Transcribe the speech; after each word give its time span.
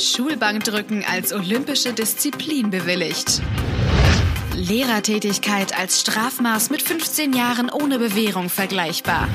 Schulbankdrücken 0.00 1.04
als 1.04 1.32
olympische 1.32 1.92
Disziplin 1.92 2.70
bewilligt. 2.70 3.42
Lehrertätigkeit 4.54 5.78
als 5.78 6.00
Strafmaß 6.00 6.70
mit 6.70 6.82
15 6.82 7.32
Jahren 7.32 7.70
ohne 7.70 7.98
Bewährung 7.98 8.48
vergleichbar. 8.48 9.28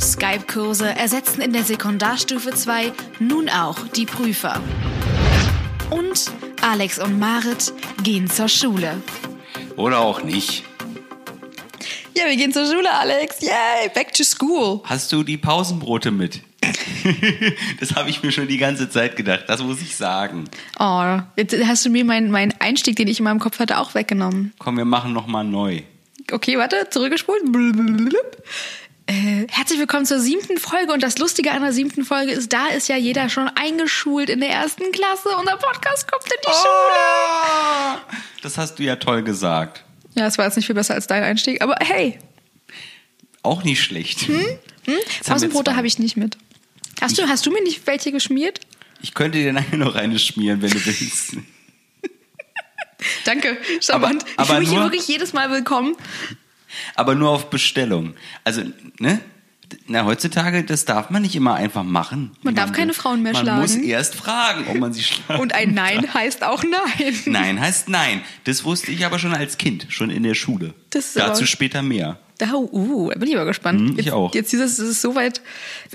Skype-Kurse 0.00 0.88
ersetzen 0.88 1.40
in 1.40 1.52
der 1.52 1.64
Sekundarstufe 1.64 2.50
2 2.50 2.92
nun 3.18 3.48
auch 3.48 3.76
die 3.88 4.06
Prüfer. 4.06 4.60
Und 5.90 6.30
Alex 6.62 6.98
und 6.98 7.18
Marit 7.18 7.72
gehen 8.02 8.30
zur 8.30 8.48
Schule. 8.48 9.02
Oder 9.76 10.00
auch 10.00 10.22
nicht. 10.22 10.64
Ja, 12.16 12.24
wir 12.26 12.36
gehen 12.36 12.52
zur 12.52 12.66
Schule, 12.66 12.92
Alex. 12.92 13.40
Yay, 13.40 13.88
back 13.94 14.12
to 14.12 14.24
school. 14.24 14.80
Hast 14.84 15.12
du 15.12 15.22
die 15.22 15.38
Pausenbrote 15.38 16.10
mit? 16.10 16.40
das 17.80 17.94
habe 17.94 18.10
ich 18.10 18.22
mir 18.22 18.32
schon 18.32 18.48
die 18.48 18.56
ganze 18.58 18.88
Zeit 18.90 19.16
gedacht. 19.16 19.44
Das 19.48 19.62
muss 19.62 19.80
ich 19.80 19.96
sagen. 19.96 20.44
Oh, 20.78 21.18
jetzt 21.36 21.56
hast 21.66 21.84
du 21.84 21.90
mir 21.90 22.04
meinen 22.04 22.30
mein 22.30 22.54
Einstieg, 22.60 22.96
den 22.96 23.08
ich 23.08 23.18
in 23.18 23.24
meinem 23.24 23.40
Kopf 23.40 23.58
hatte, 23.58 23.78
auch 23.78 23.94
weggenommen. 23.94 24.52
Komm, 24.58 24.76
wir 24.76 24.84
machen 24.84 25.12
noch 25.12 25.26
mal 25.26 25.44
neu. 25.44 25.82
Okay, 26.32 26.58
warte, 26.58 26.88
zurückgespult. 26.90 27.42
Äh, 29.06 29.46
herzlich 29.50 29.78
willkommen 29.80 30.06
zur 30.06 30.20
siebten 30.20 30.58
Folge. 30.58 30.92
Und 30.92 31.02
das 31.02 31.18
Lustige 31.18 31.50
an 31.50 31.62
der 31.62 31.72
siebten 31.72 32.04
Folge 32.04 32.30
ist, 32.32 32.52
da 32.52 32.68
ist 32.68 32.88
ja 32.88 32.96
jeder 32.96 33.28
schon 33.28 33.48
eingeschult 33.48 34.30
in 34.30 34.38
der 34.40 34.50
ersten 34.50 34.92
Klasse. 34.92 35.30
Unser 35.38 35.56
Podcast 35.56 36.10
kommt 36.10 36.24
in 36.24 36.38
die 36.44 36.48
Oh! 36.48 36.52
Schule. 36.52 38.16
Das 38.42 38.56
hast 38.58 38.78
du 38.78 38.84
ja 38.84 38.96
toll 38.96 39.22
gesagt. 39.22 39.84
Ja, 40.14 40.24
das 40.24 40.38
war 40.38 40.44
jetzt 40.46 40.56
nicht 40.56 40.66
viel 40.66 40.74
besser 40.76 40.94
als 40.94 41.06
dein 41.08 41.22
Einstieg, 41.24 41.60
aber 41.62 41.76
hey, 41.80 42.18
Auch 43.42 43.64
nicht 43.64 43.82
schlecht. 43.82 44.28
Hm? 44.28 44.44
Pausenbrote 45.26 45.74
habe 45.76 45.86
ich 45.86 45.98
nicht 45.98 46.16
mit. 46.16 46.36
Hast 47.00 47.18
du, 47.18 47.26
hast 47.28 47.46
du 47.46 47.50
mir 47.50 47.62
nicht 47.62 47.86
welche 47.86 48.12
geschmiert? 48.12 48.60
Ich 49.02 49.14
könnte 49.14 49.38
dir 49.38 49.52
nachher 49.52 49.76
noch 49.78 49.94
eine 49.94 50.18
schmieren, 50.18 50.60
wenn 50.62 50.70
du 50.70 50.84
willst. 50.84 51.36
Danke, 53.24 53.56
charmant. 53.80 54.24
Aber- 54.36 54.42
ich 54.42 54.46
fühle 54.46 54.56
aber 54.56 54.60
mich 54.60 54.68
hier 54.70 54.80
wirklich 54.82 55.08
jedes 55.08 55.32
Mal 55.32 55.50
willkommen. 55.50 55.96
Aber 56.94 57.14
nur 57.14 57.30
auf 57.30 57.50
Bestellung. 57.50 58.14
Also, 58.44 58.62
ne? 58.98 59.20
Na, 59.86 60.04
heutzutage, 60.04 60.64
das 60.64 60.84
darf 60.84 61.10
man 61.10 61.22
nicht 61.22 61.36
immer 61.36 61.54
einfach 61.54 61.84
machen. 61.84 62.32
Man 62.42 62.56
darf 62.56 62.72
keine 62.72 62.92
Frauen 62.92 63.22
mehr 63.22 63.32
man 63.32 63.42
schlagen. 63.42 63.60
muss 63.60 63.76
erst 63.76 64.16
fragen, 64.16 64.66
ob 64.68 64.76
man 64.78 64.92
sie 64.92 65.02
schlagen 65.04 65.40
Und 65.40 65.54
ein 65.54 65.74
Nein 65.74 66.12
heißt 66.12 66.42
auch 66.42 66.64
Nein. 66.64 67.14
Nein 67.26 67.60
heißt 67.60 67.88
nein. 67.88 68.22
Das 68.44 68.64
wusste 68.64 68.90
ich 68.90 69.06
aber 69.06 69.20
schon 69.20 69.32
als 69.32 69.58
Kind, 69.58 69.86
schon 69.88 70.10
in 70.10 70.24
der 70.24 70.34
Schule. 70.34 70.74
Das 70.90 71.06
ist 71.06 71.16
Dazu 71.16 71.40
aber- 71.42 71.46
später 71.46 71.82
mehr. 71.82 72.18
Da, 72.40 72.54
uh, 72.54 73.08
bin 73.08 73.28
ich 73.28 73.36
aber 73.36 73.44
gespannt. 73.44 73.80
Hm, 73.80 73.98
ich 73.98 74.06
jetzt, 74.06 74.14
auch. 74.14 74.34
Jetzt 74.34 74.50
dieses, 74.50 74.78
es 74.78 74.88
ist 74.88 75.02
so 75.02 75.14
weit. 75.14 75.42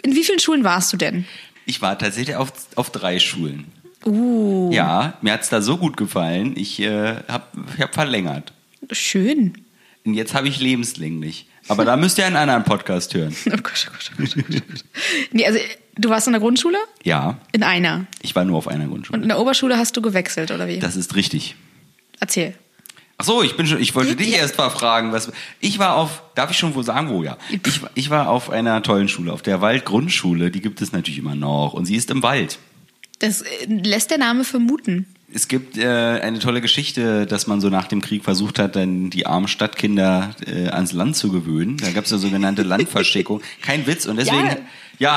In 0.03 0.13
wie 0.15 0.23
vielen 0.23 0.37
Schulen 0.37 0.63
warst 0.63 0.93
du 0.93 0.97
denn? 0.97 1.25
Ich 1.65 1.81
war 1.81 1.97
tatsächlich 1.97 2.35
auf, 2.35 2.51
auf 2.75 2.91
drei 2.91 3.17
Schulen. 3.17 3.65
Uh, 4.05 4.69
Ja, 4.71 5.17
mir 5.21 5.33
hat's 5.33 5.49
da 5.49 5.61
so 5.61 5.77
gut 5.77 5.97
gefallen. 5.97 6.53
Ich 6.55 6.79
äh, 6.79 7.15
habe 7.27 7.45
ich 7.75 7.81
hab 7.81 7.95
verlängert. 7.95 8.53
schön. 8.91 9.57
Und 10.05 10.13
jetzt 10.13 10.35
habe 10.35 10.47
ich 10.47 10.59
lebenslänglich. 10.59 11.47
Aber 11.67 11.83
da 11.83 11.97
müsst 11.97 12.19
ihr 12.19 12.27
einen 12.27 12.35
anderen 12.35 12.63
Podcast 12.63 13.15
hören. 13.15 13.35
Oh 13.47 13.57
Gott, 13.57 13.87
oh 13.87 13.91
Gott, 13.91 14.11
oh 14.13 14.21
Gott, 14.21 14.35
oh 14.37 14.61
Gott. 14.69 14.83
Nee, 15.31 15.47
also 15.47 15.57
du 15.97 16.09
warst 16.09 16.27
in 16.27 16.33
der 16.33 16.41
Grundschule? 16.41 16.77
Ja, 17.03 17.39
In 17.53 17.63
einer. 17.63 18.05
ich 18.21 18.35
war 18.35 18.45
nur 18.45 18.59
auf 18.59 18.67
einer 18.67 18.85
Grundschule. 18.85 19.17
Und 19.17 19.23
in 19.23 19.29
der 19.29 19.39
Oberschule 19.39 19.79
hast 19.79 19.97
du 19.97 20.03
gewechselt, 20.03 20.51
oder 20.51 20.67
wie? 20.67 20.77
Das 20.77 20.95
ist 20.95 21.15
richtig. 21.15 21.55
Erzähl. 22.19 22.53
Ach 23.17 23.23
so, 23.23 23.41
ich 23.43 23.55
bin 23.55 23.65
schon, 23.65 23.79
ich 23.79 23.95
wollte 23.95 24.15
dich 24.15 24.33
erst 24.33 24.57
mal 24.57 24.69
fragen, 24.69 25.13
was 25.13 25.31
ich 25.61 25.79
war 25.79 25.95
auf, 25.95 26.21
darf 26.35 26.51
ich 26.51 26.57
schon 26.57 26.75
wohl 26.75 26.83
sagen, 26.83 27.09
wo 27.09 27.23
ja? 27.23 27.37
Ich, 27.65 27.81
war- 27.81 27.89
ich 27.95 28.09
war 28.09 28.27
auf 28.29 28.49
einer 28.49 28.83
tollen 28.83 29.07
Schule, 29.07 29.31
auf 29.31 29.41
der 29.41 29.61
Waldgrundschule, 29.61 30.51
die 30.51 30.59
gibt 30.61 30.81
es 30.81 30.91
natürlich 30.91 31.19
immer 31.19 31.35
noch 31.35 31.73
und 31.73 31.85
sie 31.85 31.95
ist 31.95 32.11
im 32.11 32.23
Wald. 32.23 32.59
Das 33.19 33.41
äh, 33.41 33.47
lässt 33.69 34.11
der 34.11 34.17
Name 34.17 34.43
vermuten. 34.43 35.05
Es 35.33 35.47
gibt 35.47 35.77
äh, 35.77 35.85
eine 36.21 36.39
tolle 36.39 36.59
Geschichte, 36.61 37.25
dass 37.25 37.47
man 37.47 37.59
so 37.61 37.69
nach 37.69 37.87
dem 37.87 38.01
Krieg 38.01 38.23
versucht 38.23 38.59
hat, 38.59 38.75
dann 38.75 39.09
die 39.09 39.25
armen 39.25 39.47
Stadtkinder 39.47 40.35
äh, 40.45 40.67
ans 40.67 40.91
Land 40.91 41.15
zu 41.15 41.31
gewöhnen. 41.31 41.77
Da 41.77 41.91
gab 41.91 42.05
es 42.05 42.11
ja 42.11 42.17
sogenannte 42.17 42.63
Landverschickung. 42.63 43.41
Kein 43.61 43.87
Witz. 43.87 44.05
Und 44.05 44.17
deswegen, 44.17 44.45
Ja. 44.45 44.57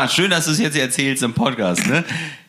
ja, 0.03 0.09
schön, 0.09 0.31
dass 0.31 0.47
du 0.47 0.53
es 0.53 0.59
jetzt 0.61 0.77
erzählst 0.77 1.23
im 1.25 1.35
Podcast. 1.35 1.87
Ne? 1.87 2.05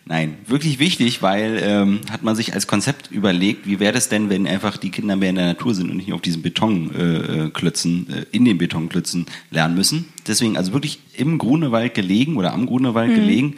Nein, 0.10 0.40
wirklich 0.48 0.80
wichtig, 0.80 1.22
weil 1.22 1.62
ähm, 1.62 2.02
hat 2.10 2.24
man 2.24 2.36
sich 2.36 2.56
als 2.56 2.66
Konzept 2.66 3.12
überlegt, 3.12 3.68
wie 3.68 3.80
wäre 3.80 3.94
das 3.94 4.10
denn, 4.10 4.32
wenn 4.32 4.48
einfach 4.48 4.78
die 4.78 4.90
Kinder 4.90 5.16
mehr 5.16 5.30
in 5.30 5.36
der 5.36 5.46
Natur 5.46 5.76
sind 5.76 5.92
und 5.92 5.98
nicht 5.98 6.12
auf 6.14 6.22
diesen 6.22 6.42
Betonklötzen, 6.42 7.46
äh, 7.46 7.50
Klötzen, 7.52 8.10
äh, 8.10 8.26
in 8.32 8.44
den 8.44 8.58
Betonklötzen 8.58 9.28
lernen 9.52 9.76
müssen. 9.76 10.06
Deswegen 10.26 10.58
also 10.58 10.74
wirklich 10.74 11.00
im 11.16 11.38
Grunewald 11.38 11.94
gelegen 11.94 12.38
oder 12.38 12.54
am 12.54 12.66
Grunewald 12.66 13.14
gelegen. 13.14 13.58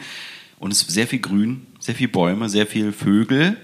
Und 0.58 0.72
es 0.72 0.82
ist 0.82 0.90
sehr 0.90 1.06
viel 1.06 1.20
Grün, 1.20 1.62
sehr 1.80 1.94
viel 1.94 2.08
Bäume, 2.08 2.50
sehr 2.50 2.66
viel 2.66 2.92
Vögel 2.92 3.56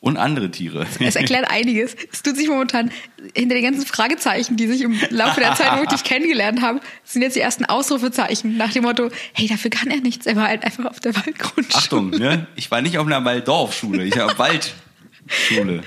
und 0.00 0.16
andere 0.16 0.50
Tiere. 0.50 0.86
Es 1.00 1.16
erklärt 1.16 1.46
einiges. 1.50 1.96
Es 2.12 2.22
tut 2.22 2.36
sich 2.36 2.48
momentan 2.48 2.90
hinter 3.34 3.54
den 3.54 3.64
ganzen 3.64 3.84
Fragezeichen, 3.84 4.56
die 4.56 4.66
sich 4.66 4.82
im 4.82 4.98
Laufe 5.10 5.40
der 5.40 5.54
Zeit, 5.54 5.76
wo 5.76 5.82
ich 5.82 5.88
dich 5.88 6.04
kennengelernt 6.04 6.62
habe, 6.62 6.80
sind 7.04 7.22
jetzt 7.22 7.34
die 7.34 7.40
ersten 7.40 7.64
Ausrufezeichen 7.64 8.56
nach 8.56 8.72
dem 8.72 8.84
Motto, 8.84 9.10
hey, 9.32 9.48
dafür 9.48 9.70
kann 9.70 9.90
er 9.90 10.00
nichts. 10.00 10.26
Er 10.26 10.36
war 10.36 10.48
halt 10.48 10.64
einfach 10.64 10.84
auf 10.86 11.00
der 11.00 11.16
Waldgrundschule. 11.16 11.74
Achtung, 11.74 12.10
ne? 12.10 12.46
ich 12.56 12.70
war 12.70 12.80
nicht 12.80 12.98
auf 12.98 13.06
einer 13.06 13.24
Walddorfschule, 13.24 14.04
ich 14.04 14.16
war 14.16 14.26
auf 14.26 14.38
Waldschule. 14.38 15.82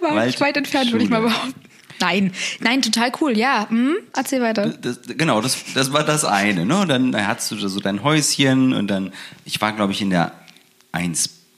War 0.00 0.24
nicht 0.26 0.40
weit 0.40 0.56
entfernt, 0.56 0.92
würde 0.92 1.04
ich 1.04 1.10
mal 1.10 1.22
behaupten. 1.22 1.54
Nein, 1.98 2.32
nein, 2.60 2.82
total 2.82 3.10
cool, 3.20 3.36
ja. 3.36 3.68
Hm? 3.70 3.96
Erzähl 4.14 4.42
weiter. 4.42 4.68
Das, 4.68 5.00
genau, 5.16 5.40
das, 5.40 5.56
das 5.74 5.92
war 5.94 6.04
das 6.04 6.24
eine. 6.24 6.66
Ne? 6.66 6.80
Und 6.80 6.88
dann 6.88 7.26
hattest 7.26 7.50
du 7.52 7.56
so 7.68 7.80
dein 7.80 8.02
Häuschen 8.02 8.74
und 8.74 8.88
dann, 8.88 9.12
ich 9.44 9.60
war 9.60 9.72
glaube 9.72 9.92
ich 9.92 10.02
in 10.02 10.10
der 10.10 10.32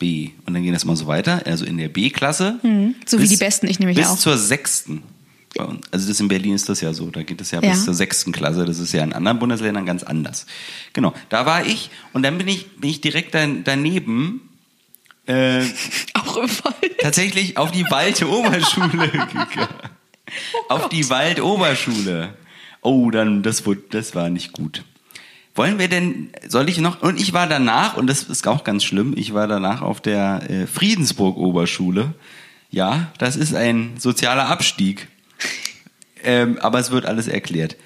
1b 0.00 0.30
und 0.46 0.54
dann 0.54 0.62
ging 0.62 0.72
das 0.72 0.84
mal 0.84 0.96
so 0.96 1.06
weiter, 1.06 1.42
also 1.46 1.64
in 1.64 1.76
der 1.78 1.88
B-Klasse. 1.88 2.58
Hm, 2.62 2.94
so 3.06 3.20
wie 3.20 3.28
die 3.28 3.36
Besten, 3.36 3.66
ich 3.68 3.78
nämlich 3.78 3.96
bis 3.96 4.06
auch. 4.06 4.12
Bis 4.14 4.20
zur 4.22 4.38
sechsten. 4.38 5.02
Also 5.90 6.06
das 6.08 6.20
in 6.20 6.28
Berlin 6.28 6.54
ist 6.54 6.68
das 6.68 6.80
ja 6.82 6.92
so, 6.92 7.10
da 7.10 7.22
geht 7.24 7.40
es 7.40 7.50
ja, 7.50 7.60
Ja. 7.60 7.70
bis 7.70 7.84
zur 7.84 7.94
sechsten 7.94 8.30
Klasse. 8.30 8.64
Das 8.64 8.78
ist 8.78 8.92
ja 8.92 9.02
in 9.02 9.12
anderen 9.12 9.40
Bundesländern 9.40 9.86
ganz 9.86 10.04
anders. 10.04 10.46
Genau, 10.92 11.12
da 11.30 11.46
war 11.46 11.66
ich 11.66 11.90
und 12.12 12.22
dann 12.22 12.38
bin 12.38 12.46
ich, 12.46 12.70
bin 12.76 12.90
ich 12.90 13.00
direkt 13.00 13.34
daneben 13.34 14.42
äh, 15.26 15.62
Auch 16.14 16.36
im 16.36 16.48
Wald. 16.48 16.98
tatsächlich 17.00 17.56
auf 17.56 17.72
die 17.72 17.84
Walte 17.90 18.28
Oberschule 18.30 18.88
gegangen. 19.08 19.68
auf 20.68 20.88
die 20.90 21.08
Waldoberschule. 21.10 22.34
Oh, 22.82 23.10
dann 23.10 23.42
das 23.42 23.66
wurde, 23.66 23.82
das 23.90 24.14
war 24.14 24.30
nicht 24.30 24.52
gut. 24.52 24.84
Wollen 25.58 25.78
wir 25.78 25.88
denn, 25.88 26.30
soll 26.46 26.68
ich 26.68 26.78
noch, 26.78 27.02
und 27.02 27.20
ich 27.20 27.32
war 27.32 27.46
danach, 27.48 27.96
und 27.96 28.06
das 28.06 28.22
ist 28.22 28.46
auch 28.46 28.64
ganz 28.64 28.84
schlimm, 28.84 29.12
ich 29.16 29.34
war 29.34 29.46
danach 29.48 29.82
auf 29.82 30.00
der 30.00 30.48
äh, 30.48 30.66
Friedensburg-Oberschule. 30.66 32.14
Ja, 32.70 33.08
das 33.18 33.36
ist 33.36 33.54
ein 33.54 33.94
sozialer 33.98 34.46
Abstieg. 34.48 35.08
Ähm, 36.22 36.58
aber 36.60 36.78
es 36.78 36.90
wird 36.90 37.06
alles 37.06 37.28
erklärt. 37.28 37.76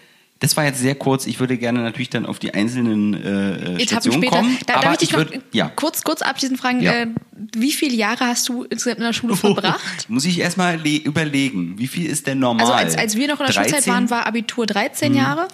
Das 0.41 0.56
war 0.56 0.65
jetzt 0.65 0.81
sehr 0.81 0.97
kurz. 0.97 1.27
Ich 1.27 1.38
würde 1.38 1.56
gerne 1.56 1.81
natürlich 1.83 2.10
dann 2.10 2.27
auf 2.27 2.38
die 2.41 2.53
einzelnen 2.53 3.15
äh, 3.15 3.81
Etappen 3.81 4.12
später. 4.12 4.37
kommen. 4.39 4.59
Da, 4.66 4.75
aber 4.75 4.83
darf 4.83 4.93
ich 4.94 4.99
dich 4.99 5.12
noch 5.12 5.21
würd- 5.21 5.41
ja. 5.53 5.69
kurz, 5.69 6.03
kurz 6.03 6.21
abschließend 6.21 6.59
fragen, 6.59 6.81
Ja. 6.83 6.93
äh, 6.93 7.06
wie 7.54 7.71
viele 7.72 7.94
Jahre 7.94 8.27
hast 8.27 8.49
du 8.49 8.65
insgesamt 8.65 8.99
in 8.99 9.04
der 9.04 9.12
Schule 9.12 9.37
verbracht? 9.37 9.81
Muss 10.09 10.25
ich 10.25 10.41
erstmal 10.41 10.77
le- 10.81 10.97
überlegen, 10.97 11.78
wie 11.78 11.87
viel 11.87 12.06
ist 12.06 12.27
denn 12.27 12.41
normal? 12.41 12.62
Also 12.62 12.72
als, 12.75 12.99
als 12.99 13.16
wir 13.16 13.28
noch 13.28 13.39
in 13.41 13.47
der 13.47 13.53
Schulzeit 13.53 13.72
13? 13.87 13.93
waren, 13.93 14.10
war 14.10 14.27
Abitur 14.27 14.66
13 14.66 15.15
Jahre. 15.15 15.47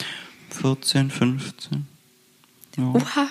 14, 0.62 1.11
15. 1.11 1.87
Ja, 2.78 2.84
Oha. 2.84 3.28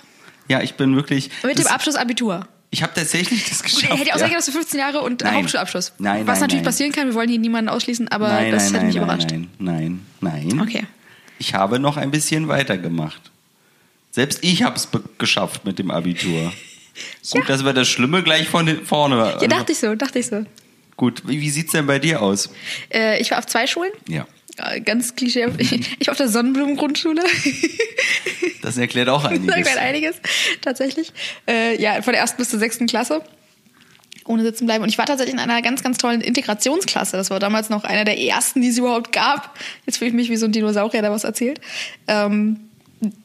ja 0.47 0.62
ich 0.62 0.75
bin 0.75 0.96
wirklich. 0.96 1.30
Mit 1.44 1.58
dem 1.58 1.68
Abschluss 1.68 1.96
Abitur. 1.96 2.47
Ich 2.69 2.84
habe 2.84 2.94
tatsächlich 2.94 3.47
das 3.50 3.63
geschafft. 3.63 3.90
Hätte 3.90 4.03
ich 4.03 4.12
auch 4.12 4.18
ja. 4.18 4.19
sagen, 4.19 4.34
dass 4.34 4.46
du 4.46 4.52
15 4.52 4.80
Jahre 4.80 5.02
und 5.02 5.22
Nein. 5.22 5.35
Hauptschulabschluss. 5.35 5.94
Nein, 6.00 6.28
Was 6.28 6.35
nein, 6.35 6.41
natürlich 6.41 6.53
nein. 6.56 6.63
passieren 6.66 6.91
kann, 6.91 7.08
wir 7.08 7.13
wollen 7.16 7.30
hier 7.30 7.40
niemanden 7.40 7.69
ausschließen, 7.69 8.09
aber 8.09 8.28
nein, 8.28 8.52
das 8.52 8.72
nein, 8.72 8.74
hätte 8.74 8.78
nein, 8.78 8.86
mich 8.88 8.96
nein, 8.96 9.03
überrascht. 9.03 9.31
nein, 9.59 10.02
nein, 10.19 10.47
nein. 10.50 10.62
Okay. 10.62 10.84
Ich 11.40 11.53
habe 11.53 11.80
noch 11.80 11.97
ein 11.97 12.12
bisschen 12.12 12.47
weitergemacht. 12.47 13.31
Selbst 14.12 14.40
ich 14.44 14.63
habe 14.63 14.75
es 14.75 14.90
geschafft 15.18 15.63
mit 15.63 15.80
dem 15.80 15.91
Abitur. 15.91 16.52
Gut, 17.31 17.47
dass 17.47 17.63
wir 17.63 17.74
das 17.74 17.88
Schlimme 17.88 18.24
gleich 18.24 18.47
von 18.50 18.83
vorne. 18.83 19.38
Ja, 19.39 19.48
dachte 19.48 19.71
ich 19.71 19.77
so, 19.77 19.94
dachte 19.95 20.19
ich 20.19 20.27
so. 20.27 20.45
Gut, 20.98 21.21
wie, 21.27 21.39
wie 21.39 21.50
sieht's 21.51 21.74
denn 21.74 21.86
bei 21.86 22.00
dir 22.00 22.21
aus? 22.24 22.50
Äh, 22.92 23.21
ich 23.21 23.30
war 23.30 23.38
auf 23.38 23.45
zwei 23.45 23.68
Schulen. 23.68 23.92
Ja, 24.07 24.25
Ganz 24.83 25.15
klischee. 25.15 25.48
Ich 26.00 26.09
auf 26.09 26.18
der 26.18 26.30
Sonnenblumengrundschule. 26.30 27.21
das 28.62 28.77
erklärt 28.77 29.09
auch 29.09 29.24
Das 29.24 29.31
einiges. 29.31 29.56
sagt 29.56 29.77
einiges, 29.77 30.15
tatsächlich. 30.62 31.12
Äh, 31.48 31.81
ja, 31.81 32.01
von 32.01 32.13
der 32.13 32.21
ersten 32.21 32.38
bis 32.38 32.50
zur 32.50 32.59
sechsten 32.59 32.88
Klasse. 32.88 33.21
Ohne 34.25 34.44
sitzen 34.44 34.65
bleiben. 34.65 34.83
Und 34.83 34.89
ich 34.89 34.98
war 34.98 35.06
tatsächlich 35.06 35.33
in 35.33 35.39
einer 35.39 35.62
ganz, 35.62 35.83
ganz 35.83 35.98
tollen 35.98 36.21
Integrationsklasse. 36.21 37.15
Das 37.15 37.30
war 37.30 37.39
damals 37.39 37.69
noch 37.69 37.83
einer 37.86 38.04
der 38.04 38.19
ersten, 38.19 38.62
die 38.62 38.68
es 38.68 38.77
überhaupt 38.77 39.12
gab. 39.13 39.57
Jetzt 39.86 39.98
fühle 40.00 40.09
ich 40.09 40.15
mich 40.15 40.30
wie 40.30 40.36
so 40.36 40.45
ein 40.45 40.51
Dinosaurier, 40.51 41.01
der 41.01 41.12
was 41.12 41.24
erzählt. 41.24 41.62
Ähm, 42.07 42.59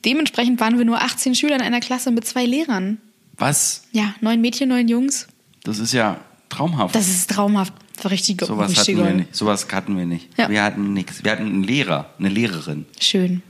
dementsprechend 0.05 0.61
waren 0.61 0.79
wir 0.79 0.84
nur 0.84 1.00
18 1.02 1.34
Schüler 1.34 1.56
in 1.56 1.62
einer 1.62 1.81
Klasse 1.81 2.11
mit 2.12 2.25
zwei 2.26 2.44
Lehrern. 2.44 2.99
Was? 3.37 3.82
Ja, 3.90 4.14
neun 4.20 4.40
Mädchen, 4.40 4.69
neun 4.69 4.87
Jungs. 4.87 5.26
Das 5.64 5.79
ist 5.79 5.93
ja 5.93 6.20
traumhaft. 6.50 6.94
Das 6.94 7.08
ist 7.08 7.31
traumhaft. 7.31 7.73
Das 7.94 8.05
war 8.05 8.11
richtig, 8.12 8.41
Sowas 8.41 8.71
richtig 8.71 8.97
hatten 8.97 9.06
wir 9.06 9.15
nicht. 9.15 9.37
Sowas 9.37 9.67
hatten 9.71 9.97
wir 9.97 10.06
nicht. 10.06 10.29
Ja. 10.39 10.49
Wir 10.49 10.62
hatten 10.62 10.93
nichts. 10.93 11.25
Wir 11.25 11.33
hatten 11.33 11.47
einen 11.47 11.62
Lehrer, 11.62 12.11
eine 12.19 12.29
Lehrerin. 12.29 12.87
Schön. 13.00 13.43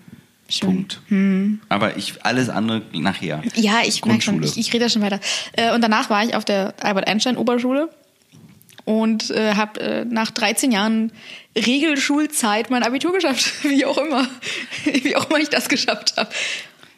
Schön. 0.49 0.87
Punkt. 0.87 1.01
Aber 1.71 1.97
ich 1.97 2.25
alles 2.25 2.51
andere 2.51 2.83
nachher. 2.93 3.43
Ja, 3.55 3.81
ich 3.85 4.05
merke 4.05 4.23
schon, 4.23 4.43
ich, 4.43 4.59
ich 4.59 4.73
rede 4.73 4.85
da 4.85 4.89
schon 4.91 5.01
weiter. 5.01 5.19
Äh, 5.55 5.75
und 5.75 5.81
danach 5.81 6.11
war 6.11 6.23
ich 6.25 6.35
auf 6.35 6.45
der 6.45 6.75
Albert-Einstein-Oberschule 6.83 7.89
und 8.85 9.31
äh, 9.31 9.55
habe 9.55 9.81
äh, 9.81 10.05
nach 10.05 10.31
13 10.31 10.71
Jahren 10.71 11.13
Regelschulzeit 11.57 12.71
mein 12.71 12.83
Abitur 12.83 13.13
geschafft. 13.13 13.51
Wie 13.65 13.87
auch 13.87 13.97
immer. 13.97 14.29
Wie 14.85 15.17
auch 15.17 15.31
immer 15.31 15.39
ich 15.39 15.49
das 15.49 15.69
geschafft 15.69 16.15
habe. 16.17 16.31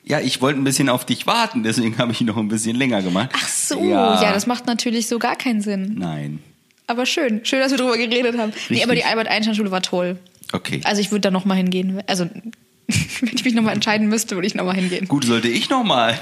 Ja, 0.04 0.20
ich 0.20 0.42
wollte 0.42 0.60
ein 0.60 0.64
bisschen 0.64 0.88
auf 0.88 1.06
dich 1.06 1.26
warten, 1.26 1.62
deswegen 1.62 1.96
habe 1.96 2.12
ich 2.12 2.20
noch 2.20 2.36
ein 2.36 2.48
bisschen 2.48 2.76
länger 2.76 3.00
gemacht. 3.02 3.30
Ach 3.32 3.48
so, 3.48 3.82
ja. 3.82 4.32
das 4.32 4.46
macht 4.46 4.66
natürlich 4.66 5.06
so 5.06 5.18
gar 5.18 5.36
keinen 5.36 5.62
Sinn. 5.62 5.94
Nein. 5.96 6.40
Aber 6.86 7.06
schön, 7.06 7.44
schön, 7.44 7.60
dass 7.60 7.70
wir 7.70 7.78
drüber 7.78 7.96
geredet 7.96 8.36
haben. 8.38 8.50
Nee, 8.50 8.76
Richtig. 8.76 8.84
aber 8.84 8.94
die 8.94 9.04
Albert-Einstein-Schule 9.04 9.70
war 9.70 9.82
toll. 9.82 10.18
Okay. 10.52 10.80
Also 10.84 11.00
ich 11.00 11.10
würde 11.10 11.22
da 11.22 11.30
nochmal 11.30 11.56
hingehen. 11.56 12.02
Also 12.06 12.28
wenn 12.86 13.34
ich 13.34 13.44
mich 13.44 13.54
nochmal 13.54 13.74
entscheiden 13.74 14.08
müsste, 14.08 14.34
würde 14.36 14.46
ich 14.46 14.54
nochmal 14.54 14.76
hingehen. 14.76 15.08
Gut, 15.08 15.24
sollte 15.24 15.48
ich 15.48 15.70
noch 15.70 15.84
mal, 15.84 16.18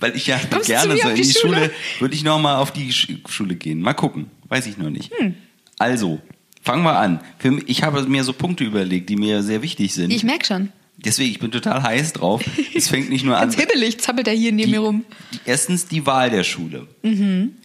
weil 0.00 0.14
ich 0.16 0.26
ja 0.28 0.38
Kommst 0.50 0.66
gerne 0.68 0.96
so 0.96 1.08
in 1.08 1.16
die 1.16 1.24
Schule, 1.24 1.54
Schule? 1.56 1.70
würde 1.98 2.14
ich 2.14 2.22
noch 2.22 2.38
mal 2.40 2.56
auf 2.56 2.72
die 2.72 2.92
Sch 2.92 3.08
Schule 3.28 3.56
gehen. 3.56 3.80
Mal 3.80 3.94
gucken, 3.94 4.26
weiß 4.48 4.66
ich 4.66 4.78
noch 4.78 4.90
nicht. 4.90 5.12
Hm. 5.18 5.34
Also, 5.78 6.20
fangen 6.62 6.84
wir 6.84 6.96
an. 6.96 7.20
Mich, 7.42 7.64
ich 7.66 7.82
habe 7.82 8.00
mir 8.04 8.22
so 8.22 8.32
Punkte 8.32 8.62
überlegt, 8.62 9.10
die 9.10 9.16
mir 9.16 9.42
sehr 9.42 9.62
wichtig 9.62 9.92
sind. 9.92 10.12
Ich 10.12 10.22
merke 10.22 10.46
schon. 10.46 10.72
Deswegen, 10.96 11.32
ich 11.32 11.40
bin 11.40 11.50
total 11.50 11.82
heiß 11.82 12.12
drauf. 12.12 12.44
Es 12.74 12.88
fängt 12.88 13.10
nicht 13.10 13.24
nur 13.24 13.36
an. 13.36 13.42
Ganz 13.50 13.56
hibbelig 13.56 13.98
zappelt 13.98 14.28
er 14.28 14.34
hier 14.34 14.52
neben 14.52 14.70
die, 14.70 14.78
mir 14.78 14.84
rum. 14.84 15.04
erstens 15.44 15.88
die 15.88 16.06
Wahl 16.06 16.30
der 16.30 16.44
Schule. 16.44 16.86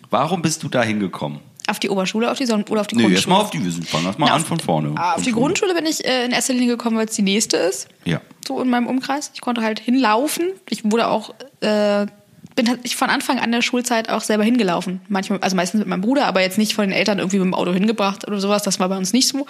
Warum 0.10 0.42
bist 0.42 0.64
du 0.64 0.70
da 0.70 0.82
hingekommen? 0.82 1.40
Auf 1.70 1.80
die 1.80 1.90
Oberschule 1.90 2.32
auf 2.32 2.38
die 2.38 2.46
Sonn 2.46 2.64
oder 2.70 2.82
auf 2.82 2.88
die 2.88 2.96
Nee, 2.96 3.04
Grundschule? 3.04 3.16
erstmal 3.18 3.42
auf 3.42 3.50
die, 3.52 3.64
wir 3.64 3.72
sind- 3.72 3.88
fangen 3.88 4.06
erstmal 4.08 4.30
Na, 4.30 4.36
an 4.36 4.44
von 4.46 4.60
vorne. 4.60 4.92
Ah, 4.96 5.14
Auf 5.16 5.22
die 5.24 5.32
Grundschule 5.32 5.74
bin 5.76 5.86
ich 5.86 6.04
äh, 6.06 6.26
in 6.26 6.32
erster 6.32 6.54
Linie 6.54 6.70
gekommen, 6.70 6.98
weil 6.98 7.06
es 7.08 7.16
die 7.16 7.22
nächste 7.22 7.58
ist. 7.58 7.88
Ja. 8.06 8.22
So 8.48 8.62
in 8.62 8.70
meinem 8.70 8.88
Umkreis. 8.88 9.32
Ich 9.34 9.42
konnte 9.42 9.62
halt 9.62 9.80
hinlaufen. 9.80 10.48
Ich 10.70 10.84
wurde 10.90 11.08
auch, 11.08 11.30
äh, 11.62 12.08
bin 12.56 12.68
halt 12.68 12.80
ich 12.84 12.96
von 12.96 13.10
Anfang 13.10 13.40
an 13.40 13.52
der 13.52 13.62
Schulzeit 13.62 14.10
auch 14.10 14.22
selber 14.22 14.44
hingelaufen. 14.44 15.02
Manchmal, 15.08 15.40
also 15.40 15.56
meistens 15.56 15.80
mit 15.80 15.88
meinem 15.88 16.02
Bruder, 16.02 16.26
aber 16.26 16.42
jetzt 16.42 16.58
nicht 16.58 16.74
von 16.74 16.86
den 16.86 16.92
Eltern 16.92 17.20
irgendwie 17.20 17.38
mit 17.38 17.46
dem 17.46 17.54
Auto 17.54 17.72
hingebracht 17.72 18.28
oder 18.28 18.40
sowas. 18.40 18.64
Das 18.64 18.80
war 18.80 18.90
bei 18.90 18.98
uns 18.98 19.14
nicht 19.14 19.28
so. 19.28 19.46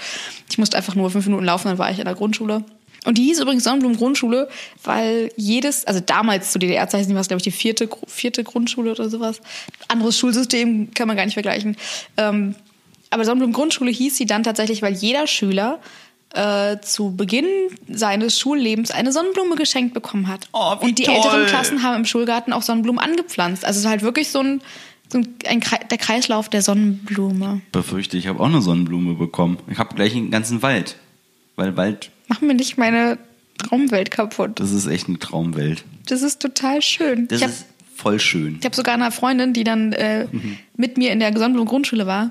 Ich 0.49 0.57
musste 0.57 0.77
einfach 0.77 0.95
nur 0.95 1.09
fünf 1.09 1.25
Minuten 1.25 1.45
laufen, 1.45 1.69
dann 1.69 1.77
war 1.77 1.89
ich 1.89 1.99
in 1.99 2.05
der 2.05 2.15
Grundschule. 2.15 2.63
Und 3.05 3.17
die 3.17 3.23
hieß 3.23 3.39
übrigens 3.39 3.63
Sonnenblumen 3.63 3.97
Grundschule, 3.97 4.49
weil 4.83 5.31
jedes, 5.37 5.85
also 5.85 5.99
damals 5.99 6.51
zu 6.51 6.59
DDR-Zeiten 6.59 7.13
war 7.13 7.21
es, 7.21 7.27
glaube 7.27 7.39
ich, 7.39 7.43
die 7.43 7.51
vierte, 7.51 7.89
vierte 8.07 8.43
Grundschule 8.43 8.91
oder 8.91 9.09
sowas. 9.09 9.41
Anderes 9.87 10.17
Schulsystem 10.17 10.93
kann 10.93 11.07
man 11.07 11.15
gar 11.15 11.25
nicht 11.25 11.35
vergleichen. 11.35 11.77
Ähm, 12.17 12.55
aber 13.09 13.25
Sonnenblumen 13.25 13.53
Grundschule 13.53 13.91
hieß 13.91 14.17
sie 14.17 14.25
dann 14.25 14.43
tatsächlich, 14.43 14.81
weil 14.81 14.93
jeder 14.93 15.27
Schüler 15.27 15.79
äh, 16.33 16.77
zu 16.81 17.15
Beginn 17.15 17.47
seines 17.87 18.39
Schullebens 18.39 18.91
eine 18.91 19.11
Sonnenblume 19.11 19.55
geschenkt 19.55 19.93
bekommen 19.93 20.27
hat. 20.27 20.47
Oh, 20.53 20.75
wie 20.81 20.87
Und 20.87 20.99
die 20.99 21.03
toll. 21.03 21.15
älteren 21.15 21.45
Klassen 21.47 21.83
haben 21.83 21.95
im 21.95 22.05
Schulgarten 22.05 22.53
auch 22.53 22.61
Sonnenblumen 22.61 22.99
angepflanzt. 22.99 23.65
Also 23.65 23.79
es 23.79 23.85
ist 23.85 23.89
halt 23.89 24.03
wirklich 24.03 24.29
so 24.29 24.39
ein, 24.39 24.61
so 25.11 25.17
ein, 25.17 25.35
ein 25.47 25.61
der 25.89 25.97
Kreislauf 25.97 26.49
der 26.49 26.61
Sonnenblume. 26.61 27.61
Befürchte, 27.71 28.17
ich 28.17 28.27
habe 28.27 28.39
auch 28.39 28.45
eine 28.45 28.61
Sonnenblume 28.61 29.15
bekommen. 29.15 29.57
Ich 29.71 29.79
habe 29.79 29.95
gleich 29.95 30.15
einen 30.15 30.29
ganzen 30.29 30.61
Wald. 30.61 30.97
Weil 31.55 31.75
Wald, 31.75 32.11
Mach 32.29 32.39
mir 32.41 32.53
nicht 32.53 32.77
meine 32.77 33.17
Traumwelt 33.57 34.11
kaputt. 34.11 34.59
das 34.59 34.71
ist 34.71 34.85
echt 34.87 35.07
eine 35.09 35.19
Traumwelt. 35.19 35.83
Das 36.07 36.21
ist 36.21 36.41
total 36.41 36.81
schön. 36.81 37.27
Das 37.27 37.37
ich 37.39 37.43
habe 37.43 37.51
ist 37.53 37.65
voll 37.95 38.19
schön. 38.19 38.55
ich 38.59 38.65
hab 38.65 38.73
sogar 38.75 38.93
eine 38.93 39.11
Freundin, 39.11 39.51
die 39.53 39.65
dann 39.65 39.91
äh, 39.91 40.27
mit 40.77 40.97
mir 40.97 41.11
in 41.11 41.19
der 41.19 41.33
Sonnenblumen 41.33 41.67
Grundschule 41.67 42.07
war. 42.07 42.29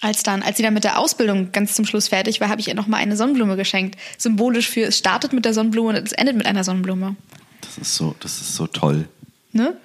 Als 0.00 0.22
dann, 0.22 0.42
als 0.42 0.56
sie 0.56 0.62
dann 0.62 0.72
mit 0.72 0.84
der 0.84 0.98
Ausbildung 0.98 1.52
ganz 1.52 1.74
zum 1.74 1.84
Schluss 1.84 2.08
fertig 2.08 2.40
war, 2.40 2.48
habe 2.48 2.58
ich 2.62 2.68
ihr 2.68 2.74
nochmal 2.74 3.00
eine 3.02 3.18
Sonnenblume 3.18 3.56
geschenkt. 3.56 3.98
Symbolisch 4.16 4.66
für, 4.68 4.84
es 4.84 4.96
startet 4.96 5.34
mit 5.34 5.44
der 5.44 5.52
Sonnenblume 5.52 5.90
und 5.90 5.96
es 5.96 6.12
endet 6.12 6.36
mit 6.36 6.46
einer 6.46 6.64
Sonnenblume. 6.64 7.16
Das 7.60 7.76
ist 7.76 7.94
so, 7.96 8.14
das 8.20 8.40
ist 8.40 8.54
so 8.54 8.66
toll. 8.66 9.06
Ne? 9.52 9.76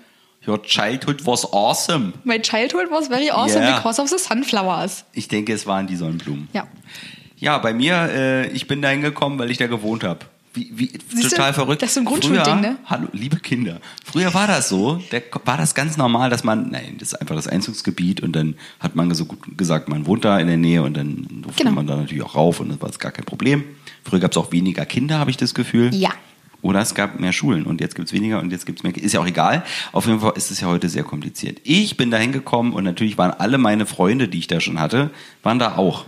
Your 0.47 0.61
childhood 0.63 1.25
was 1.25 1.51
awesome. 1.51 2.13
My 2.23 2.39
childhood 2.39 2.89
was 2.91 3.07
very 3.09 3.29
awesome 3.29 3.63
Yeah. 3.63 3.75
because 3.77 3.99
of 4.01 4.07
the 4.07 4.17
sunflowers. 4.17 5.03
Ich 5.11 5.27
denke, 5.27 5.51
es 5.51 5.65
waren 5.67 5.87
die 5.87 5.97
Sonnenblumen. 5.97 6.47
Ja. 6.53 6.65
Ja, 7.37 7.57
bei 7.57 7.73
mir, 7.73 7.95
äh, 8.11 8.47
ich 8.49 8.67
bin 8.67 8.81
da 8.81 8.89
hingekommen, 8.89 9.37
weil 9.39 9.51
ich 9.51 9.57
da 9.57 9.67
gewohnt 9.67 10.03
habe. 10.03 10.19
Wie, 10.53 10.71
wie, 10.73 10.87
total 11.21 11.51
du, 11.51 11.55
verrückt. 11.55 11.81
das 11.81 11.89
ist 11.89 11.95
so 11.95 11.99
ein 11.99 12.05
Grundschulding, 12.05 12.61
ne? 12.61 12.77
Hallo, 12.85 13.09
liebe 13.11 13.35
Kinder. 13.37 13.81
Früher 14.05 14.33
war 14.33 14.47
das 14.47 14.69
so, 14.69 15.01
da 15.11 15.17
war 15.43 15.57
das 15.57 15.75
ganz 15.75 15.97
normal, 15.97 16.29
dass 16.29 16.45
man, 16.45 16.71
nein, 16.71 16.95
das 16.97 17.09
ist 17.09 17.15
einfach 17.15 17.35
das 17.35 17.47
Einzugsgebiet 17.47 18.21
und 18.23 18.33
dann 18.33 18.55
hat 18.79 18.95
man 18.95 19.13
so 19.13 19.25
gut 19.25 19.57
gesagt, 19.57 19.89
man 19.89 20.05
wohnt 20.05 20.23
da 20.23 20.39
in 20.39 20.47
der 20.47 20.55
Nähe 20.55 20.81
und 20.81 20.95
dann 20.95 21.27
durfte 21.41 21.63
Genau. 21.63 21.75
man 21.75 21.87
da 21.87 21.97
natürlich 21.97 22.23
auch 22.23 22.35
rauf 22.35 22.61
und 22.61 22.69
das 22.69 22.79
war 22.79 22.87
jetzt 22.87 22.99
gar 22.99 23.11
kein 23.11 23.25
Problem. 23.25 23.65
Früher 24.05 24.21
gab 24.21 24.31
es 24.31 24.37
auch 24.37 24.53
weniger 24.53 24.85
Kinder, 24.85 25.19
habe 25.19 25.29
ich 25.29 25.35
das 25.35 25.53
Gefühl. 25.53 25.93
Ja. 25.93 26.11
Oder 26.61 26.79
es 26.79 26.95
gab 26.95 27.19
mehr 27.19 27.33
Schulen 27.33 27.65
und 27.65 27.81
jetzt 27.81 27.95
gibt 27.95 28.07
es 28.07 28.13
weniger 28.13 28.39
und 28.39 28.49
jetzt 28.51 28.65
gibt 28.65 28.79
es 28.79 28.83
mehr. 28.83 28.95
Ist 28.95 29.11
ja 29.13 29.19
auch 29.19 29.27
egal. 29.27 29.65
Auf 29.91 30.07
jeden 30.07 30.21
Fall 30.21 30.33
ist 30.37 30.51
es 30.51 30.61
ja 30.61 30.67
heute 30.67 30.87
sehr 30.87 31.03
kompliziert. 31.03 31.59
Ich 31.63 31.97
bin 31.97 32.11
da 32.11 32.17
hingekommen 32.17 32.71
und 32.71 32.85
natürlich 32.85 33.17
waren 33.17 33.31
alle 33.31 33.57
meine 33.57 33.85
Freunde, 33.85 34.29
die 34.29 34.39
ich 34.39 34.47
da 34.47 34.61
schon 34.61 34.79
hatte, 34.79 35.09
waren 35.43 35.59
da 35.59 35.75
auch. 35.75 36.05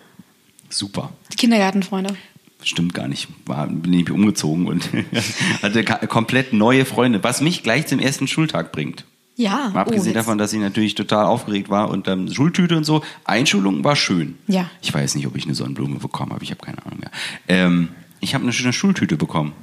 Super. 0.69 1.11
Die 1.31 1.37
Kindergartenfreunde. 1.37 2.15
Stimmt 2.63 2.93
gar 2.93 3.07
nicht. 3.07 3.27
War, 3.45 3.67
bin 3.67 3.93
ich 3.93 4.09
umgezogen 4.09 4.67
und 4.67 4.89
hatte 5.61 5.83
komplett 5.83 6.53
neue 6.53 6.85
Freunde, 6.85 7.23
was 7.23 7.41
mich 7.41 7.63
gleich 7.63 7.87
zum 7.87 7.99
ersten 7.99 8.27
Schultag 8.27 8.71
bringt. 8.71 9.05
Ja. 9.35 9.69
Mal 9.71 9.81
abgesehen 9.81 10.13
oh, 10.13 10.15
davon, 10.15 10.39
dass 10.39 10.51
ich 10.51 10.59
natürlich 10.59 10.95
total 10.95 11.25
aufgeregt 11.25 11.69
war 11.69 11.89
und 11.89 12.07
dann 12.07 12.33
Schultüte 12.33 12.75
und 12.75 12.83
so. 12.83 13.03
Einschulung 13.23 13.83
war 13.83 13.95
schön. 13.95 14.37
Ja. 14.47 14.69
Ich 14.81 14.91
weiß 14.91 15.13
nicht, 15.15 15.27
ob 15.27 15.35
ich 15.35 15.45
eine 15.45 15.53
Sonnenblume 15.53 15.99
bekommen 15.99 16.33
habe. 16.33 16.43
Ich 16.43 16.49
habe 16.49 16.65
keine 16.65 16.83
Ahnung 16.83 16.99
mehr. 16.99 17.11
Ähm, 17.47 17.89
ich 18.19 18.33
habe 18.33 18.43
eine 18.43 18.51
schöne 18.51 18.73
Schultüte 18.73 19.15
bekommen. 19.15 19.53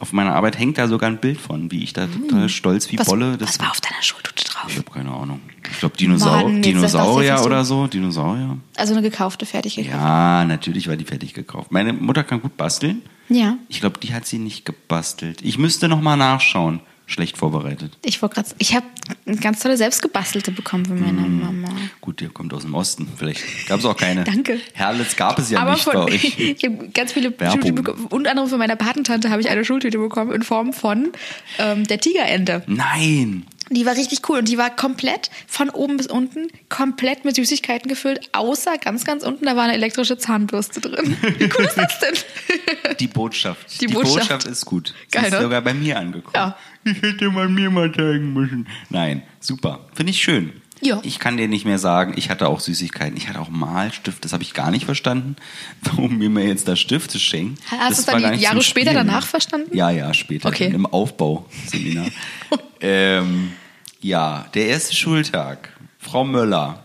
Auf 0.00 0.12
meiner 0.12 0.34
Arbeit 0.34 0.58
hängt 0.58 0.78
da 0.78 0.88
sogar 0.88 1.10
ein 1.10 1.18
Bild 1.18 1.38
von, 1.38 1.70
wie 1.70 1.84
ich 1.84 1.92
da 1.92 2.06
total 2.06 2.48
stolz 2.48 2.90
wie 2.90 2.98
was, 2.98 3.06
Bolle. 3.06 3.36
Das 3.36 3.50
was 3.50 3.60
war 3.60 3.70
auf 3.70 3.80
deiner 3.80 4.02
Schultüte 4.02 4.44
drauf? 4.44 4.64
ich 4.68 4.78
habe 4.78 4.90
keine 4.90 5.10
Ahnung. 5.10 5.40
Ich 5.70 5.78
glaube 5.78 5.96
Dinosaur 5.96 6.42
Mann, 6.42 6.62
Dinosaurier 6.62 7.42
oder 7.44 7.64
so. 7.64 7.86
Dinosaurier. 7.86 8.56
Also 8.76 8.94
eine 8.94 9.02
gekaufte, 9.02 9.44
fertig 9.44 9.76
gekauft. 9.76 9.94
Ja, 9.94 10.44
natürlich 10.46 10.88
war 10.88 10.96
die 10.96 11.04
fertig 11.04 11.34
gekauft. 11.34 11.70
Meine 11.70 11.92
Mutter 11.92 12.24
kann 12.24 12.40
gut 12.40 12.56
basteln. 12.56 13.02
Ja. 13.28 13.58
Ich 13.68 13.80
glaube, 13.80 14.00
die 14.00 14.12
hat 14.12 14.26
sie 14.26 14.38
nicht 14.38 14.64
gebastelt. 14.64 15.42
Ich 15.42 15.58
müsste 15.58 15.86
noch 15.86 16.00
mal 16.00 16.16
nachschauen. 16.16 16.80
Schlecht 17.10 17.36
vorbereitet. 17.36 17.92
Ich 18.04 18.22
wollte 18.22 18.36
gerade, 18.36 18.48
ich 18.58 18.74
habe 18.76 18.86
eine 19.26 19.36
ganz 19.36 19.58
tolle 19.60 19.76
selbstgebastelte 19.76 20.52
bekommen 20.52 20.86
von 20.86 21.00
meiner 21.00 21.22
Mm. 21.22 21.40
Mama. 21.40 21.68
Gut, 22.00 22.20
der 22.20 22.28
kommt 22.28 22.54
aus 22.54 22.62
dem 22.62 22.72
Osten. 22.74 23.08
Vielleicht 23.16 23.42
gab 23.66 23.80
es 23.80 23.84
auch 23.84 23.96
keine. 23.96 24.22
Danke. 24.24 24.60
Herlitz 24.74 25.16
gab 25.16 25.38
es 25.40 25.50
ja 25.50 25.58
Aber 25.58 25.72
nicht 25.72 25.84
bei 25.86 25.92
von, 25.92 26.02
euch. 26.04 26.38
ich 26.38 26.64
habe 26.64 26.88
ganz 26.94 27.12
viele 27.12 27.30
Werbung. 27.38 27.50
Schultüten 27.62 27.74
bekommen. 27.74 28.06
Unter 28.10 28.30
anderem 28.30 28.48
von 28.48 28.58
meiner 28.60 28.76
Patentante 28.76 29.30
habe 29.30 29.40
ich 29.40 29.48
eine 29.50 29.64
Schultüte 29.64 29.98
bekommen 29.98 30.30
in 30.30 30.42
Form 30.42 30.72
von 30.72 31.10
ähm, 31.58 31.84
der 31.86 31.98
Tigerente. 31.98 32.62
Nein. 32.68 33.44
Die 33.70 33.86
war 33.86 33.94
richtig 33.96 34.28
cool 34.28 34.38
und 34.38 34.48
die 34.48 34.58
war 34.58 34.74
komplett 34.74 35.30
von 35.46 35.70
oben 35.70 35.96
bis 35.96 36.08
unten 36.08 36.48
komplett 36.68 37.24
mit 37.24 37.36
Süßigkeiten 37.36 37.88
gefüllt, 37.88 38.28
außer 38.32 38.78
ganz, 38.78 39.04
ganz 39.04 39.22
unten, 39.22 39.46
da 39.46 39.54
war 39.54 39.64
eine 39.64 39.74
elektrische 39.74 40.18
Zahnbürste 40.18 40.80
drin. 40.80 41.16
Wie 41.38 41.48
cool 41.56 41.64
ist 41.64 41.76
das 41.76 41.98
denn? 42.00 42.14
Die 43.00 43.06
Botschaft. 43.06 43.80
Die 43.80 43.86
Botschaft. 43.86 44.46
ist 44.46 44.66
gut. 44.66 44.94
Geil, 45.12 45.24
ist 45.26 45.32
ne? 45.32 45.42
sogar 45.42 45.62
bei 45.62 45.72
mir 45.72 45.98
angekommen. 45.98 46.34
Ja. 46.34 46.56
Ich 46.84 47.00
hätte 47.00 47.30
man 47.30 47.54
mir 47.54 47.70
mal 47.70 47.92
zeigen 47.92 48.32
müssen. 48.32 48.66
Nein, 48.88 49.22
super. 49.38 49.86
Finde 49.94 50.10
ich 50.10 50.22
schön. 50.22 50.52
Ja. 50.82 51.00
Ich 51.02 51.18
kann 51.18 51.36
dir 51.36 51.46
nicht 51.48 51.64
mehr 51.66 51.78
sagen, 51.78 52.14
ich 52.16 52.30
hatte 52.30 52.48
auch 52.48 52.60
Süßigkeiten. 52.60 53.16
Ich 53.16 53.28
hatte 53.28 53.38
auch 53.40 53.50
Malstift. 53.50 54.24
Das 54.24 54.32
habe 54.32 54.42
ich 54.42 54.54
gar 54.54 54.70
nicht 54.70 54.84
verstanden, 54.86 55.36
warum 55.82 56.18
mir 56.18 56.30
mir 56.30 56.46
jetzt 56.46 56.66
da 56.68 56.76
Stifte 56.76 57.18
schenken. 57.18 57.56
Hast 57.70 57.72
du 57.72 57.88
Das 57.88 57.98
es 58.16 58.22
dann 58.22 58.38
Jahre 58.40 58.62
später 58.62 58.92
danach 58.94 59.26
verstanden? 59.26 59.76
Ja, 59.76 59.90
ja, 59.90 60.14
später. 60.14 60.48
Okay. 60.48 60.66
Im 60.72 60.86
Aufbauseminar. 60.86 62.06
ähm, 62.80 63.52
ja, 64.00 64.46
der 64.54 64.66
erste 64.68 64.94
Schultag. 64.96 65.68
Frau 65.98 66.24
Möller. 66.24 66.84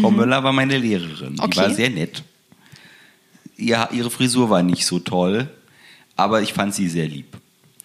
Frau 0.00 0.10
Möller 0.10 0.42
war 0.42 0.52
meine 0.52 0.76
Lehrerin. 0.78 1.34
Die 1.36 1.40
Mhm. 1.40 1.44
Okay. 1.44 1.56
war 1.58 1.70
sehr 1.70 1.90
nett. 1.90 2.24
Ja, 3.56 3.88
ihre 3.92 4.10
Frisur 4.10 4.50
war 4.50 4.62
nicht 4.64 4.84
so 4.84 4.98
toll, 4.98 5.48
aber 6.16 6.42
ich 6.42 6.52
fand 6.52 6.74
sie 6.74 6.88
sehr 6.88 7.06
lieb. 7.06 7.38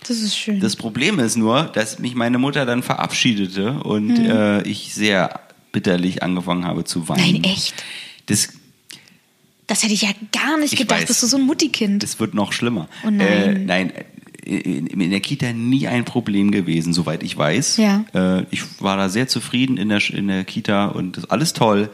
Das 0.07 0.17
ist 0.17 0.35
schön. 0.35 0.59
Das 0.59 0.75
Problem 0.75 1.19
ist 1.19 1.37
nur, 1.37 1.65
dass 1.65 1.99
mich 1.99 2.15
meine 2.15 2.39
Mutter 2.39 2.65
dann 2.65 2.81
verabschiedete 2.81 3.73
und 3.73 4.17
Hm. 4.17 4.25
äh, 4.31 4.61
ich 4.63 4.93
sehr 4.95 5.39
bitterlich 5.71 6.23
angefangen 6.23 6.65
habe 6.65 6.83
zu 6.83 7.07
weinen. 7.09 7.41
Nein, 7.41 7.43
echt? 7.43 7.73
Das, 8.27 8.49
Das 9.67 9.83
hätte 9.83 9.93
ich 9.93 10.01
ja 10.03 10.09
gar 10.31 10.57
nicht 10.57 10.73
Ich 10.73 10.79
gedacht. 10.79 11.01
weiß. 11.01 11.07
Bist 11.07 11.23
du 11.23 11.27
so 11.27 11.37
ein 11.37 11.43
Muttikind? 11.45 12.03
das 12.03 12.19
wird 12.19 12.33
noch 12.33 12.51
schlimmer. 12.53 12.87
Oh 13.05 13.09
nein. 13.09 13.21
Äh, 13.27 13.53
nein, 13.59 13.93
in, 14.43 14.87
in 14.87 15.11
der 15.11 15.19
Kita 15.21 15.53
nie 15.53 15.87
ein 15.87 16.03
Problem 16.03 16.51
gewesen, 16.51 16.93
soweit 16.93 17.21
ich 17.23 17.37
weiß. 17.37 17.77
Ja. 17.77 18.03
Äh, 18.13 18.45
ich 18.51 18.63
war 18.81 18.97
da 18.97 19.07
sehr 19.07 19.27
zufrieden 19.27 19.77
in 19.77 19.89
der, 19.89 20.01
in 20.09 20.27
der 20.27 20.43
Kita 20.43 20.87
und 20.87 21.17
das 21.17 21.29
alles 21.29 21.53
toll. 21.53 21.89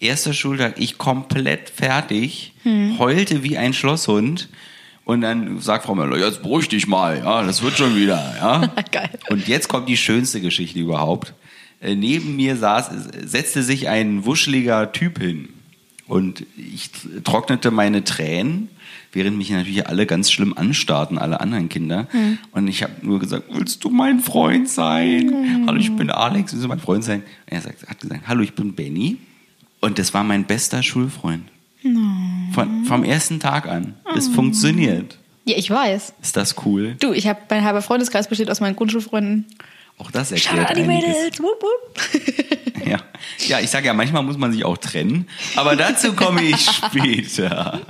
Erster 0.00 0.32
Schultag, 0.32 0.74
ich 0.78 0.98
komplett 0.98 1.70
fertig, 1.70 2.52
Hm. 2.62 2.98
heulte 2.98 3.42
wie 3.42 3.58
ein 3.58 3.74
Schlosshund. 3.74 4.48
Und 5.04 5.20
dann 5.20 5.60
sagt 5.60 5.84
Frau 5.84 5.94
Möller, 5.94 6.16
jetzt 6.16 6.40
beruhig 6.42 6.68
dich 6.68 6.86
mal, 6.86 7.18
ja, 7.18 7.42
das 7.42 7.60
wird 7.60 7.76
schon 7.76 7.94
wieder, 7.94 8.34
ja. 8.38 8.72
Geil. 8.90 9.10
Und 9.28 9.46
jetzt 9.46 9.68
kommt 9.68 9.86
die 9.90 9.98
schönste 9.98 10.40
Geschichte 10.40 10.78
überhaupt. 10.78 11.34
Äh, 11.80 11.94
neben 11.94 12.36
mir 12.36 12.56
saß, 12.56 12.90
setzte 13.24 13.62
sich 13.62 13.88
ein 13.88 14.24
wuscheliger 14.24 14.92
Typ 14.92 15.18
hin 15.18 15.48
Und 16.06 16.46
ich 16.56 16.90
trocknete 17.24 17.70
meine 17.70 18.04
Tränen, 18.04 18.68
während 19.12 19.38
mich 19.38 19.50
natürlich 19.50 19.86
alle 19.86 20.06
ganz 20.06 20.30
schlimm 20.30 20.56
anstarrten, 20.56 21.18
alle 21.18 21.40
anderen 21.40 21.68
Kinder. 21.68 22.08
Hm. 22.10 22.38
Und 22.52 22.68
ich 22.68 22.82
habe 22.82 22.94
nur 23.02 23.20
gesagt, 23.20 23.44
willst 23.52 23.84
du 23.84 23.90
mein 23.90 24.20
Freund 24.20 24.68
sein? 24.68 25.64
Hallo, 25.66 25.78
ich 25.78 25.94
bin 25.94 26.10
Alex, 26.10 26.52
willst 26.52 26.64
du 26.64 26.68
mein 26.68 26.80
Freund 26.80 27.04
sein? 27.04 27.20
Und 27.20 27.52
er 27.52 27.60
sagt, 27.60 27.86
hat 27.88 28.00
gesagt, 28.00 28.22
hallo, 28.26 28.42
ich 28.42 28.54
bin 28.54 28.74
Benny. 28.74 29.18
Und 29.80 29.98
das 29.98 30.14
war 30.14 30.24
mein 30.24 30.44
bester 30.44 30.82
Schulfreund. 30.82 31.44
Von, 32.52 32.84
vom 32.86 33.04
ersten 33.04 33.40
Tag 33.40 33.68
an. 33.68 33.94
Das 34.14 34.28
funktioniert. 34.28 35.18
Ja, 35.44 35.56
ich 35.58 35.68
weiß. 35.68 36.14
Ist 36.22 36.36
das 36.36 36.56
cool? 36.64 36.96
Du, 37.00 37.12
ich 37.12 37.26
habe 37.26 37.40
mein 37.50 37.62
halber 37.64 37.82
Freundeskreis 37.82 38.28
besteht 38.28 38.50
aus 38.50 38.60
meinen 38.60 38.76
Grundschulfreunden. 38.76 39.44
Auch 39.98 40.10
das 40.10 40.32
erklärt 40.32 40.76
die 40.76 40.82
einiges. 40.82 41.38
Wupp, 41.40 41.62
wupp. 41.62 42.00
Ja, 42.86 42.98
ja 43.46 43.60
ich 43.60 43.70
sage 43.70 43.86
ja, 43.86 43.94
manchmal 43.94 44.22
muss 44.22 44.36
man 44.36 44.52
sich 44.52 44.62
auch 44.64 44.76
trennen. 44.76 45.26
Aber 45.56 45.74
dazu 45.74 46.12
komme 46.12 46.42
ich 46.42 46.60
später. 46.70 47.80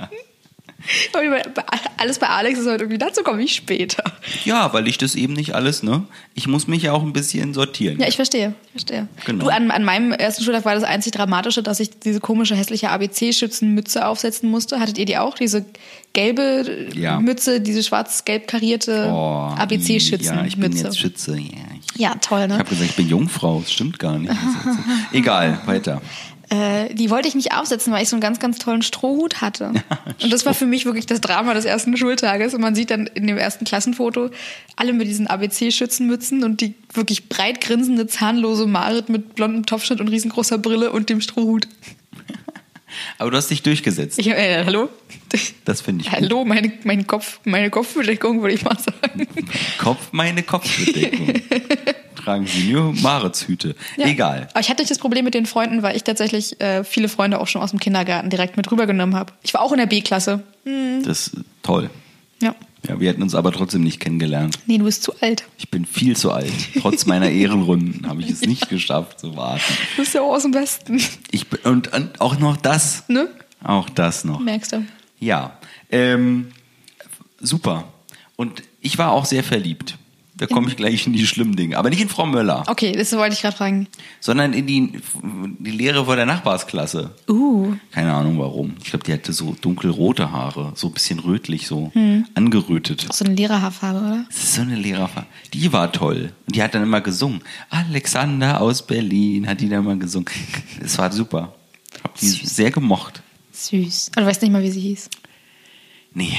Alles 1.97 2.19
bei 2.19 2.27
Alex 2.27 2.59
ist 2.59 2.65
heute 2.67 2.83
irgendwie, 2.83 2.99
dazu 2.99 3.23
komme 3.23 3.41
ich 3.41 3.55
später. 3.55 4.03
Ja, 4.43 4.71
weil 4.71 4.87
ich 4.87 4.97
das 4.97 5.15
eben 5.15 5.33
nicht 5.33 5.55
alles, 5.55 5.81
ne? 5.83 6.03
Ich 6.35 6.47
muss 6.47 6.67
mich 6.67 6.83
ja 6.83 6.91
auch 6.93 7.01
ein 7.01 7.11
bisschen 7.11 7.53
sortieren. 7.53 7.99
Ja, 7.99 8.07
ich 8.07 8.15
verstehe, 8.15 8.53
ich 8.67 8.71
verstehe. 8.71 9.07
Genau. 9.25 9.45
Du, 9.45 9.49
an, 9.51 9.71
an 9.71 9.83
meinem 9.83 10.11
ersten 10.11 10.43
Schultag 10.43 10.63
war 10.63 10.75
das 10.75 10.83
einzig 10.83 11.11
Dramatische, 11.13 11.63
dass 11.63 11.79
ich 11.79 11.99
diese 11.99 12.19
komische, 12.19 12.55
hässliche 12.55 12.89
ABC-Schützenmütze 12.91 14.05
aufsetzen 14.05 14.49
musste. 14.49 14.79
Hattet 14.79 14.97
ihr 14.99 15.05
die 15.05 15.17
auch? 15.17 15.35
Diese 15.35 15.65
gelbe 16.13 16.87
Ja. 16.93 17.19
Mütze, 17.19 17.61
diese 17.61 17.81
schwarz-gelb 17.81 18.47
karierte 18.47 19.09
Oh, 19.11 19.53
ABC-Schützenmütze. 19.57 20.41
Ja, 20.41 20.45
ich 20.45 20.57
bin 20.57 20.71
jetzt 20.71 20.99
Schütze. 20.99 21.37
Ja, 21.37 21.74
Ja, 21.97 22.15
toll, 22.15 22.41
ich 22.41 22.47
ne? 22.47 22.57
habe 22.57 22.69
gesagt, 22.69 22.89
ich 22.89 22.95
bin 22.95 23.07
Jungfrau. 23.07 23.61
Das 23.61 23.71
stimmt 23.71 23.99
gar 23.99 24.17
nicht. 24.17 24.33
Egal, 25.11 25.59
weiter. 25.65 26.01
Äh, 26.49 26.93
die 26.93 27.09
wollte 27.09 27.27
ich 27.27 27.35
nicht 27.35 27.53
aufsetzen, 27.53 27.91
weil 27.91 28.03
ich 28.03 28.09
so 28.09 28.15
einen 28.15 28.21
ganz, 28.21 28.39
ganz 28.39 28.59
tollen 28.59 28.83
Strohhut 28.83 29.41
hatte. 29.41 29.71
Und 30.21 30.31
das 30.31 30.45
war 30.45 30.53
für 30.53 30.67
mich 30.67 30.85
wirklich 30.85 31.05
das 31.05 31.19
Drama 31.19 31.53
des 31.53 31.65
ersten 31.65 31.97
Schultages. 31.97 32.53
Und 32.53 32.61
man 32.61 32.75
sieht 32.75 32.91
dann 32.91 33.07
in 33.07 33.25
dem 33.25 33.37
ersten 33.37 33.65
Klassenfoto 33.65 34.29
alle 34.75 34.93
mit 34.93 35.07
diesen 35.07 35.27
ABC-Schützenmützen 35.27 36.43
und 36.43 36.61
die 36.61 36.75
wirklich 36.93 37.29
breit 37.29 37.61
grinsende, 37.61 38.05
zahnlose 38.05 38.67
Marit 38.67 39.09
mit 39.09 39.35
blondem 39.35 39.65
Topfschnitt 39.65 40.01
und 40.01 40.07
riesengroßer 40.09 40.57
Brille 40.57 40.91
und 40.91 41.09
dem 41.09 41.21
Strohhut. 41.21 41.67
Aber 43.17 43.31
du 43.31 43.37
hast 43.37 43.49
dich 43.49 43.63
durchgesetzt. 43.63 44.19
Ich, 44.19 44.27
äh, 44.27 44.63
hallo? 44.65 44.89
Das 45.65 45.81
finde 45.81 46.03
ich 46.03 46.09
gut. 46.09 46.19
Hallo, 46.19 46.45
meine, 46.45 46.71
mein 46.83 47.07
Kopf, 47.07 47.39
meine 47.43 47.69
Kopfbedeckung, 47.69 48.41
würde 48.41 48.55
ich 48.55 48.63
mal 48.63 48.77
sagen. 48.77 49.27
Kopf, 49.77 50.09
meine 50.11 50.43
Kopfbedeckung. 50.43 51.33
Tragen 52.15 52.47
Sie 52.47 52.71
nur 52.71 52.93
Maritshüte. 52.93 53.75
Ja. 53.97 54.07
Egal. 54.07 54.47
Aber 54.51 54.59
ich 54.59 54.69
hatte 54.69 54.81
nicht 54.81 54.89
das 54.89 54.97
Problem 54.97 55.25
mit 55.25 55.33
den 55.33 55.45
Freunden, 55.45 55.83
weil 55.83 55.95
ich 55.95 56.03
tatsächlich 56.03 56.59
äh, 56.59 56.83
viele 56.83 57.07
Freunde 57.07 57.39
auch 57.39 57.47
schon 57.47 57.61
aus 57.61 57.69
dem 57.69 57.79
Kindergarten 57.79 58.29
direkt 58.29 58.57
mit 58.57 58.71
rübergenommen 58.71 59.15
habe. 59.15 59.33
Ich 59.43 59.53
war 59.53 59.61
auch 59.61 59.71
in 59.71 59.77
der 59.77 59.85
B-Klasse. 59.85 60.41
Das 61.03 61.27
ist 61.27 61.37
toll. 61.61 61.89
Ja. 62.41 62.55
Ja, 62.87 62.99
wir 62.99 63.09
hätten 63.09 63.23
uns 63.23 63.35
aber 63.35 63.51
trotzdem 63.51 63.83
nicht 63.83 63.99
kennengelernt. 63.99 64.59
Nee, 64.65 64.77
du 64.77 64.85
bist 64.85 65.03
zu 65.03 65.13
alt. 65.21 65.45
Ich 65.57 65.69
bin 65.69 65.85
viel 65.85 66.15
zu 66.15 66.31
alt. 66.31 66.51
Trotz 66.79 67.05
meiner 67.05 67.29
Ehrenrunden 67.29 68.07
habe 68.07 68.21
ich 68.21 68.29
es 68.29 68.41
nicht 68.41 68.69
geschafft 68.69 69.19
zu 69.19 69.35
warten. 69.35 69.63
Du 69.95 70.01
bist 70.03 70.13
ja 70.13 70.21
auch 70.21 70.35
aus 70.35 70.43
dem 70.43 70.53
Westen. 70.53 71.01
Ich 71.31 71.45
und, 71.63 71.91
und 71.93 72.21
auch 72.21 72.39
noch 72.39 72.57
das. 72.57 73.03
Ne? 73.07 73.27
Auch 73.63 73.89
das 73.89 74.23
noch. 74.23 74.39
Merkst 74.39 74.73
du. 74.73 74.85
Ja. 75.19 75.57
Ähm, 75.89 76.49
super. 77.39 77.85
Und 78.35 78.63
ich 78.81 78.97
war 78.97 79.11
auch 79.11 79.25
sehr 79.25 79.43
verliebt. 79.43 79.97
Da 80.37 80.47
komme 80.47 80.67
ich 80.67 80.75
gleich 80.75 81.07
in 81.07 81.13
die 81.13 81.25
schlimmen 81.25 81.55
Dinge. 81.55 81.77
Aber 81.77 81.89
nicht 81.89 82.01
in 82.01 82.09
Frau 82.09 82.25
Möller, 82.25 82.63
Okay, 82.67 82.91
das 82.91 83.13
wollte 83.13 83.33
ich 83.35 83.41
gerade 83.41 83.55
fragen. 83.55 83.87
sondern 84.19 84.51
in 84.51 84.67
die, 84.67 84.99
die 85.59 85.71
Lehre 85.71 86.03
vor 86.05 86.17
der 86.17 86.25
Nachbarsklasse. 86.25 87.11
Uh. 87.29 87.73
Keine 87.91 88.13
Ahnung 88.13 88.37
warum. 88.37 88.73
Ich 88.83 88.89
glaube, 88.89 89.05
die 89.05 89.13
hatte 89.13 89.31
so 89.31 89.55
dunkelrote 89.61 90.31
Haare, 90.31 90.73
so 90.75 90.87
ein 90.87 90.93
bisschen 90.93 91.19
rötlich, 91.19 91.67
so 91.67 91.91
angerötet. 92.33 93.05
Auch 93.09 93.13
so 93.13 93.23
eine 93.23 93.33
Lehrerhaarfarbe, 93.35 93.99
oder? 93.99 94.25
Das 94.27 94.37
ist 94.43 94.53
so 94.55 94.61
eine 94.61 94.75
Lehrerfahrt. 94.75 95.25
Die 95.53 95.71
war 95.71 95.91
toll. 95.93 96.33
Und 96.47 96.55
die 96.55 96.61
hat 96.61 96.75
dann 96.75 96.83
immer 96.83 96.99
gesungen. 96.99 97.41
Alexander 97.69 98.59
aus 98.59 98.85
Berlin 98.85 99.47
hat 99.47 99.61
die 99.61 99.69
dann 99.69 99.79
immer 99.85 99.95
gesungen. 99.95 100.27
Es 100.83 100.97
war 100.97 101.11
super. 101.13 101.53
Hab 102.03 102.17
die 102.17 102.27
sehr 102.27 102.71
gemocht. 102.71 103.21
Süß. 103.53 104.11
Aber 104.15 104.23
du 104.23 104.27
weißt 104.27 104.41
nicht 104.41 104.51
mal, 104.51 104.61
wie 104.63 104.69
sie 104.71 104.81
hieß. 104.81 105.09
Nee. 106.13 106.37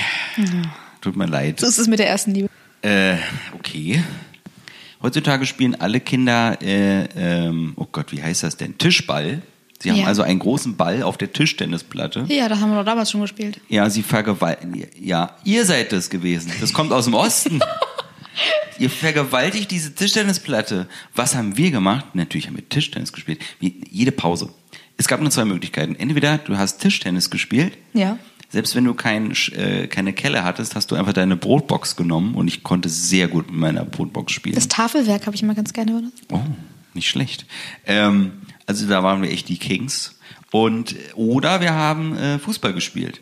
Tut 1.01 1.17
mir 1.17 1.27
leid. 1.27 1.61
So 1.61 1.67
ist 1.67 1.79
es 1.79 1.87
mit 1.87 1.99
der 1.99 2.09
ersten 2.09 2.33
Liebe. 2.35 2.51
Äh, 2.87 3.17
okay. 3.55 4.03
Heutzutage 5.03 5.45
spielen 5.47 5.75
alle 5.75 6.01
Kinder, 6.01 6.57
äh, 6.63 7.05
ähm, 7.17 7.73
oh 7.77 7.87
Gott, 7.91 8.13
wie 8.13 8.23
heißt 8.23 8.45
das 8.45 8.57
denn? 8.57 8.79
Tischball. 8.79 9.43
Sie 9.79 9.91
haben 9.91 9.99
Ja. 9.99 10.07
also 10.07 10.23
einen 10.23 10.39
großen 10.39 10.77
Ball 10.77 11.03
auf 11.03 11.19
der 11.19 11.33
Tischtennisplatte. 11.33 12.25
Ja, 12.29 12.49
das 12.49 12.61
haben 12.61 12.71
wir 12.71 12.79
doch 12.79 12.85
damals 12.85 13.11
schon 13.11 13.21
gespielt. 13.21 13.61
Ja, 13.69 13.91
sie 13.91 14.03
vergewaltigen. 14.03 14.87
Ja, 14.99 15.37
ihr 15.45 15.65
seid 15.65 15.93
das 15.93 16.09
gewesen. 16.09 16.53
Das 16.61 16.73
kommt 16.73 16.93
aus 16.93 17.05
dem 17.05 17.15
Osten. 17.15 17.61
ihr 18.79 18.89
vergewaltigt 18.89 19.71
diese 19.71 19.95
Tischtennisplatte. 19.95 20.87
Was 21.15 21.35
haben 21.35 21.57
wir 21.57 21.71
gemacht? 21.71 22.15
Natürlich 22.15 22.47
haben 22.47 22.57
wir 22.57 22.69
Tischtennis 22.69 23.13
gespielt. 23.13 23.41
Wie, 23.61 23.83
jede 23.91 24.13
Pause. 24.13 24.49
Es 24.97 25.09
gab 25.09 25.21
nur 25.21 25.31
zwei 25.31 25.45
Möglichkeiten. 25.45 25.95
Entweder 25.97 26.39
du 26.39 26.57
hast 26.57 26.79
Tischtennis 26.81 27.31
gespielt. 27.31 27.77
Ja. 27.93 28.19
Selbst 28.57 28.75
wenn 28.75 28.85
du 28.85 28.95
kein, 28.95 29.33
äh, 29.53 29.87
keine 29.87 30.15
Kelle 30.15 30.43
hattest, 30.43 30.77
hast 30.77 30.91
du 30.91 30.95
einfach 30.95 31.13
deine 31.13 31.37
Brotbox 31.37 31.95
genommen 31.95 32.35
und 32.35 32.49
ich 32.49 32.63
konnte 32.63 32.89
sehr 32.89 33.29
gut 33.29 33.51
mit 33.51 33.61
meiner 33.61 33.85
Brotbox 33.85 34.33
spielen. 34.33 34.55
Das 34.55 34.67
Tafelwerk 34.67 35.27
habe 35.27 35.37
ich 35.37 35.43
immer 35.43 35.55
ganz 35.55 35.75
gerne 35.75 35.93
benutzt. 35.93 36.23
Oh, 36.33 36.41
nicht 36.95 37.07
schlecht. 37.07 37.45
Ähm, 37.85 38.33
also 38.65 38.89
da 38.89 39.03
waren 39.03 39.21
wir 39.21 39.31
echt 39.31 39.51
die 39.51 39.59
Kings. 39.59 40.19
Und 40.53 40.97
oder 41.17 41.61
wir 41.61 41.75
haben 41.75 42.17
äh, 42.17 42.39
Fußball 42.39 42.73
gespielt. 42.73 43.21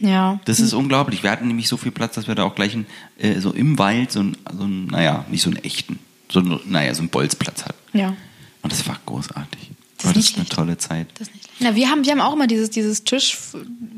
Ja. 0.00 0.40
Das 0.44 0.58
ist 0.58 0.72
unglaublich. 0.72 1.22
Wir 1.22 1.30
hatten 1.30 1.46
nämlich 1.46 1.68
so 1.68 1.76
viel 1.76 1.92
Platz, 1.92 2.16
dass 2.16 2.26
wir 2.26 2.34
da 2.34 2.42
auch 2.42 2.56
gleich 2.56 2.74
ein, 2.74 2.86
äh, 3.16 3.38
so 3.38 3.52
im 3.52 3.78
Wald 3.78 4.10
so 4.10 4.24
ein, 4.24 4.36
so 4.52 4.64
ein, 4.64 4.86
naja, 4.86 5.24
nicht 5.30 5.42
so 5.42 5.50
einen 5.50 5.62
echten, 5.62 6.00
so 6.28 6.40
ein, 6.40 6.58
naja, 6.66 6.92
so 6.94 7.02
einen 7.02 7.10
Bolzplatz 7.10 7.64
hatten. 7.64 7.96
Ja. 7.96 8.16
Und 8.62 8.72
das 8.72 8.88
war 8.88 8.98
großartig. 9.06 9.70
Das 9.98 10.06
war 10.06 10.16
ist 10.16 10.30
das 10.30 10.34
eine 10.34 10.46
schlecht. 10.46 10.52
tolle 10.52 10.78
Zeit. 10.78 11.06
Das 11.20 11.32
nicht. 11.32 11.48
Na, 11.60 11.76
wir 11.76 11.88
haben, 11.88 12.04
wir 12.04 12.10
haben 12.10 12.20
auch 12.20 12.32
immer 12.32 12.48
dieses, 12.48 12.70
dieses 12.70 13.04
Tisch, 13.04 13.38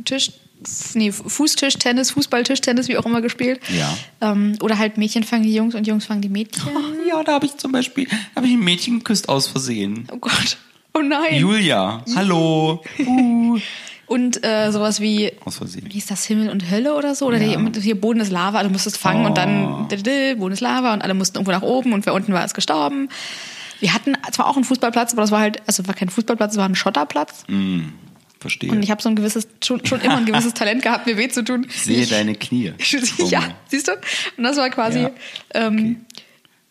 Tisch, 0.04 0.32
nee, 0.94 1.10
Fußtischtennis, 1.12 2.10
Fußballtischtennis, 2.12 2.88
wie 2.88 2.96
auch 2.96 3.06
immer 3.06 3.20
gespielt. 3.20 3.60
Ja. 3.76 3.96
Ähm, 4.20 4.56
oder 4.62 4.78
halt 4.78 4.98
Mädchen 4.98 5.24
fangen 5.24 5.42
die 5.44 5.54
Jungs 5.54 5.74
und 5.74 5.86
Jungs 5.86 6.06
fangen 6.06 6.20
die 6.22 6.28
Mädchen. 6.28 6.62
Ja, 7.08 7.22
da 7.22 7.32
habe 7.34 7.46
ich 7.46 7.56
zum 7.56 7.72
Beispiel, 7.72 8.06
da 8.06 8.16
habe 8.36 8.46
ich 8.46 8.52
ein 8.54 8.60
Mädchen 8.60 8.98
geküsst 8.98 9.28
aus 9.28 9.46
Versehen. 9.48 10.06
Oh 10.12 10.16
Gott. 10.18 10.58
Oh 10.94 11.00
nein. 11.00 11.36
Julia, 11.38 12.04
hallo. 12.16 12.82
Uh. 12.98 13.58
Und 14.06 14.44
äh, 14.44 14.72
sowas 14.72 15.00
wie, 15.00 15.30
Aus 15.44 15.58
Versehen. 15.58 15.86
wie 15.88 15.98
ist 15.98 16.10
das, 16.10 16.24
Himmel 16.24 16.50
und 16.50 16.68
Hölle 16.68 16.96
oder 16.96 17.14
so? 17.14 17.26
Oder 17.26 17.38
Ja. 17.38 17.56
die, 17.62 17.80
hier 17.80 18.00
Boden 18.00 18.18
ist 18.18 18.32
Lava, 18.32 18.60
du 18.64 18.68
musstest 18.68 18.96
fangen 18.98 19.24
und 19.24 19.30
Oh. 19.30 19.34
dann 19.36 19.86
dididi, 19.88 20.34
Boden 20.34 20.52
ist 20.52 20.58
Lava 20.60 20.92
und 20.92 21.02
alle 21.02 21.14
mussten 21.14 21.36
irgendwo 21.36 21.52
nach 21.52 21.62
oben 21.62 21.92
und 21.92 22.06
wer 22.06 22.14
unten 22.14 22.32
war, 22.32 22.44
ist 22.44 22.54
gestorben. 22.54 23.08
Wir 23.78 23.94
hatten 23.94 24.14
zwar 24.32 24.48
auch 24.48 24.56
einen 24.56 24.64
Fußballplatz, 24.64 25.12
aber 25.12 25.22
das 25.22 25.30
war 25.30 25.38
halt, 25.38 25.62
also 25.68 25.86
war 25.86 25.94
kein 25.94 26.08
Fußballplatz, 26.08 26.54
es 26.54 26.58
war 26.58 26.64
ein 26.68 26.74
Schotterplatz. 26.74 27.44
Verstehe. 28.40 28.70
Und 28.70 28.82
ich 28.82 28.90
habe 28.90 29.02
so 29.02 29.08
ein 29.10 29.16
gewisses, 29.16 29.46
schon, 29.62 29.84
schon 29.84 30.00
immer 30.00 30.16
ein 30.16 30.24
gewisses 30.24 30.54
Talent 30.54 30.82
gehabt, 30.82 31.06
mir 31.06 31.16
weh 31.18 31.28
zu 31.28 31.44
tun. 31.44 31.66
ich 31.68 31.82
sehe 31.82 32.06
deine 32.06 32.34
Knie. 32.34 32.72
ja, 33.28 33.42
siehst 33.68 33.88
du? 33.88 33.92
Und 34.36 34.44
das 34.44 34.56
war 34.56 34.70
quasi, 34.70 35.00
Ja. 35.00 35.10
ähm, 35.54 36.04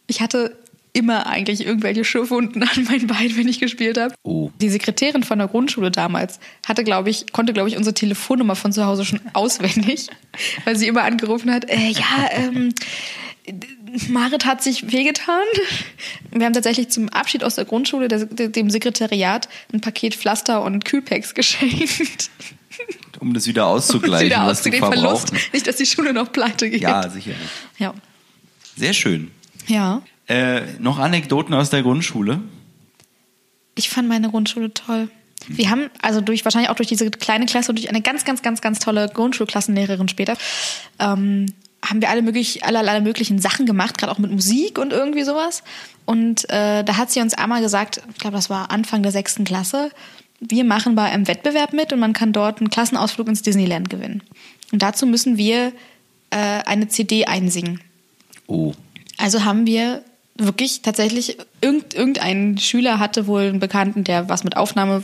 ich 0.07 0.21
hatte 0.21 0.57
immer 0.91 1.27
eigentlich 1.27 1.63
irgendwelche 1.65 2.03
Schürfwunden 2.03 2.63
an 2.75 2.83
meinen 2.85 3.05
Beinen, 3.05 3.37
wenn 3.37 3.47
ich 3.47 3.59
gespielt 3.59 3.99
habe. 3.99 4.15
Oh. 4.23 4.49
Die 4.59 4.69
Sekretärin 4.69 5.23
von 5.23 5.37
der 5.37 5.47
Grundschule 5.47 5.91
damals 5.91 6.39
hatte, 6.67 6.83
glaube 6.83 7.11
ich, 7.11 7.31
konnte, 7.31 7.53
glaube 7.53 7.69
ich, 7.69 7.77
unsere 7.77 7.93
Telefonnummer 7.93 8.55
von 8.55 8.73
zu 8.73 8.85
Hause 8.85 9.05
schon 9.05 9.21
auswendig, 9.33 10.07
weil 10.65 10.75
sie 10.75 10.87
immer 10.87 11.03
angerufen 11.03 11.53
hat, 11.53 11.69
äh, 11.69 11.89
ja, 11.91 12.29
ähm, 12.31 12.73
Marit 14.09 14.45
hat 14.45 14.61
sich 14.61 14.91
wehgetan. 14.91 15.43
Wir 16.31 16.45
haben 16.45 16.53
tatsächlich 16.53 16.89
zum 16.89 17.09
Abschied 17.09 17.43
aus 17.43 17.55
der 17.55 17.65
Grundschule 17.65 18.07
der, 18.07 18.25
dem 18.25 18.69
Sekretariat 18.69 19.49
ein 19.73 19.81
Paket 19.81 20.15
Pflaster 20.15 20.63
und 20.63 20.85
Kühlpacks 20.85 21.33
geschenkt. 21.33 22.29
Um 23.19 23.33
das 23.33 23.47
wieder 23.47 23.67
auszugleichen, 23.67 24.27
Wieder 24.27 24.45
was 24.45 24.61
du 24.61 24.69
auszugleichen, 24.69 24.93
verbraucht. 24.93 25.29
Verlust. 25.29 25.53
Nicht, 25.53 25.67
dass 25.67 25.75
die 25.75 25.85
Schule 25.85 26.13
noch 26.13 26.31
pleite 26.31 26.69
geht. 26.69 26.81
Ja, 26.81 27.09
sicherlich. 27.09 27.49
Ja. 27.77 27.93
Sehr 28.77 28.93
schön. 28.93 29.31
Ja. 29.67 30.01
Äh, 30.27 30.61
noch 30.79 30.99
Anekdoten 30.99 31.53
aus 31.53 31.69
der 31.69 31.81
Grundschule? 31.81 32.39
Ich 33.75 33.89
fand 33.89 34.07
meine 34.07 34.29
Grundschule 34.29 34.73
toll. 34.73 35.09
Wir 35.47 35.69
haben 35.69 35.89
also 36.01 36.21
durch 36.21 36.45
wahrscheinlich 36.45 36.69
auch 36.69 36.75
durch 36.75 36.89
diese 36.89 37.09
kleine 37.09 37.45
Klasse 37.45 37.71
und 37.71 37.77
durch 37.77 37.89
eine 37.89 38.01
ganz, 38.01 38.25
ganz, 38.25 38.41
ganz, 38.41 38.61
ganz 38.61 38.79
tolle 38.79 39.09
Grundschulklassenlehrerin 39.09 40.07
später 40.07 40.37
ähm, 40.99 41.47
haben 41.85 42.01
wir 42.01 42.09
alle 42.09 42.21
möglich, 42.21 42.63
alle, 42.63 42.79
alle 42.79 43.01
möglichen 43.01 43.39
Sachen 43.39 43.65
gemacht, 43.65 43.97
gerade 43.97 44.11
auch 44.11 44.17
mit 44.17 44.31
Musik 44.31 44.77
und 44.77 44.91
irgendwie 44.91 45.23
sowas. 45.23 45.63
Und 46.05 46.49
äh, 46.49 46.83
da 46.83 46.97
hat 46.97 47.11
sie 47.11 47.21
uns 47.21 47.33
einmal 47.33 47.61
gesagt, 47.61 48.01
ich 48.11 48.19
glaube, 48.19 48.35
das 48.35 48.49
war 48.49 48.71
Anfang 48.71 49.03
der 49.03 49.11
sechsten 49.11 49.43
Klasse, 49.43 49.91
wir 50.39 50.63
machen 50.63 50.95
bei 50.95 51.03
einem 51.03 51.27
Wettbewerb 51.27 51.73
mit 51.73 51.91
und 51.91 51.99
man 51.99 52.13
kann 52.13 52.31
dort 52.31 52.59
einen 52.59 52.69
Klassenausflug 52.69 53.27
ins 53.27 53.41
Disneyland 53.41 53.89
gewinnen. 53.89 54.23
Und 54.71 54.81
dazu 54.81 55.05
müssen 55.05 55.37
wir 55.37 55.73
äh, 56.29 56.63
eine 56.65 56.87
CD 56.87 57.25
einsingen. 57.25 57.81
Oh. 58.47 58.73
Also 59.17 59.43
haben 59.43 59.67
wir 59.67 60.01
wirklich 60.35 60.81
tatsächlich, 60.81 61.37
irgend, 61.59 61.93
irgendein 61.93 62.57
Schüler 62.57 62.99
hatte 62.99 63.27
wohl 63.27 63.43
einen 63.43 63.59
Bekannten, 63.59 64.05
der 64.05 64.29
was 64.29 64.45
mit 64.45 64.55
Aufnahme 64.55 65.03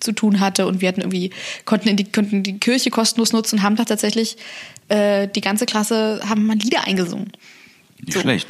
zu 0.00 0.12
tun 0.12 0.38
hatte 0.38 0.66
und 0.66 0.80
wir 0.80 0.88
hatten 0.88 1.00
irgendwie 1.00 1.30
konnten 1.64 1.88
in 1.88 1.96
die 1.96 2.04
konnten 2.04 2.44
die 2.44 2.58
Kirche 2.60 2.90
kostenlos 2.90 3.32
nutzen 3.32 3.56
und 3.56 3.62
haben 3.62 3.74
da 3.74 3.84
tatsächlich 3.84 4.36
äh, 4.88 5.28
die 5.28 5.40
ganze 5.40 5.66
Klasse 5.66 6.20
haben 6.28 6.46
mal 6.46 6.56
Lieder 6.56 6.86
eingesungen. 6.86 7.32
Nicht 8.00 8.12
So. 8.12 8.20
schlecht. 8.20 8.48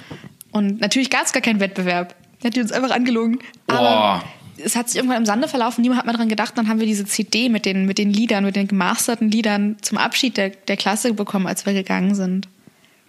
Und 0.52 0.80
natürlich 0.80 1.10
gab 1.10 1.26
es 1.26 1.32
gar 1.32 1.42
keinen 1.42 1.60
Wettbewerb. 1.60 2.14
Der 2.42 2.48
hat 2.48 2.56
die 2.56 2.60
uns 2.60 2.72
einfach 2.72 2.90
angelogen. 2.90 3.38
Aber 3.66 4.22
es 4.56 4.76
hat 4.76 4.88
sich 4.88 4.96
irgendwann 4.96 5.18
im 5.18 5.26
Sande 5.26 5.48
verlaufen, 5.48 5.82
niemand 5.82 6.00
hat 6.00 6.06
mal 6.06 6.12
dran 6.12 6.28
gedacht. 6.28 6.56
Dann 6.56 6.68
haben 6.68 6.80
wir 6.80 6.86
diese 6.86 7.04
CD 7.04 7.48
mit 7.48 7.64
den, 7.64 7.86
mit 7.86 7.98
den 7.98 8.10
Liedern, 8.12 8.44
mit 8.44 8.56
den 8.56 8.68
gemasterten 8.68 9.30
Liedern 9.30 9.76
zum 9.82 9.98
Abschied 9.98 10.36
der, 10.36 10.50
der 10.50 10.76
Klasse 10.76 11.12
bekommen, 11.14 11.46
als 11.46 11.66
wir 11.66 11.72
gegangen 11.72 12.14
sind. 12.14 12.48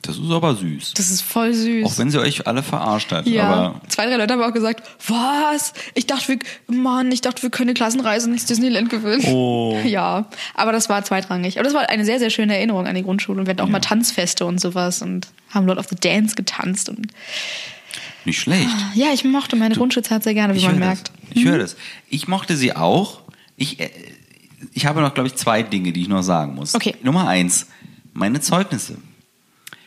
Das 0.02 0.18
ist 0.18 0.32
aber 0.32 0.56
süß. 0.56 0.94
Das 0.96 1.12
ist 1.12 1.22
voll 1.22 1.54
süß. 1.54 1.86
Auch 1.86 1.98
wenn 1.98 2.10
sie 2.10 2.20
euch 2.20 2.48
alle 2.48 2.64
verarscht 2.64 3.12
hat. 3.12 3.28
ja, 3.28 3.44
Aber 3.50 3.82
zwei, 3.90 4.06
drei 4.06 4.16
Leute 4.16 4.34
haben 4.34 4.42
auch 4.42 4.54
gesagt, 4.54 4.82
was? 5.08 5.74
Ich 5.94 6.08
dachte, 6.08 6.30
wir, 6.30 6.40
Mann, 6.74 7.12
ich 7.12 7.20
dachte, 7.22 7.42
wir 7.42 7.50
können 7.50 7.70
eine 7.70 7.74
Klassenreise 7.76 8.30
ins 8.30 8.46
Disneyland 8.46 8.90
gewinnen. 8.90 9.24
Oh. 9.26 9.78
Ja, 9.86 10.26
aber 10.56 10.72
das 10.72 10.88
war 10.90 11.04
zweitrangig. 11.04 11.58
Aber 11.58 11.66
das 11.66 11.74
war 11.74 11.90
eine 11.90 12.06
sehr, 12.06 12.20
sehr 12.20 12.30
schöne 12.30 12.56
Erinnerung 12.56 12.88
an 12.88 12.96
die 12.96 13.04
Grundschule. 13.04 13.40
Und 13.42 13.48
wir 13.48 13.52
hatten 13.52 13.62
auch 13.62 13.68
mal 13.70 13.80
Tanzfeste 13.82 14.46
und 14.46 14.60
sowas 14.62 15.02
und 15.02 15.28
haben 15.50 15.66
Lord 15.68 15.80
of 15.80 15.88
the 15.90 15.96
Dance 15.96 16.36
getanzt. 16.36 16.90
Und 16.90 17.08
nicht 18.26 18.40
schlecht. 18.40 18.70
ja, 18.94 19.08
ich 19.14 19.24
mochte 19.26 19.56
meine 19.56 19.76
Grundschulzeit 19.76 20.24
sehr 20.24 20.34
gerne, 20.34 20.56
wie 20.56 20.66
man 20.66 20.80
merkt. 20.80 21.10
das. 21.10 21.36
Ich 21.36 21.46
höre 21.46 21.58
das. 21.58 21.76
Ich 22.10 22.28
mochte 22.28 22.56
sie 22.56 22.76
auch. 22.76 23.20
Ich, 23.58 23.80
äh, 23.80 23.90
ich 24.74 24.86
habe 24.86 25.02
noch, 25.02 25.14
glaube 25.14 25.28
ich, 25.28 25.36
zwei 25.36 25.64
Dinge, 25.64 25.92
die 25.92 26.02
ich 26.02 26.08
noch 26.08 26.22
sagen 26.22 26.56
muss. 26.56 26.74
Okay. 26.76 26.96
Nummer 27.04 27.28
eins, 27.28 27.68
meine 28.14 28.40
Zeugnisse. 28.42 28.98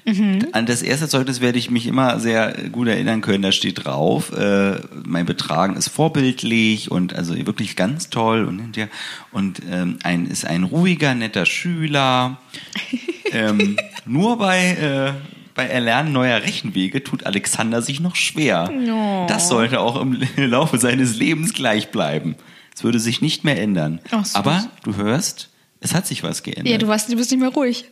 Mhm. 0.05 0.49
An 0.53 0.67
das 0.67 0.83
erste 0.83 1.09
Zeugnis 1.09 1.41
werde 1.41 1.59
ich 1.59 1.71
mich 1.71 1.87
immer 1.87 2.19
sehr 2.19 2.55
gut 2.71 2.89
erinnern 2.89 3.21
können. 3.21 3.43
Da 3.43 3.53
steht 3.53 3.85
drauf, 3.85 4.33
äh, 4.33 4.81
mein 5.05 5.27
Betragen 5.27 5.77
ist 5.77 5.89
vorbildlich 5.89 6.91
und 6.91 7.15
also 7.15 7.37
wirklich 7.47 7.77
ganz 7.77 8.11
toll 8.11 8.45
und 8.45 8.59
hinterher 8.59 8.91
und 9.31 9.61
ähm, 9.71 9.99
ein 10.03 10.27
ist 10.27 10.45
ein 10.45 10.65
ruhiger, 10.65 11.15
netter 11.15 11.47
Schüler. 11.47 12.39
ähm, 13.33 13.77
nur 14.05 14.39
bei 14.39 14.73
äh, 14.73 15.13
bei 15.55 15.67
Erlernen 15.67 16.13
neuer 16.13 16.43
Rechenwege 16.43 17.05
tut 17.05 17.27
Alexander 17.27 17.83
sich 17.83 18.01
noch 18.01 18.17
schwer. 18.17 18.71
Oh. 18.91 19.27
Das 19.29 19.49
sollte 19.49 19.81
auch 19.81 20.01
im 20.01 20.19
Laufe 20.37 20.79
seines 20.79 21.17
Lebens 21.17 21.53
gleich 21.53 21.91
bleiben. 21.91 22.37
Es 22.75 22.85
würde 22.85 22.99
sich 22.99 23.21
nicht 23.21 23.45
mehr 23.45 23.61
ändern. 23.61 24.01
Süß. 24.11 24.35
Aber 24.35 24.67
du 24.83 24.97
hörst, 24.97 25.51
es 25.81 25.95
hat 25.95 26.07
sich 26.07 26.23
was 26.23 26.43
geändert. 26.43 26.69
Ja, 26.69 26.79
du, 26.79 26.89
warst, 26.89 27.13
du 27.13 27.17
bist 27.17 27.31
nicht 27.31 27.41
mehr 27.41 27.51
ruhig. 27.51 27.85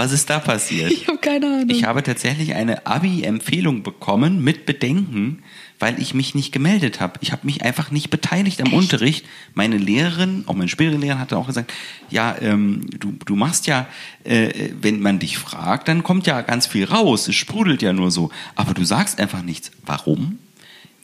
Was 0.00 0.12
ist 0.12 0.30
da 0.30 0.38
passiert? 0.38 0.90
Ich 1.00 1.06
habe 1.06 1.18
keine 1.18 1.46
Ahnung. 1.46 1.70
Ich 1.70 1.84
habe 1.84 2.02
tatsächlich 2.02 2.54
eine 2.54 2.86
Abi-Empfehlung 2.86 3.82
bekommen 3.82 4.42
mit 4.42 4.64
Bedenken, 4.64 5.42
weil 5.78 6.00
ich 6.00 6.14
mich 6.14 6.34
nicht 6.34 6.52
gemeldet 6.52 7.00
habe. 7.00 7.14
Ich 7.20 7.32
habe 7.32 7.46
mich 7.46 7.62
einfach 7.62 7.90
nicht 7.90 8.08
beteiligt 8.10 8.62
am 8.62 8.72
Unterricht. 8.72 9.26
Meine 9.54 9.76
Lehrerin, 9.76 10.44
auch 10.46 10.54
meine 10.54 10.68
spätere 10.68 10.96
Lehrerin, 10.96 11.20
hatte 11.20 11.36
auch 11.36 11.46
gesagt, 11.46 11.72
ja, 12.08 12.34
ähm, 12.40 12.86
du, 12.98 13.12
du 13.24 13.36
machst 13.36 13.66
ja, 13.66 13.86
äh, 14.24 14.70
wenn 14.80 15.00
man 15.00 15.18
dich 15.18 15.36
fragt, 15.38 15.88
dann 15.88 16.02
kommt 16.02 16.26
ja 16.26 16.40
ganz 16.40 16.66
viel 16.66 16.84
raus. 16.84 17.28
Es 17.28 17.34
sprudelt 17.34 17.82
ja 17.82 17.92
nur 17.92 18.10
so. 18.10 18.30
Aber 18.54 18.72
du 18.72 18.84
sagst 18.84 19.20
einfach 19.20 19.42
nichts. 19.42 19.70
Warum? 19.84 20.38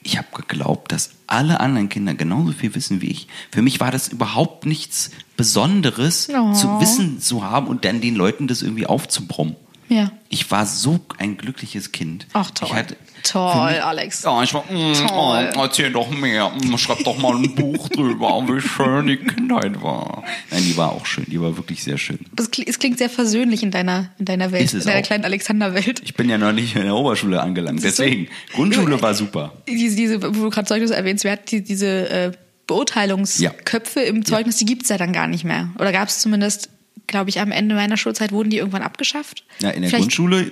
Ich 0.03 0.17
habe 0.17 0.27
geglaubt, 0.35 0.91
dass 0.91 1.11
alle 1.27 1.59
anderen 1.59 1.89
Kinder 1.89 2.13
genauso 2.13 2.51
viel 2.53 2.73
wissen 2.75 3.01
wie 3.01 3.07
ich. 3.07 3.27
Für 3.51 3.61
mich 3.61 3.79
war 3.79 3.91
das 3.91 4.07
überhaupt 4.07 4.65
nichts 4.65 5.11
Besonderes 5.35 6.29
Oh. 6.33 6.53
zu 6.53 6.79
wissen 6.79 7.19
zu 7.19 7.43
haben 7.43 7.67
und 7.67 7.83
dann 7.83 7.99
den 8.01 8.15
Leuten 8.15 8.47
das 8.47 8.61
irgendwie 8.61 8.85
aufzubrummen. 8.87 9.55
Ja. 9.89 10.11
Ich 10.29 10.49
war 10.51 10.65
so 10.65 10.99
ein 11.17 11.37
glückliches 11.37 11.91
Kind. 11.91 12.27
Ach, 12.33 12.51
toll. 12.51 12.69
Hatte, 12.73 12.95
Toll, 13.23 13.71
mich- 13.71 13.83
Alex. 13.83 14.23
Ja, 14.23 14.43
ich 14.43 14.53
war, 14.53 14.63
mm, 14.71 14.93
Toll. 15.07 15.49
oh, 15.57 15.61
erzähl 15.63 15.91
doch 15.91 16.09
mehr. 16.09 16.49
Mm, 16.49 16.77
Schreib 16.77 17.03
doch 17.03 17.17
mal 17.17 17.35
ein 17.35 17.55
Buch 17.55 17.89
drüber, 17.95 18.41
wie 18.47 18.61
schön 18.61 19.07
die 19.07 19.17
Kindheit 19.17 19.81
war. 19.81 20.23
Nein, 20.51 20.63
die 20.63 20.77
war 20.77 20.91
auch 20.91 21.05
schön. 21.05 21.25
Die 21.27 21.41
war 21.41 21.57
wirklich 21.57 21.83
sehr 21.83 21.97
schön. 21.97 22.19
Es 22.37 22.51
klingt, 22.51 22.69
es 22.69 22.79
klingt 22.79 22.97
sehr 22.99 23.09
versöhnlich 23.09 23.63
in 23.63 23.71
deiner, 23.71 24.11
in 24.19 24.25
deiner 24.25 24.51
Welt, 24.51 24.65
es 24.65 24.73
in 24.73 24.81
deiner 24.81 24.99
auch. 24.99 25.03
kleinen 25.03 25.25
Alexanderwelt. 25.25 26.01
Ich 26.05 26.13
bin 26.13 26.29
ja 26.29 26.37
noch 26.37 26.51
nicht 26.53 26.75
in 26.75 26.83
der 26.83 26.95
Oberschule 26.95 27.41
angelangt. 27.41 27.83
Deswegen, 27.83 28.27
Grundschule 28.53 29.01
war 29.01 29.13
super. 29.13 29.53
Diese, 29.67 29.95
diese 29.95 30.21
wo 30.21 30.27
du 30.43 30.49
gerade 30.49 30.67
Zeugnis 30.67 30.91
erwähnst, 30.91 31.23
wir 31.23 31.31
hatten 31.31 31.45
die, 31.49 31.63
diese 31.63 32.09
äh, 32.09 32.31
Beurteilungsköpfe 32.67 34.01
im 34.01 34.25
Zeugnis, 34.25 34.57
die 34.57 34.65
gibt's 34.65 34.89
ja 34.89 34.97
dann 34.97 35.13
gar 35.13 35.27
nicht 35.27 35.43
mehr. 35.43 35.69
Oder 35.79 35.91
gab 35.91 36.07
es 36.09 36.19
zumindest, 36.19 36.69
glaube 37.07 37.29
ich, 37.29 37.39
am 37.39 37.51
Ende 37.51 37.75
meiner 37.75 37.97
Schulzeit 37.97 38.31
wurden 38.31 38.49
die 38.49 38.57
irgendwann 38.57 38.81
abgeschafft. 38.81 39.43
Ja, 39.59 39.69
in 39.69 39.81
der 39.81 39.89
Vielleicht 39.89 40.03
Grundschule, 40.03 40.51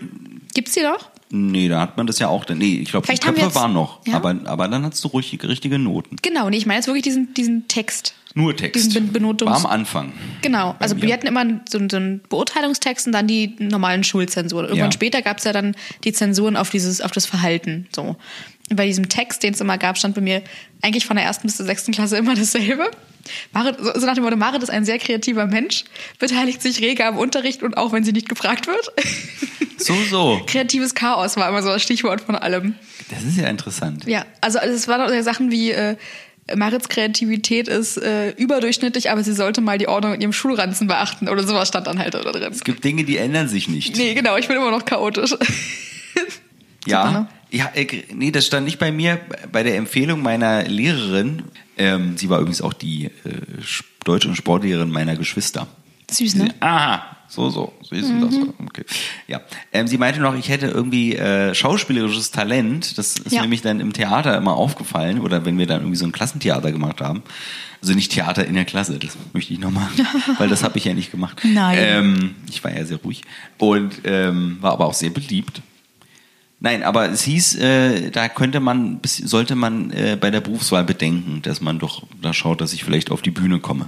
Gibt's 0.53 0.73
die 0.73 0.81
noch? 0.84 1.10
nee, 1.31 1.67
da 1.67 1.81
hat 1.81 1.97
man 1.97 2.08
das 2.08 2.19
ja 2.19 2.27
auch. 2.29 2.45
Nee, 2.47 2.75
ich 2.81 2.89
glaube, 2.91 3.08
die 3.12 3.17
Köpfe 3.17 3.41
jetzt- 3.41 3.55
waren 3.55 3.73
noch. 3.73 4.05
Ja? 4.08 4.13
Aber, 4.15 4.36
aber 4.45 4.67
dann 4.67 4.86
hattest 4.86 5.03
du 5.03 5.10
ruhig, 5.10 5.38
richtige 5.43 5.79
Noten. 5.79 6.15
Genau, 6.21 6.49
nee, 6.49 6.58
ich 6.58 6.65
meine 6.65 6.77
jetzt 6.79 6.88
wirklich 6.88 7.03
diesen, 7.03 7.34
diesen 7.34 7.67
Text. 7.67 8.13
Nur 8.38 8.55
Text. 8.55 8.75
Diesen 8.86 9.12
Be- 9.12 9.19
Benotungs- 9.19 9.45
War 9.45 9.55
am 9.58 9.65
Anfang. 9.65 10.12
Genau, 10.41 10.75
also 10.79 11.01
wir 11.01 11.12
hatten 11.13 11.25
immer 11.25 11.45
so, 11.69 11.79
so 11.89 11.97
einen 11.97 12.21
Beurteilungstext 12.29 13.08
und 13.08 13.13
dann 13.13 13.27
die 13.27 13.55
normalen 13.60 14.03
Schulzensuren. 14.03 14.65
Irgendwann 14.65 14.89
Ja. 14.89 14.93
später 14.93 15.21
gab 15.21 15.38
es 15.38 15.45
ja 15.45 15.53
dann 15.53 15.75
die 16.03 16.12
Zensuren 16.13 16.58
auf 16.58 16.69
dieses, 16.69 16.99
auf 17.01 17.12
das 17.12 17.25
Verhalten. 17.25 17.88
So. 17.95 18.17
Bei 18.73 18.88
diesem 18.88 19.10
Text, 19.10 19.43
den 19.43 19.54
es 19.54 19.62
immer 19.62 19.78
gab, 19.78 19.97
stand 19.97 20.15
bei 20.15 20.21
mir 20.21 20.41
eigentlich 20.82 21.06
von 21.06 21.15
der 21.15 21.25
ersten 21.25 21.47
bis 21.47 21.58
zur 21.58 21.65
sechsten 21.65 21.91
Klasse 21.91 22.17
immer 22.17 22.34
dasselbe. 22.36 22.89
Marit, 23.54 23.78
so 23.80 24.06
nach 24.06 24.15
dem 24.15 24.23
Motto, 24.23 24.38
Marit 24.38 24.63
ist 24.63 24.69
ein 24.69 24.86
sehr 24.86 24.99
kreativer 24.99 25.45
Mensch, 25.45 25.84
beteiligt 26.19 26.62
sich 26.62 26.80
rege 26.80 27.06
am 27.06 27.17
Unterricht 27.17 27.63
und 27.63 27.78
auch 27.78 27.91
wenn 27.91 28.04
sie 28.04 28.12
nicht 28.12 28.30
gefragt 28.30 28.67
wird. 28.67 28.91
So, 29.78 29.93
so. 30.10 30.41
Kreatives 30.47 30.95
Chaos 30.95 31.36
war 31.36 31.49
immer 31.49 31.62
so 31.62 31.67
das 31.67 31.84
Stichwort 31.84 32.21
von 32.21 32.36
allem. 32.36 32.75
Das 33.10 33.23
ist 33.23 33.38
ja 33.38 33.49
interessant. 33.49 34.06
Ja, 34.06 34.25
also 34.39 34.58
es 34.60 34.88
waren 34.88 35.01
auch 35.01 35.21
Sachen 35.21 35.51
wie 35.51 35.71
äh, 35.71 35.97
Marits 36.56 36.89
Kreativität 36.89 37.67
ist 37.67 37.97
äh, 37.97 38.32
überdurchschnittlich, 38.32 39.10
aber 39.10 39.23
sie 39.23 39.34
sollte 39.34 39.62
mal 39.62 39.78
die 39.78 39.88
Ordnung 39.88 40.13
in 40.13 40.21
ihrem 40.21 40.34
Schulranzen 40.34 40.88
beachten 40.88 41.28
oder 41.28 41.43
sowas 41.43 41.67
stand 41.67 41.88
dann 41.88 41.99
halt 41.99 42.13
da 42.13 42.21
drin. 42.21 42.51
Es 42.51 42.63
gibt 42.63 42.84
Dinge, 42.84 43.04
die 43.04 43.17
ändern 43.17 43.47
sich 43.47 43.67
nicht. 43.67 43.97
Nee, 43.97 44.13
genau, 44.13 44.38
ich 44.38 44.47
bin 44.47 44.58
immer 44.58 44.71
noch 44.71 44.86
chaotisch. 44.86 45.36
Ja, 46.86 47.08
Super, 47.08 47.19
ne? 47.19 47.28
Ja 47.51 47.69
äh, 47.75 48.03
nee, 48.13 48.31
das 48.31 48.45
stand 48.47 48.65
nicht 48.65 48.79
bei 48.79 48.91
mir. 48.91 49.19
Bei 49.51 49.63
der 49.63 49.75
Empfehlung 49.77 50.21
meiner 50.21 50.63
Lehrerin, 50.63 51.43
ähm, 51.77 52.17
sie 52.17 52.29
war 52.29 52.39
übrigens 52.39 52.62
auch 52.62 52.73
die 52.73 53.05
äh, 53.05 53.62
Sch- 53.62 53.84
Deutsch- 54.03 54.25
und 54.25 54.36
Sportlehrerin 54.36 54.89
meiner 54.91 55.15
Geschwister. 55.15 55.67
Süß, 56.12 56.36
ne? 56.36 56.45
Sie, 56.45 56.51
aha, 56.62 57.03
so, 57.27 57.49
so. 57.49 57.73
so 57.81 57.95
ist 57.95 58.12
das. 58.21 58.36
Okay. 58.67 58.86
Ja. 59.27 59.41
Ähm, 59.73 59.88
sie 59.88 59.97
meinte 59.97 60.19
noch, 60.19 60.36
ich 60.36 60.49
hätte 60.49 60.67
irgendwie 60.67 61.15
äh, 61.15 61.55
schauspielerisches 61.55 62.29
Talent. 62.29 62.97
Das 62.99 63.17
ist 63.17 63.31
Ja. 63.31 63.41
nämlich 63.41 63.63
dann 63.63 63.79
im 63.79 63.91
Theater 63.91 64.38
immer 64.38 64.53
aufgefallen 64.55 65.19
oder 65.19 65.45
wenn 65.45 65.58
wir 65.58 65.65
dann 65.65 65.81
irgendwie 65.81 65.97
so 65.97 66.05
ein 66.05 66.12
Klassentheater 66.12 66.71
gemacht 66.71 67.01
haben. 67.01 67.23
Also 67.81 67.93
nicht 67.95 68.12
Theater 68.12 68.45
in 68.45 68.53
der 68.53 68.65
Klasse, 68.65 68.97
das 68.99 69.17
möchte 69.34 69.53
ich 69.53 69.60
nochmal, 69.60 69.88
weil 70.38 70.49
das 70.49 70.63
habe 70.63 70.77
ich 70.77 70.86
ja 70.86 70.93
nicht 70.93 71.10
gemacht. 71.12 71.39
Nein. 71.43 71.77
Ähm, 71.79 72.36
ich 72.49 72.63
war 72.63 72.71
ja 72.75 72.86
sehr 72.86 72.97
ruhig 72.97 73.21
und 73.58 74.01
ähm, 74.05 74.58
war 74.62 74.73
aber 74.73 74.86
auch 74.86 74.93
sehr 74.93 75.10
beliebt. 75.10 75.62
Nein, 76.59 76.83
aber 76.83 77.09
es 77.11 77.23
hieß, 77.23 77.55
äh, 77.55 78.11
da 78.11 78.29
könnte 78.29 78.59
man, 78.59 78.99
sollte 79.05 79.55
man 79.55 79.91
äh, 79.91 80.17
bei 80.19 80.31
der 80.31 80.41
Berufswahl 80.41 80.83
bedenken, 80.83 81.41
dass 81.41 81.61
man 81.61 81.79
doch 81.79 82.03
da 82.21 82.33
schaut, 82.33 82.61
dass 82.61 82.73
ich 82.73 82.83
vielleicht 82.83 83.11
auf 83.11 83.21
die 83.21 83.31
Bühne 83.31 83.59
komme. 83.59 83.87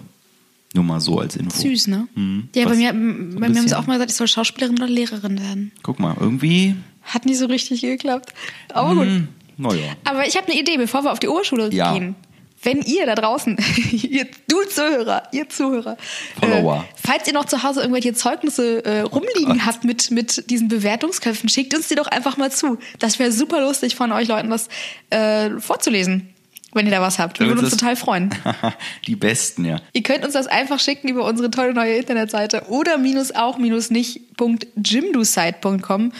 Nur 0.73 0.83
mal 0.83 0.99
so 0.99 1.19
als 1.19 1.35
Info. 1.37 1.59
Süß, 1.61 1.87
ne? 1.87 2.07
Mhm. 2.15 2.49
Ja, 2.53 2.65
bei 2.67 2.75
mir, 2.75 2.89
so 2.89 3.39
bei 3.39 3.49
mir 3.49 3.57
haben 3.59 3.67
sie 3.67 3.75
auch 3.77 3.87
mal 3.87 3.93
gesagt, 3.93 4.11
ich 4.11 4.17
soll 4.17 4.27
Schauspielerin 4.27 4.75
oder 4.77 4.87
Lehrerin 4.87 5.39
werden. 5.39 5.71
Guck 5.81 5.99
mal, 5.99 6.15
irgendwie, 6.19 6.75
Hat 7.03 7.25
nicht 7.25 7.37
so 7.39 7.45
richtig 7.45 7.81
geklappt. 7.81 8.33
Aber 8.73 8.93
gut. 8.93 9.05
hm, 9.05 9.27
naja. 9.57 9.93
Aber 10.03 10.27
ich 10.27 10.35
habe 10.35 10.51
eine 10.51 10.59
Idee, 10.59 10.75
bevor 10.77 11.03
wir 11.05 11.11
auf 11.13 11.19
die 11.19 11.29
Oberschule 11.29 11.73
Ja. 11.73 11.93
gehen. 11.93 12.15
Wenn 12.63 12.81
ihr 12.81 13.05
da 13.05 13.13
draußen, 13.15 13.57
ihr, 13.91 14.25
du 14.47 14.63
Zuhörer, 14.63 15.23
ihr 15.31 15.47
Zuhörer, 15.49 15.97
Follower. 16.39 16.77
Äh, 16.77 16.83
falls 16.95 17.27
ihr 17.27 17.33
noch 17.33 17.45
zu 17.45 17.61
Hause 17.63 17.81
irgendwelche 17.81 18.13
Zeugnisse 18.13 18.83
äh, 18.83 19.01
rumliegen 19.01 19.57
Gott. 19.57 19.65
habt 19.65 19.83
mit, 19.83 20.09
mit 20.11 20.49
diesen 20.49 20.67
Bewertungsköpfen, 20.67 21.49
schickt 21.49 21.75
uns 21.75 21.87
die 21.87 21.93
doch 21.95 22.07
einfach 22.07 22.37
mal 22.37 22.51
zu. 22.51 22.79
Das 22.99 23.17
wäre 23.19 23.31
super 23.31 23.61
lustig 23.61 23.95
von 23.95 24.11
euch 24.11 24.27
Leuten, 24.27 24.49
das 24.49 24.69
äh, 25.11 25.51
vorzulesen, 25.59 26.33
wenn 26.73 26.87
ihr 26.87 26.91
da 26.91 27.01
was 27.01 27.19
habt. 27.19 27.39
Wir 27.39 27.45
würden 27.47 27.59
uns 27.59 27.69
total 27.69 27.95
freuen. 27.95 28.33
die 29.07 29.15
Besten, 29.15 29.63
ja. 29.63 29.79
Ihr 29.93 30.03
könnt 30.03 30.25
uns 30.25 30.33
das 30.33 30.47
einfach 30.47 30.79
schicken 30.79 31.09
über 31.09 31.25
unsere 31.25 31.51
tolle 31.51 31.75
neue 31.75 31.95
Internetseite 31.95 32.63
oder 32.69 32.97
minus 32.97 33.31
auch 33.33 33.59
minus 33.59 33.91
nicht.jimdosite.com 33.91 36.11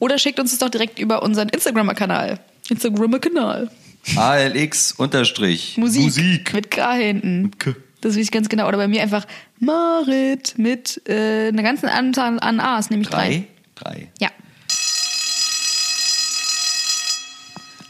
oder 0.00 0.18
schickt 0.18 0.40
uns 0.40 0.50
das 0.50 0.58
doch 0.58 0.70
direkt 0.70 0.98
über 0.98 1.22
unseren 1.22 1.50
Instagram-Kanal. 1.50 2.40
Instagram-Kanal. 2.68 3.70
ALX 4.16 4.92
unterstrich 4.92 5.76
Musik, 5.76 6.02
Musik. 6.02 6.52
mit 6.52 6.70
K 6.70 6.92
hinten. 6.94 7.50
K. 7.58 7.74
Das 8.00 8.14
weiß 8.14 8.22
ich 8.22 8.30
ganz 8.30 8.48
genau. 8.48 8.68
Oder 8.68 8.76
bei 8.76 8.88
mir 8.88 9.02
einfach 9.02 9.26
Marit 9.58 10.54
mit 10.58 11.00
äh, 11.08 11.48
einer 11.48 11.62
ganzen 11.62 11.88
Anzahl 11.88 12.38
an 12.40 12.60
A's, 12.60 12.90
nämlich 12.90 13.08
drei. 13.08 13.46
Drei? 13.74 13.96
Drei. 13.96 14.08
Ja. 14.20 14.30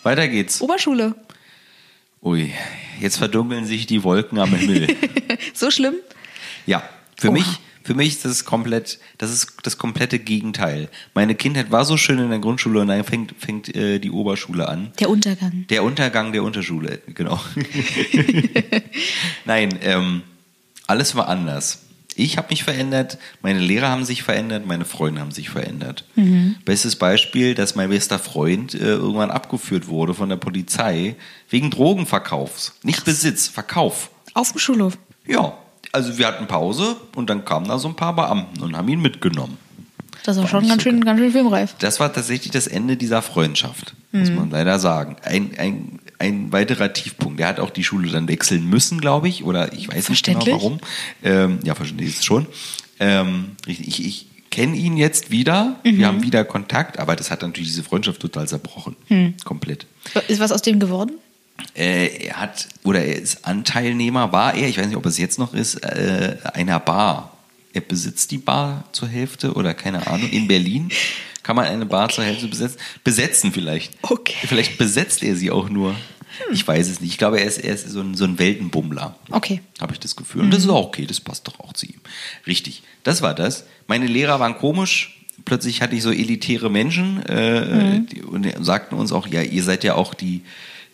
Weiter 0.05 0.29
geht's. 0.29 0.61
Oberschule. 0.61 1.15
Ui, 2.23 2.53
jetzt 3.01 3.17
verdunkeln 3.17 3.67
sich 3.67 3.87
die 3.87 4.03
Wolken 4.05 4.39
am 4.39 4.55
Himmel. 4.55 4.95
so 5.55 5.71
schlimm? 5.71 5.95
Ja, 6.67 6.83
für 7.17 7.29
Oha. 7.29 7.35
mich, 7.35 7.47
für 7.85 7.95
mich 7.95 8.09
ist 8.09 8.25
das 8.25 8.45
komplett, 8.47 8.99
das 9.19 9.31
ist 9.31 9.59
das 9.63 9.77
komplette 9.77 10.19
Gegenteil. 10.19 10.89
Meine 11.13 11.35
Kindheit 11.35 11.71
war 11.71 11.85
so 11.85 11.99
schön 11.99 12.19
in 12.19 12.31
der 12.31 12.39
Grundschule 12.39 12.81
und 12.81 12.89
dann 12.89 13.05
fängt, 13.05 13.35
fängt 13.39 13.75
äh, 13.77 13.99
die 13.99 14.11
Oberschule 14.11 14.67
an. 14.69 14.93
Der 14.99 15.11
Untergang. 15.11 15.67
Der 15.69 15.85
Untergang 15.85 16.33
der 16.33 16.43
Unterschule, 16.43 17.01
genau. 17.15 17.39
Nein, 19.45 19.79
ähm, 19.83 20.23
alles 20.87 21.15
war 21.15 21.29
anders. 21.29 21.83
Ich 22.17 22.39
habe 22.39 22.49
mich 22.51 22.65
verändert, 22.65 23.19
meine 23.43 23.59
Lehrer 23.59 23.89
haben 23.89 24.05
sich 24.05 24.23
verändert, 24.23 24.67
meine 24.67 24.85
Freunde 24.85 25.21
haben 25.21 25.33
sich 25.33 25.51
verändert. 25.51 26.05
Mhm. 26.15 26.57
Bestes 26.65 26.97
Beispiel, 26.97 27.55
dass 27.55 27.75
mein 27.75 27.91
bester 27.91 28.19
Freund 28.19 28.73
äh, 28.73 28.79
irgendwann 28.79 29.31
abgeführt 29.31 29.89
wurde 29.89 30.15
von 30.15 30.29
der 30.31 30.37
Polizei 30.37 31.17
wegen 31.51 31.71
Drogenverkaufs. 31.71 32.79
Nicht 32.83 33.05
Besitz, 33.05 33.49
Verkauf. 33.49 34.11
Auf 34.33 34.53
dem 34.53 34.59
Schulhof. 34.59 34.97
Ja, 35.27 35.59
also 35.95 36.19
wir 36.19 36.27
hatten 36.27 36.47
Pause 36.47 36.97
und 37.15 37.31
dann 37.31 37.45
kamen 37.45 37.67
da 37.69 37.79
so 37.79 37.89
ein 37.89 37.97
paar 37.97 38.15
Beamten 38.15 38.61
und 38.63 38.77
haben 38.77 38.89
ihn 38.89 39.01
mitgenommen. 39.01 39.57
Das 40.25 40.37
war 40.37 40.45
War 40.45 40.51
schon 40.51 40.69
ganz 40.69 40.83
so 40.83 40.91
schön, 40.91 41.05
ganz 41.05 41.21
schön 41.21 41.33
filmreif. 41.33 41.75
Das 41.79 42.01
war 42.01 42.13
tatsächlich 42.13 42.51
das 42.51 42.67
Ende 42.67 42.97
dieser 42.97 43.21
Freundschaft, 43.23 43.95
muss 44.13 44.31
Mhm. 44.31 44.37
man 44.37 44.51
leider 44.51 44.79
sagen. 44.79 45.17
Ein, 45.23 45.51
ein, 45.59 45.99
ein 46.19 46.51
weiterer 46.53 46.93
Tiefpunkt. 46.93 47.39
Der 47.41 47.49
hat 47.49 47.61
auch 47.61 47.71
die 47.71 47.85
Schule 47.85 48.11
dann 48.11 48.27
wechseln 48.29 48.69
müssen, 48.69 49.01
glaube 49.01 49.29
ich, 49.29 49.45
oder 49.45 49.73
ich 49.75 49.89
weiß 49.89 50.09
nicht 50.09 50.25
genau 50.25 50.47
warum. 50.47 50.79
Ähm, 51.23 51.59
ja, 51.65 51.75
verständlich 51.75 52.09
ist 52.11 52.19
es 52.21 52.25
schon. 52.25 52.47
Ähm, 53.01 53.53
ich, 53.67 54.05
ich 54.07 54.27
kenne 54.51 54.77
ihn 54.77 54.97
jetzt 54.97 55.31
wieder, 55.31 55.77
Mhm. 55.85 55.99
wir 55.99 56.07
haben 56.07 56.23
wieder 56.23 56.45
Kontakt, 56.45 56.99
aber 56.99 57.17
das 57.17 57.31
hat 57.31 57.43
natürlich 57.43 57.69
diese 57.71 57.83
Freundschaft 57.83 58.21
total 58.21 58.47
zerbrochen. 58.49 58.97
Hm. 59.09 59.35
Komplett. 59.45 59.87
Ist 60.29 60.39
was 60.41 60.53
aus 60.53 60.63
dem 60.63 60.79
geworden? 60.79 61.13
Äh, 61.77 62.27
er 62.27 62.41
hat, 62.41 62.69
oder 62.85 63.05
er 63.05 63.17
ist 63.17 63.45
Anteilnehmer, 63.45 64.33
war 64.33 64.55
er, 64.55 64.69
ich 64.69 64.79
weiß 64.79 64.87
nicht, 64.87 64.97
ob 64.97 65.07
es 65.07 65.19
jetzt 65.19 65.39
noch 65.39 65.55
ist, 65.55 65.77
äh, 65.77 66.37
einer 66.55 66.81
Bar. 66.81 67.37
Er 67.73 67.81
besitzt 67.81 68.31
die 68.31 68.39
Bar 68.39 68.85
zur 68.93 69.09
Hälfte 69.09 69.55
oder 69.55 69.75
keine 69.75 70.07
Ahnung. 70.07 70.31
In 70.31 70.47
Berlin 70.47 70.91
kann 71.43 71.57
man 71.57 71.67
eine 71.67 71.87
Bar 71.87 72.09
zur 72.09 72.25
Hälfte 72.25 72.47
besetzen. 72.47 72.79
Besetzen 73.03 73.53
vielleicht. 73.53 73.95
Okay. 74.03 74.47
Vielleicht 74.47 74.79
besetzt 74.79 75.23
er 75.23 75.37
sie 75.37 75.51
auch 75.51 75.69
nur. 75.69 75.95
Ich 76.53 76.67
weiß 76.67 76.89
es 76.89 77.01
nicht. 77.01 77.11
Ich 77.11 77.19
glaube, 77.19 77.41
er 77.41 77.47
ist, 77.47 77.59
er 77.59 77.75
ist 77.75 77.89
so, 77.89 78.01
ein, 78.01 78.15
so 78.15 78.25
ein 78.25 78.39
Weltenbummler. 78.39 79.17
Okay. 79.31 79.61
Habe 79.81 79.93
ich 79.93 80.01
das 80.01 80.17
Gefühl. 80.17 80.43
Und 80.43 80.51
das 80.53 80.65
ist 80.65 80.69
auch 80.69 80.87
okay, 80.87 81.07
das 81.07 81.21
passt 81.21 81.47
doch 81.47 81.61
auch 81.61 81.73
zu 81.73 81.87
ihm. 81.87 82.01
Richtig. 82.47 82.83
Das 83.03 83.23
war 83.23 83.35
das. 83.35 83.65
Meine 83.87 84.07
Lehrer 84.07 84.41
waren 84.41 84.57
komisch. 84.57 85.21
Plötzlich 85.45 85.83
hatte 85.83 85.97
ich 85.97 86.03
so 86.03 86.11
elitäre 86.11 86.71
Menschen 86.71 87.25
äh, 87.27 88.01
die, 88.01 88.23
und 88.23 88.47
sagten 88.65 88.95
uns 88.95 89.13
auch, 89.13 89.27
ja, 89.27 89.43
ihr 89.43 89.63
seid 89.63 89.85
ja 89.85 89.95
auch 89.95 90.15
die, 90.15 90.43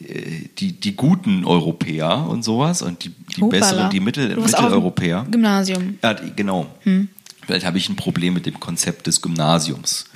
die, 0.01 0.73
die 0.73 0.97
guten 0.97 1.45
Europäer 1.45 2.27
und 2.29 2.43
sowas 2.43 2.83
und 2.83 3.05
die, 3.05 3.11
die 3.37 3.43
besseren, 3.43 3.91
die 3.91 4.01
Mittel, 4.01 4.37
Mitteleuropäer. 4.37 5.27
Gymnasium. 5.31 5.99
Ja, 6.03 6.15
genau. 6.15 6.67
Vielleicht 7.47 7.67
habe 7.67 7.79
ich 7.79 7.89
ein 7.89 7.97
Problem 7.97 8.35
mit 8.35 8.47
dem 8.47 8.59
Konzept 8.61 9.07
des 9.07 9.21
Gymnasiums. 9.21 10.07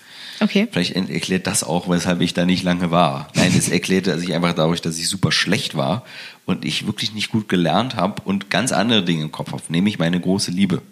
Okay. 0.41 0.67
Vielleicht 0.71 0.97
erklärt 0.97 1.47
das 1.47 1.63
auch, 1.63 1.89
weshalb 1.89 2.21
ich 2.21 2.35
da 2.35 2.45
nicht 2.45 2.65
lange 2.65 2.91
war. 2.91 3.29
Nein, 3.35 3.53
es 3.57 3.69
erklärte 3.69 4.19
sich 4.19 4.35
einfach 4.35 4.53
dadurch, 4.55 4.81
dass 4.81 4.99
ich 4.99 5.09
super 5.09 5.31
schlecht 5.31 5.77
war 5.77 6.05
und 6.45 6.65
ich 6.65 6.87
wirklich 6.87 7.15
nicht 7.15 7.31
gut 7.31 7.49
gelernt 7.49 7.97
habe 7.97 8.23
und 8.25 8.51
ganz 8.51 8.73
andere 8.73 9.05
Dinge 9.05 9.23
im 9.23 9.33
Kopf 9.33 9.53
habe, 9.53 9.63
nämlich 9.69 9.99
meine 9.99 10.19
große 10.21 10.51
Liebe. 10.51 10.83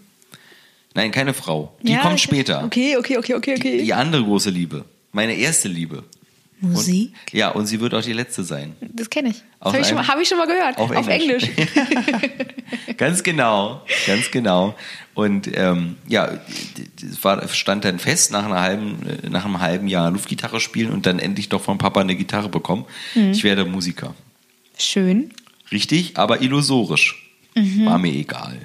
Nein, 0.94 1.11
keine 1.11 1.35
Frau. 1.35 1.74
Die 1.83 1.92
Ja, 1.92 2.00
kommt 2.02 2.20
später. 2.20 2.64
Okay, 2.64 2.96
okay, 2.98 3.16
okay, 3.18 3.35
okay, 3.35 3.55
okay. 3.57 3.78
Die, 3.78 3.85
die 3.85 3.94
andere 3.94 4.22
große 4.22 4.50
Liebe. 4.50 4.85
Meine 5.12 5.35
erste 5.35 5.68
Liebe. 5.68 6.05
Musik? 6.62 7.12
Und, 7.27 7.38
ja, 7.38 7.48
und 7.51 7.66
sie 7.66 7.81
wird 7.81 7.92
auch 7.94 8.03
die 8.03 8.12
letzte 8.12 8.44
sein. 8.44 8.75
Das 8.81 9.11
kenne 9.11 9.31
ich. 9.31 9.42
Das 9.61 9.72
habe 9.72 9.81
ich, 9.83 9.87
schon 9.87 9.94
mal- 9.96 10.01
einem- 10.03 10.09
hab 10.09 10.20
ich 10.20 10.29
schon 10.29 10.38
mal 10.38 10.46
gehört. 10.46 10.79
auf 10.79 10.90
Auf 10.90 11.09
Englisch. 11.09 11.44
Englisch. 11.44 11.68
ganz 12.96 13.22
genau, 13.22 13.83
ganz 14.07 14.31
genau. 14.31 14.75
Und 15.14 15.51
ähm, 15.57 15.96
ja, 16.09 16.38
es 17.03 17.22
war, 17.22 17.46
stand 17.48 17.85
dann 17.85 17.98
fest 17.98 18.33
nach, 18.33 18.44
einer 18.44 18.61
halben, 18.61 18.98
äh, 19.25 19.29
nach 19.29 19.44
einem 19.44 19.61
halben 19.61 19.88
Jahr 19.88 20.11
Luftgitarre 20.11 20.61
spielen 20.61 20.90
und 20.90 21.05
dann 21.07 21.18
endlich 21.18 21.48
doch 21.48 21.61
vom 21.61 21.79
Papa 21.79 22.01
eine 22.01 22.16
Gitarre 22.16 22.48
bekommen. 22.48 22.87
Mhm. 23.14 23.33
Ich 23.33 23.44
werde 23.44 23.64
Musiker. 23.64 24.14
Schön. 24.79 25.31
Richtig, 25.70 26.16
aber 26.16 26.40
illusorisch. 26.42 27.31
Mhm. 27.55 27.87
War 27.87 27.98
mir 27.98 28.12
egal. 28.12 28.59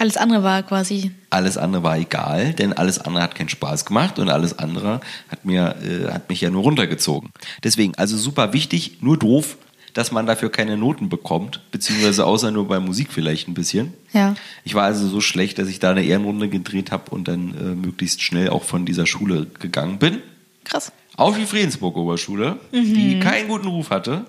Alles 0.00 0.16
andere 0.16 0.42
war 0.42 0.62
quasi. 0.62 1.10
Alles 1.28 1.58
andere 1.58 1.82
war 1.82 1.98
egal, 1.98 2.54
denn 2.54 2.72
alles 2.72 2.98
andere 2.98 3.22
hat 3.22 3.34
keinen 3.34 3.50
Spaß 3.50 3.84
gemacht 3.84 4.18
und 4.18 4.30
alles 4.30 4.58
andere 4.58 5.02
hat, 5.28 5.44
mir, 5.44 5.76
äh, 5.84 6.10
hat 6.10 6.30
mich 6.30 6.40
ja 6.40 6.48
nur 6.48 6.62
runtergezogen. 6.62 7.28
Deswegen, 7.64 7.94
also 7.96 8.16
super 8.16 8.54
wichtig, 8.54 9.02
nur 9.02 9.18
doof, 9.18 9.58
dass 9.92 10.10
man 10.10 10.24
dafür 10.24 10.50
keine 10.50 10.78
Noten 10.78 11.10
bekommt, 11.10 11.60
beziehungsweise 11.70 12.24
außer 12.24 12.50
nur 12.50 12.66
bei 12.66 12.80
Musik 12.80 13.12
vielleicht 13.12 13.46
ein 13.46 13.52
bisschen. 13.52 13.92
Ja. 14.14 14.36
Ich 14.64 14.74
war 14.74 14.84
also 14.84 15.06
so 15.06 15.20
schlecht, 15.20 15.58
dass 15.58 15.68
ich 15.68 15.80
da 15.80 15.90
eine 15.90 16.02
Ehrenrunde 16.02 16.48
gedreht 16.48 16.92
habe 16.92 17.10
und 17.10 17.28
dann 17.28 17.50
äh, 17.50 17.74
möglichst 17.74 18.22
schnell 18.22 18.48
auch 18.48 18.64
von 18.64 18.86
dieser 18.86 19.04
Schule 19.04 19.48
gegangen 19.58 19.98
bin. 19.98 20.22
Krass. 20.64 20.92
Auf 21.16 21.36
die 21.36 21.44
Friedensburg-Oberschule, 21.44 22.58
die 22.72 23.20
keinen 23.20 23.48
guten 23.48 23.66
Ruf 23.66 23.90
hatte. 23.90 24.24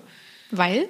Weil? 0.50 0.88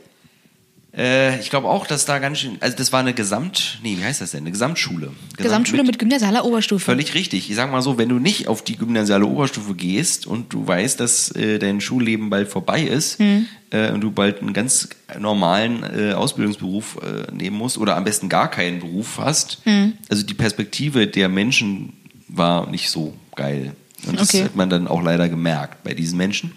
Äh, 0.94 1.40
ich 1.40 1.48
glaube 1.48 1.68
auch, 1.68 1.86
dass 1.86 2.04
da 2.04 2.18
ganz 2.18 2.38
schön, 2.40 2.58
also 2.60 2.76
das 2.76 2.92
war 2.92 3.00
eine 3.00 3.14
Gesamt, 3.14 3.78
nee, 3.82 3.96
wie 3.98 4.04
heißt 4.04 4.20
das 4.20 4.32
denn? 4.32 4.40
Eine 4.42 4.50
Gesamtschule. 4.50 5.06
Gesamt- 5.06 5.36
Gesamtschule 5.38 5.84
mit 5.84 5.98
gymnasialer 5.98 6.44
Oberstufe. 6.44 6.84
Völlig 6.84 7.14
richtig. 7.14 7.48
Ich 7.48 7.56
sag 7.56 7.70
mal 7.72 7.80
so, 7.80 7.96
wenn 7.96 8.10
du 8.10 8.18
nicht 8.18 8.46
auf 8.48 8.62
die 8.62 8.76
gymnasiale 8.76 9.24
Oberstufe 9.24 9.74
gehst 9.74 10.26
und 10.26 10.52
du 10.52 10.66
weißt, 10.66 11.00
dass 11.00 11.30
äh, 11.30 11.58
dein 11.58 11.80
Schulleben 11.80 12.28
bald 12.28 12.48
vorbei 12.48 12.82
ist 12.82 13.18
Hm. 13.18 13.46
äh, 13.70 13.90
und 13.90 14.02
du 14.02 14.10
bald 14.10 14.40
einen 14.42 14.52
ganz 14.52 14.90
normalen 15.18 15.82
äh, 15.82 16.12
Ausbildungsberuf 16.12 16.98
äh, 17.02 17.32
nehmen 17.32 17.56
musst 17.56 17.78
oder 17.78 17.96
am 17.96 18.04
besten 18.04 18.28
gar 18.28 18.50
keinen 18.50 18.80
Beruf 18.80 19.18
hast, 19.18 19.60
Hm. 19.64 19.94
also 20.10 20.22
die 20.24 20.34
Perspektive 20.34 21.06
der 21.06 21.30
Menschen 21.30 21.94
war 22.28 22.68
nicht 22.70 22.90
so 22.90 23.14
geil. 23.34 23.74
Und 24.06 24.20
das 24.20 24.28
Okay. 24.34 24.44
hat 24.44 24.56
man 24.56 24.68
dann 24.68 24.88
auch 24.88 25.00
leider 25.02 25.28
gemerkt 25.30 25.84
bei 25.84 25.94
diesen 25.94 26.18
Menschen. 26.18 26.52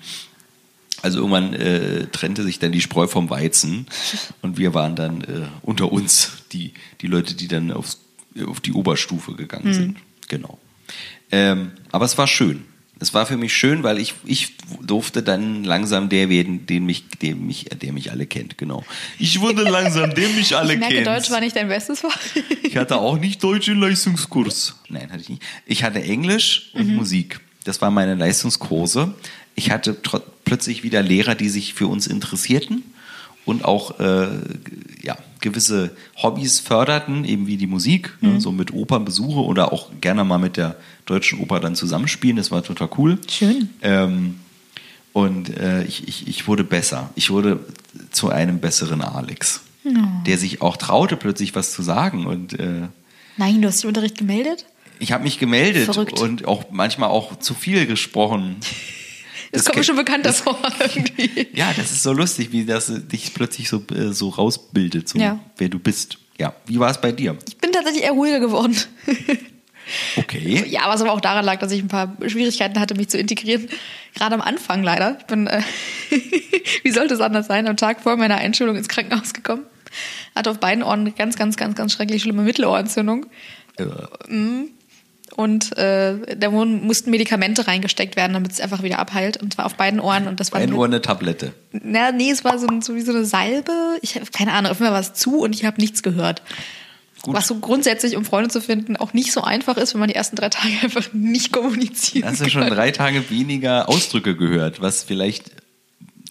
Also 1.05 1.19
irgendwann 1.19 1.53
äh, 1.53 2.07
trennte 2.07 2.41
sich 2.43 2.57
dann 2.57 2.71
die 2.71 2.81
Spreu 2.81 3.05
vom 3.05 3.29
Weizen 3.29 3.85
und 4.41 4.57
wir 4.57 4.73
waren 4.73 4.95
dann 4.95 5.21
äh, 5.21 5.45
unter 5.61 5.91
uns 5.91 6.31
die, 6.51 6.73
die 7.01 7.05
Leute, 7.05 7.35
die 7.35 7.47
dann 7.47 7.71
aufs, 7.71 7.99
auf 8.43 8.59
die 8.59 8.73
Oberstufe 8.73 9.35
gegangen 9.35 9.71
sind. 9.71 9.97
Genau. 10.29 10.57
Ähm, 11.31 11.73
aber 11.91 12.05
es 12.05 12.17
war 12.17 12.25
schön. 12.25 12.65
Es 12.99 13.13
war 13.13 13.27
für 13.27 13.37
mich 13.37 13.53
schön, 13.53 13.83
weil 13.83 13.99
ich, 13.99 14.15
ich 14.23 14.53
durfte 14.81 15.21
dann 15.21 15.63
langsam 15.63 16.09
der 16.09 16.27
werden, 16.29 16.65
den 16.65 16.87
mich, 16.87 17.07
den 17.21 17.45
mich, 17.45 17.65
der 17.65 17.93
mich 17.93 18.09
alle 18.09 18.25
kennt, 18.25 18.57
genau. 18.57 18.83
Ich 19.19 19.39
wurde 19.41 19.61
langsam, 19.61 20.11
den 20.15 20.35
mich 20.35 20.57
alle 20.57 20.73
Ich 20.73 20.79
merke, 20.79 20.95
kennt. 20.95 21.07
Deutsch 21.07 21.29
war 21.29 21.39
nicht 21.39 21.55
dein 21.55 21.67
bestes 21.67 21.99
Fach. 21.99 22.17
Ich 22.63 22.77
hatte 22.77 22.95
auch 22.97 23.19
nicht 23.19 23.43
Deutsch 23.43 23.67
im 23.67 23.79
Leistungskurs. 23.79 24.73
Nein, 24.89 25.11
hatte 25.11 25.21
ich 25.21 25.29
nicht. 25.29 25.43
Ich 25.67 25.83
hatte 25.83 26.01
Englisch 26.01 26.71
und 26.73 26.87
Mhm. 26.87 26.95
Musik. 26.95 27.41
Das 27.63 27.79
waren 27.79 27.93
meine 27.93 28.15
Leistungskurse. 28.15 29.13
Ich 29.55 29.71
hatte 29.71 29.95
plötzlich 30.43 30.83
wieder 30.83 31.01
Lehrer, 31.01 31.35
die 31.35 31.49
sich 31.49 31.73
für 31.73 31.87
uns 31.87 32.07
interessierten 32.07 32.83
und 33.45 33.63
auch 33.63 33.99
äh, 33.99 34.27
ja, 35.01 35.17
gewisse 35.39 35.91
Hobbys 36.21 36.59
förderten, 36.59 37.23
eben 37.25 37.47
wie 37.47 37.57
die 37.57 37.67
Musik, 37.67 38.13
Mhm. 38.21 38.33
ne, 38.33 38.41
so 38.41 38.51
mit 38.51 38.73
Opernbesuche 38.73 39.39
oder 39.39 39.71
auch 39.71 39.89
gerne 40.01 40.23
mal 40.23 40.39
mit 40.39 40.57
der 40.57 40.75
deutschen 41.05 41.39
Oper 41.39 41.59
dann 41.59 41.75
zusammenspielen. 41.75 42.37
Das 42.37 42.51
war 42.51 42.63
total 42.63 42.89
cool. 42.97 43.17
Schön. 43.29 43.69
Ähm, 43.81 44.35
und 45.13 45.55
äh, 45.57 45.83
ich, 45.85 46.07
ich, 46.07 46.27
ich 46.27 46.47
wurde 46.47 46.63
besser. 46.65 47.09
Ich 47.15 47.29
wurde 47.29 47.59
zu 48.11 48.29
einem 48.29 48.59
besseren 48.59 49.01
Alex, 49.01 49.61
der 50.25 50.37
sich 50.37 50.61
auch 50.61 50.75
traute, 50.77 51.15
plötzlich 51.15 51.55
was 51.55 51.71
zu 51.71 51.83
sagen. 51.83 52.25
Und 52.25 52.59
äh, 52.59 52.87
Nein, 53.37 53.61
du 53.61 53.67
hast 53.69 53.83
im 53.83 53.89
Unterricht 53.89 54.17
gemeldet? 54.17 54.65
ich 54.99 55.11
habe 55.11 55.23
mich 55.23 55.39
gemeldet 55.39 55.85
Verrückt. 55.85 56.19
und 56.19 56.45
auch 56.47 56.65
manchmal 56.71 57.09
auch 57.09 57.37
zu 57.39 57.53
viel 57.53 57.85
gesprochen. 57.85 58.57
Das, 59.55 59.65
kommt 59.65 59.77
mir 59.77 59.83
schon 59.83 59.95
bekannt 59.95 60.25
das- 60.25 60.41
vor 60.41 60.57
irgendwie. 60.79 61.47
Ja, 61.53 61.73
das 61.75 61.91
ist 61.91 62.03
so 62.03 62.13
lustig, 62.13 62.51
wie 62.51 62.65
das 62.65 62.91
dich 63.07 63.33
plötzlich 63.33 63.69
so, 63.69 63.83
äh, 63.93 64.11
so 64.13 64.29
rausbildet, 64.29 65.09
so 65.09 65.17
Ja. 65.19 65.39
wer 65.57 65.69
du 65.69 65.79
bist. 65.79 66.17
Ja, 66.37 66.53
wie 66.65 66.79
war 66.79 66.91
es 66.91 66.99
bei 66.99 67.11
dir? 67.11 67.37
Ich 67.47 67.57
bin 67.57 67.71
tatsächlich 67.71 68.03
eher 68.03 68.11
ruhiger 68.11 68.39
geworden. 68.39 68.75
Okay. 70.17 70.65
Ja, 70.67 70.81
was 70.87 71.01
aber 71.01 71.11
auch 71.11 71.21
daran 71.21 71.45
lag, 71.45 71.59
dass 71.59 71.71
ich 71.71 71.79
ein 71.79 71.87
paar 71.87 72.17
Schwierigkeiten 72.27 72.79
hatte, 72.79 72.95
mich 72.95 73.09
zu 73.09 73.19
integrieren. 73.19 73.67
Gerade 74.15 74.33
am 74.33 74.41
Anfang 74.41 74.81
leider. 74.83 75.17
Ich 75.19 75.25
bin, 75.25 75.45
äh, 75.45 75.61
wie 76.83 76.89
sollte 76.91 77.13
es 77.13 77.19
anders 77.21 77.45
sein, 77.45 77.67
am 77.67 77.77
Tag 77.77 78.01
vor 78.01 78.15
meiner 78.17 78.37
Einschulung 78.37 78.75
ins 78.77 78.87
Krankenhaus 78.87 79.33
gekommen. 79.33 79.61
Hatte 80.35 80.49
auf 80.49 80.59
beiden 80.59 80.83
Ohren 80.83 81.01
eine 81.01 81.11
ganz, 81.11 81.35
ganz, 81.35 81.55
ganz, 81.55 81.75
ganz 81.75 81.93
schrecklich 81.93 82.23
schlimme 82.23 82.41
Mittelohrentzündung. 82.41 83.27
Äh, 83.77 83.85
Und 85.37 85.77
äh, 85.77 86.37
da 86.37 86.51
wurden, 86.53 86.85
mussten 86.85 87.11
Medikamente 87.11 87.67
reingesteckt 87.67 88.15
werden, 88.15 88.33
damit 88.33 88.53
es 88.53 88.61
einfach 88.61 88.83
wieder 88.83 88.99
abheilt. 88.99 89.35
Und 89.41 89.53
zwar 89.53 89.65
auf 89.65 89.75
beiden 89.75 89.99
Ohren. 89.99 90.27
Und 90.27 90.39
das 90.39 90.53
war 90.53 90.61
ein 90.61 90.71
Ohr 90.73 90.85
eine 90.85 91.01
Tablette. 91.01 91.53
Na, 91.71 92.11
nee, 92.13 92.29
es 92.31 92.45
war 92.45 92.57
so, 92.57 92.67
ein- 92.67 92.81
so 92.81 92.95
wie 92.95 93.01
so 93.01 93.11
eine 93.11 93.25
Salbe. 93.25 93.71
Ich 94.01 94.15
habe 94.15 94.25
keine 94.31 94.53
Ahnung, 94.53 94.71
auf 94.71 94.77
Fall 94.77 94.93
war 94.93 95.01
es 95.01 95.13
zu 95.13 95.39
und 95.41 95.53
ich 95.53 95.65
habe 95.65 95.81
nichts 95.81 96.03
gehört. 96.03 96.41
Gut. 97.21 97.35
Was 97.35 97.47
so 97.47 97.55
grundsätzlich, 97.55 98.15
um 98.15 98.23
Freunde 98.23 98.49
zu 98.49 98.61
finden, 98.61 98.95
auch 98.97 99.11
nicht 99.13 99.31
so 99.33 99.41
einfach 99.41 99.77
ist, 99.77 99.93
wenn 99.93 99.99
man 99.99 100.09
die 100.09 100.15
ersten 100.15 100.35
drei 100.35 100.49
Tage 100.49 100.73
einfach 100.83 101.11
nicht 101.11 101.51
kommunizieren 101.51 102.29
Hast 102.29 102.39
du 102.41 102.49
schon 102.49 102.67
drei 102.67 102.91
Tage 102.91 103.29
weniger 103.29 103.89
Ausdrücke 103.89 104.35
gehört, 104.37 104.79
was 104.79 105.03
vielleicht 105.03 105.51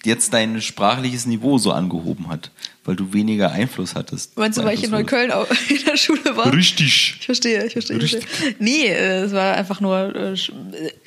jetzt 0.07 0.33
dein 0.33 0.61
sprachliches 0.61 1.27
Niveau 1.27 1.59
so 1.59 1.73
angehoben 1.73 2.29
hat, 2.29 2.51
weil 2.85 2.97
du 2.97 3.12
weniger 3.12 3.51
Einfluss 3.51 3.95
hattest. 3.95 4.37
Meinst 4.37 4.59
du, 4.59 4.64
weil 4.64 4.75
ich 4.75 4.85
in 4.85 4.90
Neukölln 4.90 5.31
auch 5.31 5.47
in 5.69 5.85
der 5.85 5.97
Schule 5.97 6.37
war? 6.37 6.53
Richtig. 6.53 7.17
Ich 7.21 7.27
verstehe, 7.27 7.64
ich 7.64 7.73
verstehe. 7.73 7.97
Ich 7.97 8.03
Richtig. 8.03 8.27
verstehe. 8.27 8.55
Nee, 8.59 8.87
äh, 8.87 9.25
es 9.25 9.33
war 9.33 9.55
einfach 9.55 9.81
nur, 9.81 10.14
äh, 10.14 10.33
äh, 10.33 10.37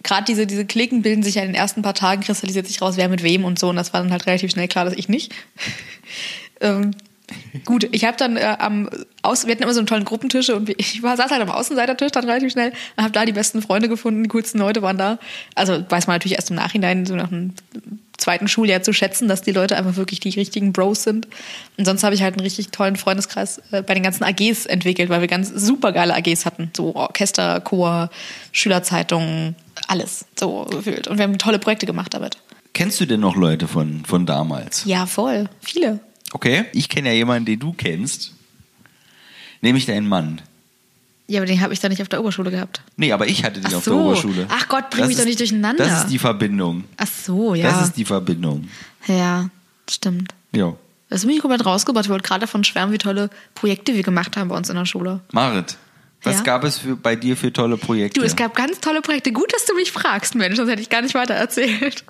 gerade 0.04 0.26
diese, 0.26 0.48
diese 0.48 0.66
Klicken 0.66 1.02
bilden 1.02 1.24
sich 1.24 1.36
ja 1.36 1.42
in 1.42 1.50
den 1.50 1.56
ersten 1.56 1.82
paar 1.82 1.94
Tagen, 1.94 2.22
kristallisiert 2.22 2.68
sich 2.68 2.82
raus, 2.82 2.98
wer 2.98 3.10
mit 3.10 3.24
wem 3.24 3.46
und 3.46 3.60
so. 3.60 3.70
Und 3.70 3.76
das 3.76 3.94
war 3.94 4.02
dann 4.02 4.12
halt 4.12 4.26
relativ 4.26 4.52
schnell 4.52 4.68
klar, 4.68 4.86
dass 4.86 4.94
ich 4.94 5.10
nicht. 5.10 5.34
ähm, 6.62 6.92
Gut, 7.66 7.88
ich 7.92 8.06
habe 8.06 8.16
dann 8.18 8.38
äh, 8.38 8.56
am 8.60 8.90
Aus 9.22 9.46
wir 9.46 9.52
hatten 9.52 9.64
immer 9.64 9.74
so 9.74 9.80
einen 9.80 9.88
tollen 9.88 10.06
Gruppentische 10.06 10.56
und 10.56 10.70
ich 10.70 11.04
war 11.04 11.18
saß 11.18 11.32
halt 11.32 11.42
am 11.42 11.50
Außenseitertisch 11.50 12.12
dann 12.12 12.26
relativ 12.26 12.52
schnell 12.52 12.72
und 12.96 13.04
habe 13.04 13.12
da 13.12 13.26
die 13.26 13.34
besten 13.34 13.62
Freunde 13.62 13.90
gefunden, 13.90 14.24
die 14.24 14.30
coolsten 14.30 14.60
Leute 14.60 14.82
waren 14.82 14.98
da. 14.98 15.20
Also 15.56 15.84
weiß 15.90 16.08
man 16.08 16.16
natürlich 16.16 16.36
erst 16.36 16.50
im 16.50 16.56
Nachhinein 16.56 17.06
so 17.06 17.16
nach 17.16 17.32
einem 17.32 17.54
zweiten 18.18 18.48
Schuljahr 18.48 18.82
zu 18.82 18.94
schätzen, 18.94 19.28
dass 19.28 19.42
die 19.42 19.52
Leute 19.52 19.76
einfach 19.78 19.96
wirklich 19.96 20.20
die 20.20 20.30
richtigen 20.30 20.74
Bros 20.74 21.04
sind. 21.04 21.28
Und 21.78 21.86
sonst 21.86 22.04
habe 22.04 22.16
ich 22.16 22.24
halt 22.24 22.36
einen 22.36 22.44
richtig 22.44 22.70
tollen 22.70 22.96
Freundeskreis 22.96 23.62
äh, 23.72 23.82
bei 23.82 23.94
den 23.94 24.04
ganzen 24.04 24.24
AGs 24.24 24.66
entwickelt, 24.66 25.10
weil 25.10 25.22
wir 25.22 25.28
ganz 25.28 25.50
super 25.50 25.92
geile 25.92 26.16
AGs 26.16 26.46
hatten, 26.46 26.72
so 26.76 26.96
Orchester, 26.96 27.60
Chor, 27.62 28.10
Schülerzeitungen, 28.52 29.56
alles 29.88 30.26
so 30.40 30.66
gefühlt 30.66 31.08
und 31.08 31.18
wir 31.18 31.24
haben 31.24 31.38
tolle 31.38 31.60
Projekte 31.60 31.86
gemacht 31.86 32.14
damit. 32.14 32.38
Kennst 32.74 33.00
du 33.00 33.06
denn 33.06 33.20
noch 33.20 33.36
Leute 33.36 33.68
von, 33.68 34.04
von 34.06 34.26
damals? 34.26 34.86
Ja, 34.86 35.06
voll, 35.06 35.50
viele. 35.62 36.00
Okay, 36.34 36.66
ich 36.74 36.90
kenne 36.90 37.10
ja 37.10 37.16
jemanden, 37.16 37.46
den 37.46 37.60
du 37.60 37.74
kennst. 37.74 38.34
Nämlich 39.62 39.86
deinen 39.86 40.08
Mann. 40.08 40.42
Ja, 41.28 41.40
aber 41.40 41.46
den 41.48 41.60
habe 41.62 41.74
ich 41.74 41.80
dann 41.80 41.90
nicht 41.92 42.02
auf 42.02 42.08
der 42.10 42.22
Oberschule 42.22 42.52
gehabt. 42.52 42.82
Nee, 42.96 43.12
aber 43.12 43.28
ich 43.28 43.44
hatte 43.44 43.60
den 43.60 43.68
Ach 43.72 43.78
auf 43.78 43.84
so. 43.84 43.92
der 43.92 44.00
Oberschule. 44.00 44.46
Ach 44.50 44.68
Gott, 44.70 44.90
bring 44.90 45.00
Das 45.02 45.08
mich 45.10 45.18
doch 45.18 45.22
ist- 45.24 45.28
nicht 45.28 45.40
durcheinander. 45.40 45.84
Das 45.86 46.04
ist 46.04 46.08
die 46.12 46.20
Verbindung. 46.20 46.84
Ach 46.98 47.08
so, 47.08 47.54
ja. 47.56 47.70
Das 47.72 47.88
ist 47.88 47.98
die 47.98 48.06
Verbindung. 48.06 48.68
ja, 49.08 49.50
stimmt. 49.90 50.34
Ja. 50.54 50.74
Das 51.10 51.22
ist 51.22 51.26
mich 51.26 51.40
komplett 51.40 51.66
rausgebracht. 51.66 52.06
Ich 52.06 52.10
wollte 52.12 52.28
gerade 52.28 52.42
davon 52.42 52.64
schwärmen, 52.66 52.94
wie 52.94 52.98
tolle 52.98 53.30
Projekte 53.56 53.94
wir 53.96 54.04
gemacht 54.04 54.36
haben 54.38 54.50
bei 54.50 54.56
uns 54.58 54.70
in 54.70 54.76
der 54.76 54.86
Schule. 54.86 55.22
Marit, 55.32 55.78
was 56.24 56.38
Ja? 56.38 56.44
gab 56.44 56.64
es 56.66 56.80
für, 56.80 56.96
bei 56.98 57.16
dir 57.16 57.36
für 57.38 57.52
tolle 57.54 57.78
Projekte? 57.78 58.20
Du, 58.20 58.26
es 58.26 58.36
gab 58.36 58.56
ganz 58.56 58.80
tolle 58.82 59.02
Projekte. 59.02 59.32
Gut, 59.32 59.52
dass 59.54 59.66
du 59.66 59.74
mich 59.76 59.92
fragst, 59.92 60.36
Mensch, 60.36 60.58
sonst 60.58 60.70
hätte 60.70 60.82
ich 60.82 60.90
gar 60.90 61.02
nicht 61.02 61.14
weiter 61.16 61.34
erzählt. 61.34 62.04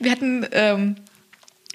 Wir 0.00 0.10
hatten, 0.12 0.46
ähm, 0.52 0.96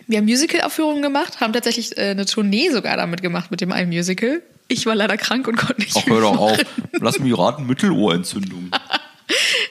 wir 0.08 0.18
haben 0.18 0.26
Musical-Aufführungen 0.26 1.02
gemacht, 1.02 1.40
haben 1.40 1.54
tatsächlich 1.54 1.98
äh, 1.98 2.12
eine 2.12 2.26
Tournee 2.26 2.70
sogar 2.70 2.98
damit 2.98 3.22
gemacht 3.22 3.52
mit 3.52 3.62
dem 3.62 3.72
einen 3.72 3.90
Musical. 3.90 4.42
Ich 4.68 4.86
war 4.86 4.96
leider 4.96 5.18
krank 5.18 5.48
und 5.48 5.58
konnte 5.58 5.82
nicht 5.82 5.96
Ach, 5.96 6.06
hör 6.08 6.22
doch 6.22 6.38
auf. 6.38 6.58
Lass 7.00 7.20
mich 7.20 7.38
raten, 7.38 7.66
Mittelohrentzündung. 7.66 8.72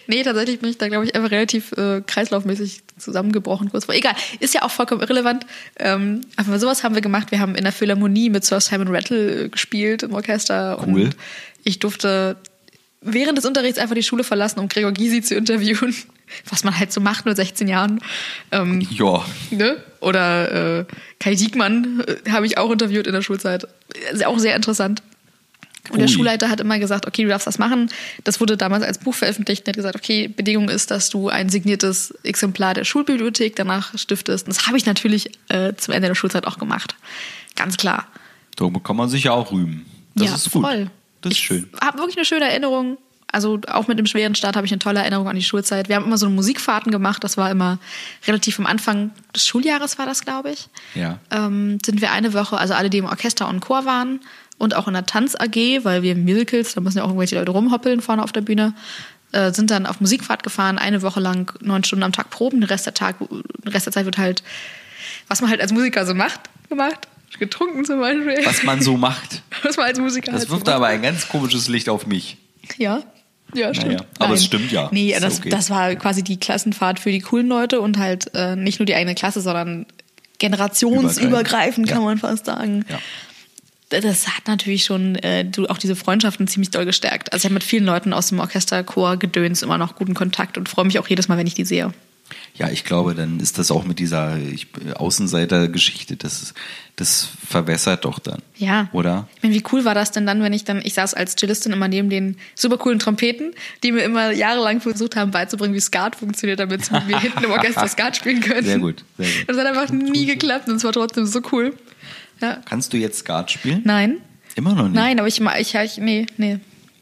Nee, 0.07 0.23
tatsächlich 0.23 0.59
bin 0.59 0.69
ich 0.69 0.79
da, 0.79 0.89
glaube 0.89 1.05
ich, 1.05 1.15
einfach 1.15 1.31
relativ 1.31 1.73
äh, 1.73 2.03
kreislaufmäßig 2.07 2.83
zusammengebrochen 2.99 3.71
kurz 3.71 3.87
vor. 3.87 3.95
Egal, 3.95 4.15
ist 4.41 4.53
ja 4.53 4.63
auch 4.63 4.71
vollkommen 4.71 5.01
irrelevant. 5.01 5.47
Ähm, 5.79 6.23
aber 6.37 6.59
sowas 6.59 6.85
haben 6.85 6.95
wir 6.95 7.03
gemacht. 7.03 7.31
Wir 7.31 7.41
haben 7.41 7.55
in 7.55 7.65
der 7.65 7.73
Philharmonie 7.73 8.31
mit 8.31 8.45
Sir 8.45 8.61
Simon 8.61 8.89
Rattle 8.89 9.45
äh, 9.45 9.49
gespielt 9.49 10.03
im 10.03 10.13
Orchester. 10.13 10.79
Cool. 10.87 11.05
Und 11.05 11.17
ich 11.63 11.79
durfte 11.79 12.37
während 13.01 13.39
des 13.39 13.45
Unterrichts 13.45 13.79
einfach 13.79 13.95
die 13.95 14.03
Schule 14.03 14.25
verlassen, 14.25 14.61
um 14.61 14.69
Gregor 14.69 14.93
Gysi 14.93 15.23
zu 15.23 15.35
interviewen. 15.37 15.95
Was 16.51 16.65
man 16.65 16.79
halt 16.79 16.93
so 16.93 17.01
macht 17.01 17.27
mit 17.27 17.37
16 17.37 17.69
Jahren. 17.69 18.01
Ähm, 18.51 18.81
Ja. 18.91 19.25
ne? 19.51 19.77
Oder 20.01 20.81
äh, 20.81 20.85
Kai 21.21 21.35
Diekmann 21.35 22.03
äh, 22.07 22.31
habe 22.31 22.47
ich 22.47 22.59
auch 22.59 22.71
interviewt 22.71 23.07
in 23.07 23.13
der 23.13 23.23
Schulzeit. 23.23 23.67
Ist 24.13 24.25
auch 24.27 24.39
sehr 24.39 24.57
interessant. 24.57 25.03
Und 25.91 25.99
der 25.99 26.09
Ui. 26.09 26.13
Schulleiter 26.15 26.49
hat 26.49 26.61
immer 26.61 26.79
gesagt, 26.79 27.07
okay, 27.07 27.25
du 27.25 27.29
darfst 27.29 27.47
das 27.47 27.59
machen. 27.59 27.91
Das 28.25 28.41
wurde 28.41 28.57
damals 28.57 28.83
als 28.83 28.97
Buch 28.99 29.15
veröffentlicht 29.15 29.63
und 29.63 29.69
hat 29.69 29.77
gesagt, 29.77 29.97
okay, 29.97 30.29
Bedingung 30.29 30.71
ist, 30.71 30.91
dass 30.91 31.11
du 31.11 31.29
ein 31.29 31.51
signiertes 31.51 32.15
Exemplar 32.23 32.73
der 32.73 32.85
Schulbibliothek 32.85 33.55
danach 33.55 33.97
stiftest. 33.99 34.47
Und 34.47 34.57
das 34.57 34.67
habe 34.67 34.79
ich 34.79 34.87
natürlich 34.87 35.31
äh, 35.51 35.75
zum 35.77 35.93
Ende 35.93 36.09
der 36.09 36.15
Schulzeit 36.15 36.47
auch 36.47 36.59
gemacht. 36.59 36.97
Ganz 37.55 37.77
klar. 37.77 38.09
Da 38.57 38.71
kann 38.83 38.97
man 38.97 39.11
sich 39.11 39.25
ja 39.25 39.33
auch 39.33 39.53
rühmen. 39.53 39.85
Das 40.15 40.29
ja, 40.29 40.35
ist 40.37 40.51
gut. 40.53 40.63
voll. 40.63 40.91
Das 41.21 41.33
ist 41.33 41.39
ich 41.39 41.45
schön. 41.45 41.69
habe 41.83 41.99
wirklich 41.99 42.17
eine 42.17 42.25
schöne 42.25 42.47
Erinnerung. 42.49 42.97
Also 43.35 43.61
auch 43.67 43.89
mit 43.89 43.99
dem 43.99 44.07
schweren 44.07 44.35
Start 44.35 44.55
habe 44.55 44.65
ich 44.65 44.73
eine 44.73 44.79
tolle 44.79 45.01
Erinnerung 45.01 45.29
an 45.29 45.35
die 45.37 45.43
Schulzeit. 45.43 45.89
Wir 45.89 45.97
haben 45.97 46.05
immer 46.05 46.19
so 46.19 46.31
Musikfahrten 46.31 46.93
gemacht. 46.93 47.25
Das 47.25 47.37
war 47.37 47.51
immer 47.51 47.79
relativ 48.27 48.59
am 48.61 48.67
Anfang 48.67 49.11
des 49.35 49.47
Schuljahres 49.47 49.99
war 49.99 50.07
das, 50.07 50.25
glaube 50.25 50.53
ich. 50.53 50.69
Ja. 50.95 51.19
Ähm, 51.31 51.79
sind 51.85 52.01
wir 52.01 52.13
eine 52.13 52.33
Woche, 52.33 52.57
also 52.57 52.75
alle, 52.75 52.91
die 52.91 52.99
im 52.99 53.07
Orchester 53.07 53.49
und 53.49 53.61
Chor 53.61 53.85
waren 53.85 54.21
und 54.57 54.75
auch 54.77 54.87
in 54.87 54.95
der 54.95 55.05
Tanz 55.05 55.35
AG, 55.35 55.85
weil 55.85 56.03
wir 56.03 56.15
Musicals, 56.15 56.75
da 56.75 56.81
müssen 56.81 56.99
ja 56.99 57.05
auch 57.05 57.09
irgendwelche 57.09 57.37
Leute 57.37 57.51
rumhoppeln 57.51 58.01
vorne 58.01 58.23
auf 58.23 58.31
der 58.33 58.43
Bühne, 58.43 58.73
äh, 59.33 59.53
sind 59.53 59.71
dann 59.71 59.87
auf 59.87 60.01
Musikfahrt 60.01 60.45
gefahren, 60.45 60.79
eine 60.79 61.03
Woche 61.03 61.19
lang 61.19 61.53
neun 61.61 61.83
Stunden 61.83 62.05
am 62.05 62.13
Tag 62.13 62.31
proben. 62.31 62.61
Den 62.61 62.69
Rest 62.69 62.87
der 62.87 62.95
Tag, 62.95 63.17
den 63.19 63.73
Rest 63.73 63.87
der 63.87 63.93
Zeit 63.93 64.05
wird 64.05 64.17
halt, 64.17 64.45
was 65.27 65.41
man 65.41 65.51
halt 65.51 65.61
als 65.61 65.73
Musiker 65.73 66.07
so 66.07 66.15
macht, 66.15 66.41
gemacht. 66.69 67.09
Getrunken 67.37 67.85
zum 67.85 67.99
Beispiel. 67.99 68.39
Was 68.45 68.63
man 68.63 68.81
so 68.81 68.97
macht. 68.97 69.43
Was 69.65 69.77
man 69.77 69.87
als 69.87 69.99
Musiker 69.99 70.31
Das 70.31 70.43
halt 70.43 70.51
wirft 70.51 70.67
so 70.67 70.71
macht. 70.71 70.77
aber 70.77 70.87
ein 70.87 71.03
ganz 71.03 71.29
komisches 71.29 71.67
Licht 71.67 71.89
auf 71.89 72.07
mich. 72.07 72.37
Ja. 72.79 73.03
Ja, 73.53 73.73
stimmt. 73.75 73.93
Naja, 73.93 74.05
aber 74.19 74.35
es 74.35 74.45
stimmt 74.45 74.73
ja. 74.73 74.89
Nee, 74.93 75.13
Ist 75.13 75.23
das, 75.23 75.39
okay. 75.39 75.49
das 75.51 75.71
war 75.71 75.95
quasi 75.97 76.23
die 76.25 76.39
Klassenfahrt 76.39 76.99
für 76.99 77.11
die 77.13 77.21
coolen 77.21 77.47
Leute 77.49 77.81
und 77.81 77.99
halt 77.99 78.31
äh, 78.35 78.57
nicht 78.57 78.79
nur 78.81 78.87
die 78.87 78.95
eigene 78.95 79.15
Klasse, 79.15 79.41
sondern 79.41 79.87
generationsübergreifend, 80.39 81.87
kann 81.89 81.99
Ja. 81.99 82.05
man 82.05 82.19
fast 82.19 82.47
sagen. 82.47 82.85
Ja. 82.89 82.99
Das 84.01 84.27
hat 84.29 84.49
natürlich 84.49 84.85
schon 84.85 85.15
äh, 85.17 85.49
auch 85.69 85.79
diese 85.79 85.95
Freundschaften 85.95 86.49
ziemlich 86.49 86.71
doll 86.71 86.85
gestärkt. 86.85 87.33
Also 87.33 87.43
ich 87.43 87.45
habe 87.45 87.55
mit 87.55 87.65
vielen 87.65 87.85
Leuten 87.85 88.13
aus 88.13 88.29
dem 88.29 88.41
Orchesterchor 88.41 89.19
Gedöns 89.19 89.63
immer 89.63 89.79
noch 89.79 89.95
guten 89.95 90.15
Kontakt 90.15 90.59
und 90.59 90.69
freue 90.69 90.87
mich 90.87 90.99
auch 90.99 91.07
jedes 91.07 91.29
Mal, 91.29 91.39
wenn 91.39 91.47
ich 91.47 91.55
die 91.55 91.65
sehe. 91.65 91.93
Ja, 92.57 92.71
ich 92.71 92.85
glaube, 92.85 93.15
dann 93.15 93.41
ist 93.41 93.59
das 93.59 93.71
auch 93.71 93.85
mit 93.85 93.99
dieser 93.99 94.39
ich, 94.39 94.69
Außenseiter-Geschichte, 94.95 96.17
das, 96.17 96.55
das 96.97 97.29
verwässert 97.47 98.05
doch 98.05 98.19
dann. 98.19 98.41
Ja. 98.57 98.89
Oder? 98.93 99.29
Ich 99.37 99.43
meine, 99.43 99.55
wie 99.55 99.65
cool 99.73 99.85
war 99.85 99.95
das 99.95 100.13
denn 100.13 100.25
dann, 100.25 100.41
wenn 100.43 100.53
ich 100.53 100.65
dann, 100.65 100.81
ich 100.85 100.95
saß 100.95 101.15
als 101.15 101.35
Cellistin 101.35 101.73
immer 101.73 101.89
neben 101.89 102.11
den 102.11 102.37
super 102.55 102.79
coolen 102.79 102.99
Trompeten, 102.99 103.55
die 103.83 103.93
mir 103.93 104.03
immer 104.03 104.31
jahrelang 104.31 104.81
versucht 104.81 105.17
haben 105.17 105.33
beizubringen, 105.33 105.75
wie 105.75 105.81
Skat 105.81 106.17
funktioniert, 106.17 106.61
damit 106.61 106.91
mir 106.91 107.19
hinten 107.21 107.45
im 107.45 107.51
Orchester 107.51 107.89
Skat 107.89 108.17
spielen 108.17 108.41
können. 108.41 108.65
Sehr 108.65 108.79
gut, 108.79 109.05
sehr 109.19 109.27
gut. 109.27 109.49
Das 109.49 109.59
hat 109.59 109.67
einfach 109.67 109.91
nie 109.91 110.27
geklappt 110.27 110.69
und 110.69 110.77
es 110.77 110.85
war 110.85 110.93
trotzdem 110.93 111.27
so 111.27 111.41
cool. 111.53 111.77
Ja. 112.41 112.61
Kannst 112.65 112.93
du 112.93 112.97
jetzt 112.97 113.19
Skat 113.19 113.51
spielen? 113.51 113.83
Nein. 113.85 114.19
Immer 114.55 114.75
noch 114.75 114.85
nicht. 114.85 114.95
Nein, 114.95 115.19
aber 115.19 115.27
ich, 115.27 115.41
ich, 115.41 115.75
ich 115.75 115.99
nee, 115.99 116.27
nee. 116.37 116.61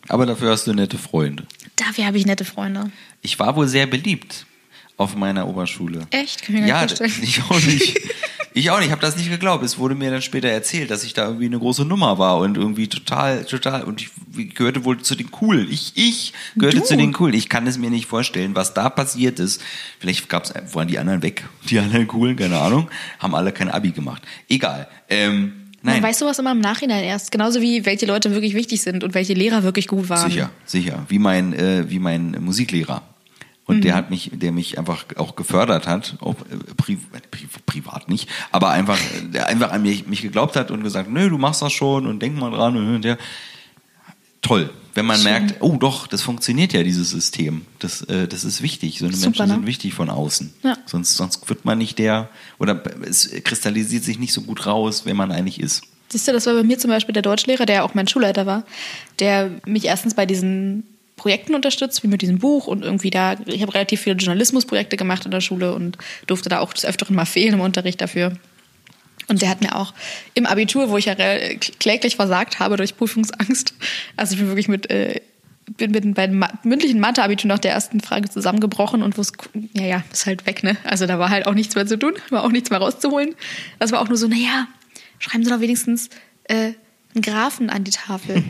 Aber 0.08 0.24
dafür 0.24 0.50
hast 0.50 0.66
du 0.66 0.72
nette 0.72 0.96
Freunde. 0.96 1.44
Dafür 1.76 2.06
habe 2.06 2.16
ich 2.16 2.24
nette 2.24 2.46
Freunde. 2.46 2.90
Ich 3.20 3.38
war 3.38 3.54
wohl 3.56 3.68
sehr 3.68 3.86
beliebt 3.86 4.46
auf 5.02 5.16
meiner 5.16 5.46
Oberschule. 5.48 6.06
Echt? 6.10 6.42
Kann 6.42 6.56
ich 6.56 6.60
mir 6.62 6.68
Ja, 6.68 6.82
nicht 6.86 6.96
vorstellen. 6.98 7.12
ich 7.22 7.42
auch 7.42 7.60
nicht. 7.60 8.00
Ich 8.54 8.70
auch 8.70 8.76
nicht, 8.76 8.86
ich 8.88 8.92
habe 8.92 9.00
das 9.00 9.16
nicht 9.16 9.30
geglaubt. 9.30 9.64
Es 9.64 9.78
wurde 9.78 9.94
mir 9.94 10.10
dann 10.10 10.20
später 10.20 10.48
erzählt, 10.48 10.90
dass 10.90 11.04
ich 11.04 11.14
da 11.14 11.26
irgendwie 11.26 11.46
eine 11.46 11.58
große 11.58 11.86
Nummer 11.86 12.18
war 12.18 12.36
und 12.38 12.58
irgendwie 12.58 12.86
total, 12.86 13.44
total, 13.46 13.82
und 13.84 14.02
ich 14.02 14.54
gehörte 14.54 14.84
wohl 14.84 15.00
zu 15.00 15.14
den 15.14 15.30
Coolen. 15.30 15.68
Ich, 15.70 15.92
ich 15.94 16.34
gehörte 16.56 16.80
Du? 16.80 16.84
zu 16.84 16.96
den 16.98 17.14
Coolen. 17.14 17.34
Ich 17.34 17.48
kann 17.48 17.66
es 17.66 17.78
mir 17.78 17.88
nicht 17.88 18.04
vorstellen, 18.06 18.54
was 18.54 18.74
da 18.74 18.90
passiert 18.90 19.40
ist. 19.40 19.62
Vielleicht 20.00 20.28
gab's, 20.28 20.52
waren 20.74 20.86
die 20.86 20.98
anderen 20.98 21.22
weg, 21.22 21.44
die 21.70 21.78
anderen 21.78 22.06
Coolen, 22.06 22.36
keine 22.36 22.58
Ahnung, 22.60 22.90
haben 23.20 23.34
alle 23.34 23.52
kein 23.52 23.70
Abi 23.70 23.90
gemacht. 23.92 24.20
Egal. 24.50 24.86
Ähm, 25.08 25.54
Man 25.80 25.94
nein, 25.94 26.02
weiß 26.02 26.18
sowas 26.18 26.38
immer 26.38 26.52
im 26.52 26.60
Nachhinein 26.60 27.04
erst. 27.04 27.30
Genauso 27.32 27.62
wie 27.62 27.86
welche 27.86 28.04
Leute 28.04 28.32
wirklich 28.32 28.52
wichtig 28.52 28.82
sind 28.82 29.02
und 29.02 29.14
welche 29.14 29.32
Lehrer 29.32 29.62
wirklich 29.62 29.86
gut 29.88 30.10
waren. 30.10 30.30
sicher, 30.30 30.50
sicher. 30.66 31.06
Wie 31.08 31.18
mein, 31.18 31.54
äh, 31.54 31.88
wie 31.88 31.98
mein 31.98 32.36
Musiklehrer. 32.38 33.00
Und 33.64 33.76
Mhm. 33.76 33.80
der 33.82 33.94
hat 33.94 34.10
mich, 34.10 34.30
der 34.34 34.50
mich 34.52 34.78
einfach 34.78 35.04
auch 35.16 35.36
gefördert 35.36 35.86
hat, 35.86 36.16
auch 36.20 36.34
äh, 36.50 36.74
pri 36.76 36.98
pri 37.30 37.46
privat 37.64 38.08
nicht, 38.08 38.28
aber 38.50 38.70
einfach, 38.70 38.98
der 39.32 39.46
einfach 39.46 39.70
an 39.70 39.82
mich, 39.82 40.06
mich 40.06 40.22
geglaubt 40.22 40.56
hat 40.56 40.70
und 40.70 40.82
gesagt, 40.82 41.10
nö, 41.10 41.28
du 41.30 41.38
machst 41.38 41.62
das 41.62 41.72
schon 41.72 42.06
und 42.06 42.20
denk 42.20 42.36
mal 42.36 42.50
dran 42.50 42.76
und, 42.76 42.94
und 42.96 43.02
der. 43.04 43.18
Toll, 44.40 44.70
wenn 44.94 45.06
man 45.06 45.16
Schön. 45.18 45.24
merkt, 45.30 45.54
oh 45.60 45.76
doch, 45.76 46.08
das 46.08 46.22
funktioniert 46.22 46.72
ja, 46.72 46.82
dieses 46.82 47.10
System. 47.10 47.64
Das, 47.78 48.02
äh, 48.02 48.26
das 48.26 48.42
ist 48.42 48.60
wichtig. 48.60 48.98
So 48.98 49.04
eine 49.04 49.14
Super, 49.14 49.28
Menschen 49.28 49.46
ne? 49.46 49.54
sind 49.54 49.66
wichtig 49.66 49.94
von 49.94 50.10
außen. 50.10 50.52
Ja. 50.64 50.76
Sonst, 50.84 51.16
sonst 51.16 51.48
wird 51.48 51.64
man 51.64 51.78
nicht 51.78 52.00
der, 52.00 52.28
oder 52.58 52.82
es 53.02 53.30
kristallisiert 53.44 54.02
sich 54.02 54.18
nicht 54.18 54.32
so 54.32 54.42
gut 54.42 54.66
raus, 54.66 55.02
wer 55.04 55.14
man 55.14 55.30
eigentlich 55.30 55.60
ist. 55.60 55.84
Siehst 56.08 56.26
du, 56.26 56.32
das 56.32 56.46
war 56.46 56.54
bei 56.54 56.64
mir 56.64 56.76
zum 56.76 56.90
Beispiel 56.90 57.12
der 57.12 57.22
Deutschlehrer, 57.22 57.66
der 57.66 57.84
auch 57.84 57.94
mein 57.94 58.08
Schulleiter 58.08 58.44
war, 58.44 58.64
der 59.20 59.50
mich 59.64 59.84
erstens 59.84 60.14
bei 60.14 60.26
diesen 60.26 60.82
Projekten 61.16 61.54
unterstützt, 61.54 62.02
wie 62.02 62.08
mit 62.08 62.22
diesem 62.22 62.38
Buch 62.38 62.66
und 62.66 62.82
irgendwie 62.82 63.10
da, 63.10 63.36
ich 63.46 63.62
habe 63.62 63.74
relativ 63.74 64.00
viele 64.02 64.16
Journalismusprojekte 64.16 64.96
gemacht 64.96 65.24
in 65.24 65.30
der 65.30 65.40
Schule 65.40 65.74
und 65.74 65.98
durfte 66.26 66.48
da 66.48 66.60
auch 66.60 66.72
des 66.72 66.84
Öfteren 66.84 67.14
mal 67.14 67.26
fehlen 67.26 67.54
im 67.54 67.60
Unterricht 67.60 68.00
dafür. 68.00 68.32
Und 69.28 69.40
der 69.40 69.48
hat 69.48 69.60
mir 69.60 69.76
auch 69.76 69.94
im 70.34 70.46
Abitur, 70.46 70.90
wo 70.90 70.96
ich 70.96 71.04
ja 71.04 71.14
kläglich 71.78 72.16
versagt 72.16 72.58
habe 72.58 72.76
durch 72.76 72.96
Prüfungsangst, 72.96 73.74
also 74.16 74.34
ich 74.34 74.40
bin 74.40 74.48
wirklich 74.48 74.68
mit, 74.68 74.90
äh, 74.90 75.20
bin 75.76 75.92
mit 75.92 76.14
beim 76.14 76.38
Ma 76.38 76.50
mündlichen 76.64 77.00
Mathe-Abitur 77.00 77.48
nach 77.48 77.60
der 77.60 77.72
ersten 77.72 78.00
Frage 78.00 78.28
zusammengebrochen 78.28 79.02
und 79.02 79.16
wusste, 79.16 79.38
ja, 79.74 79.84
ja, 79.84 80.04
ist 80.12 80.26
halt 80.26 80.44
weg, 80.46 80.64
ne? 80.64 80.76
Also 80.84 81.06
da 81.06 81.18
war 81.18 81.30
halt 81.30 81.46
auch 81.46 81.54
nichts 81.54 81.74
mehr 81.74 81.86
zu 81.86 81.98
tun, 81.98 82.14
war 82.30 82.44
auch 82.44 82.50
nichts 82.50 82.70
mehr 82.70 82.80
rauszuholen. 82.80 83.34
Das 83.78 83.92
war 83.92 84.00
auch 84.00 84.08
nur 84.08 84.18
so, 84.18 84.26
naja, 84.26 84.66
schreiben 85.18 85.44
Sie 85.44 85.50
doch 85.50 85.60
wenigstens 85.60 86.10
äh, 86.44 86.72
einen 87.14 87.22
Grafen 87.22 87.68
an 87.70 87.84
die 87.84 87.90
Tafel. 87.90 88.42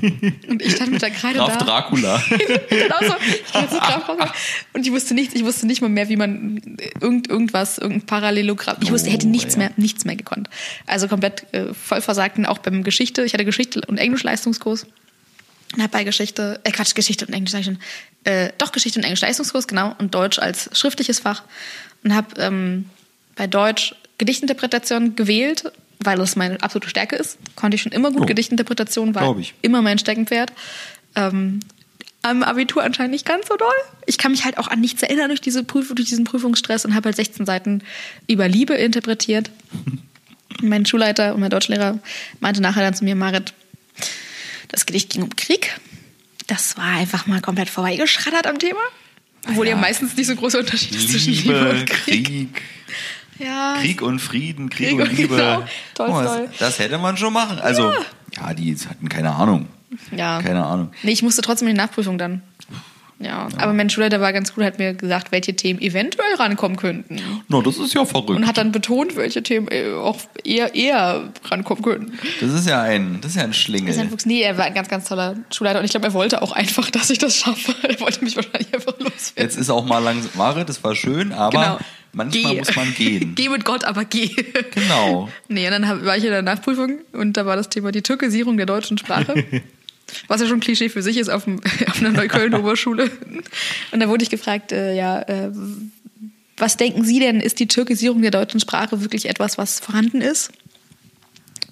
Und 0.48 0.62
ich 0.62 0.77
stand 0.77 0.92
mit 0.92 1.03
der 1.03 1.11
Kreide 1.11 1.38
Graf 1.38 1.59
da. 1.59 1.64
Dracula. 1.64 2.22
genau 2.68 2.96
so. 3.01 3.14
Ich 3.22 3.55
hab 3.55 3.70
so 3.70 3.79
Graf 3.79 4.07
Dracula. 4.07 4.33
Und 4.72 4.87
ich 4.87 4.92
wusste 4.92 5.14
nichts, 5.14 5.35
ich 5.35 5.44
wusste 5.44 5.66
nicht 5.66 5.81
mal 5.83 5.88
mehr, 5.88 6.09
wie 6.09 6.16
man 6.16 6.77
irgend, 7.01 7.29
irgendwas, 7.29 7.79
irgendein 7.79 8.07
Parallelogramm. 8.07 8.77
Ich 8.81 8.90
wusste, 8.92 9.11
hätte 9.11 9.27
Oh, 9.27 9.31
nichts 9.31 9.55
ja. 9.55 9.59
mehr, 9.59 9.70
nichts 9.77 10.05
mehr 10.05 10.16
gekonnt. 10.16 10.48
Also 10.87 11.09
komplett 11.09 11.53
äh, 11.53 11.75
voll 11.75 12.01
versagten, 12.01 12.46
auch 12.46 12.59
beim 12.59 12.85
Geschichte. 12.85 13.25
Ich 13.25 13.35
hatte 13.35 13.44
Geschichte 13.44 13.81
und 13.87 13.98
Englisch-Leistungskurs. 13.98 14.87
Und 15.75 15.83
hab 15.83 15.90
bei 15.90 16.05
Geschichte, 16.05 16.61
äh 16.64 16.70
Quatsch, 16.70 16.94
Geschichte 16.94 17.27
und 17.27 17.33
Englisch, 17.33 17.53
sag 17.53 17.61
ich 17.61 17.66
schon, 17.66 17.79
äh, 18.25 18.51
doch 18.59 18.72
Geschichte 18.72 18.98
und 18.98 19.05
Englisch-Leistungskurs, 19.05 19.66
genau, 19.66 19.94
und 19.98 20.14
Deutsch 20.14 20.38
als 20.38 20.68
schriftliches 20.79 21.18
Fach. 21.20 21.42
Und 22.05 22.14
hab 22.14 22.38
ähm, 22.38 22.90
bei 23.37 23.46
Deutsch 23.46 23.94
Gedichtinterpretation 24.18 25.16
gewählt, 25.16 25.72
weil 26.05 26.21
es 26.21 26.37
meine 26.37 26.62
absolute 26.62 26.88
Stärke 26.88 27.17
ist. 27.17 27.38
Konnte 27.57 27.75
ich 27.77 27.83
schon 27.83 27.93
immer 27.93 28.11
gut. 28.11 28.23
Oh. 28.23 28.27
Gedichtinterpretation 28.27 29.15
war 29.15 29.37
immer 29.62 29.83
mein 29.83 29.99
Steckenpferd. 29.99 30.53
Ähm, 31.15 31.61
am 32.23 32.43
Abitur 32.43 32.85
anscheinend 32.85 33.12
nicht 33.12 33.27
ganz 33.27 33.49
so 33.49 33.57
doll. 33.57 33.73
Ich 34.07 34.17
kann 34.17 34.31
mich 34.31 34.45
halt 34.45 34.57
auch 34.59 34.69
an 34.69 34.81
nichts 34.81 35.03
erinnern 35.03 35.29
durch, 35.29 35.41
diese 35.41 35.65
Prüfung, 35.65 35.97
durch 35.97 36.09
diesen 36.09 36.25
Prüfungsstress 36.25 36.85
und 36.85 36.95
habe 36.95 37.07
halt 37.07 37.17
16 37.17 37.47
Seiten 37.47 37.83
über 38.29 38.49
Liebe 38.49 38.75
interpretiert. 38.75 39.51
mein 40.62 40.87
Schulleiter 40.87 41.35
und 41.35 41.41
mein 41.41 41.51
Deutschlehrer 41.51 41.99
meinte 42.41 42.61
nachher 42.61 42.83
dann 42.83 42.95
zu 42.95 43.05
mir, 43.05 43.17
Marit, 43.17 43.53
das 44.69 44.87
Gedicht 44.87 45.11
ging 45.11 45.23
um 45.23 45.35
Krieg. 45.35 45.79
Das 46.47 46.77
war 46.77 46.85
einfach 46.97 47.27
mal 47.27 47.41
komplett 47.41 47.69
vorbeigeschraddert 47.71 48.47
am 48.47 48.59
Thema. 48.59 48.81
Obwohl 49.49 49.67
ja, 49.67 49.75
Ja. 49.75 49.81
meistens 49.81 50.17
nicht 50.17 50.27
so 50.27 50.37
große 50.37 50.59
Unterschiede 50.61 50.99
zwischen 50.99 51.33
Liebe 51.33 51.53
Liebe, 51.53 51.71
und 51.71 51.87
Krieg. 51.87 52.27
Krieg, 52.27 52.62
Ja, 53.44 53.76
Krieg 53.81 54.02
und 54.02 54.18
Frieden, 54.20 54.70
Krieg, 54.70 54.88
Krieg 54.90 55.00
und 55.00 55.09
und- 55.09 55.16
Liebe. 55.16 55.37
genau. 55.37 55.62
Toll, 55.94 56.11
Oh, 56.11 56.20
das, 56.22 56.38
das 56.59 56.78
hätte 56.78 56.98
man 56.98 57.16
schon 57.16 57.33
machen. 57.33 57.59
Also, 57.59 57.92
ja, 58.37 58.55
die 58.55 58.76
hatten 58.88 59.09
keine 59.09 59.35
Ahnung. 59.35 59.68
Ja. 60.16 60.40
Keine 60.40 60.64
Ahnung. 60.64 60.90
Nee, 61.02 61.12
ich 61.12 61.22
musste 61.22 61.42
trotzdem 61.42 61.68
in 61.68 61.74
die 61.74 61.81
Nachprüfung 61.81 62.18
dann. 62.18 62.42
Ja, 63.18 63.46
aber 63.59 63.72
mein 63.72 63.88
Schulleiter 63.88 64.20
war 64.20 64.33
ganz 64.33 64.52
gut, 64.52 64.64
hat 64.64 64.81
mir 64.81 64.94
gesagt, 64.94 65.31
welche 65.31 65.55
Themen 65.55 65.81
eventuell 65.81 66.35
rankommen 66.38 66.76
könnten. 66.76 67.20
No, 67.46 67.62
das 67.62 67.76
ist 67.78 67.94
ja 67.94 68.05
verrückt. 68.05 68.31
Und 68.31 68.48
hat 68.48 68.57
dann 68.59 68.72
betont, 68.72 69.14
welche 69.14 69.44
Themen 69.44 69.68
äh, 69.70 69.92
auch 69.92 70.16
eher, 70.42 70.74
eher 70.74 71.31
rankommen 71.44 71.85
könnten. 71.85 72.18
das 72.40 72.50
ist 72.52 72.66
ja 72.68 72.83
ein, 72.83 73.18
das 73.20 73.33
ist 73.33 73.37
ja 73.37 73.44
ein 73.44 73.52
Schlingel. 73.52 73.94
Sein 73.94 74.11
Fuchs, 74.11 74.26
nee, 74.26 74.40
er 74.42 74.59
war 74.59 74.64
ein 74.64 74.74
ganz, 74.74 74.88
ganz 74.88 75.09
toller 75.09 75.37
Schulleiter 75.55 75.78
und 75.78 75.85
ich 75.85 75.92
glaube, 75.92 76.09
er 76.09 76.14
wollte 76.14 76.42
auch 76.42 76.50
einfach, 76.50 76.90
dass 76.90 77.11
ich 77.11 77.18
das 77.18 77.37
schaffe. 77.37 77.72
Er 77.88 78.00
wollte 78.00 78.24
mich 78.24 78.35
wahrscheinlich 78.35 78.74
einfach 78.74 78.98
loswerden. 78.98 79.14
Jetzt 79.37 79.57
ist 79.57 79.70
auch 79.70 79.85
mal 79.85 79.98
langsam, 79.98 80.31
Mare, 80.35 80.64
das 80.64 80.83
war 80.83 80.96
schön, 80.96 81.33
aber 81.33 81.50
Genau. 81.62 81.78
Manchmal 82.12 82.53
Geh. 82.53 82.59
muss 82.59 82.77
man 82.77 82.94
gehen. 82.94 83.35
geh 83.37 83.48
mit 83.48 83.64
Gott, 83.64 83.85
aber 83.85 84.05
geh. 84.05 84.29
Genau. 84.75 85.29
Nee, 85.48 85.66
und 85.66 85.72
dann 85.72 85.88
hab, 85.88 86.05
war 86.05 86.16
ich 86.16 86.25
in 86.25 86.31
der 86.31 86.42
Nachprüfung 86.42 86.98
und 87.12 87.37
da 87.37 87.46
war 87.46 87.57
das 87.57 87.68
Thema 87.68 87.92
die 87.92 88.03
Türkisierung 88.03 88.57
der 88.57 88.66
deutschen 88.66 88.98
Sprache. 88.98 89.44
Was 90.29 90.40
ja 90.40 90.46
schon 90.46 90.59
ein 90.59 90.61
Klischee 90.61 90.90
für 90.90 91.03
sich 91.03 91.16
ist 91.16 91.31
auf, 91.31 91.44
dem, 91.44 91.61
auf 91.88 92.01
einer 92.01 92.11
Neukölln-Oberschule. 92.11 93.11
Und 93.92 94.01
da 94.01 94.09
wurde 94.09 94.22
ich 94.22 94.31
gefragt, 94.31 94.72
äh, 94.72 94.94
ja, 94.94 95.22
äh, 95.22 95.51
was 96.59 96.77
denken 96.77 97.03
Sie 97.03 97.18
denn, 97.18 97.40
ist 97.40 97.61
die 97.61 97.66
Türkisierung 97.66 98.20
der 98.20 98.31
deutschen 98.31 98.61
Sprache 98.61 99.01
wirklich 99.01 99.29
etwas, 99.29 99.57
was 99.57 99.81
vorhanden 99.81 100.20
ist? 100.20 100.53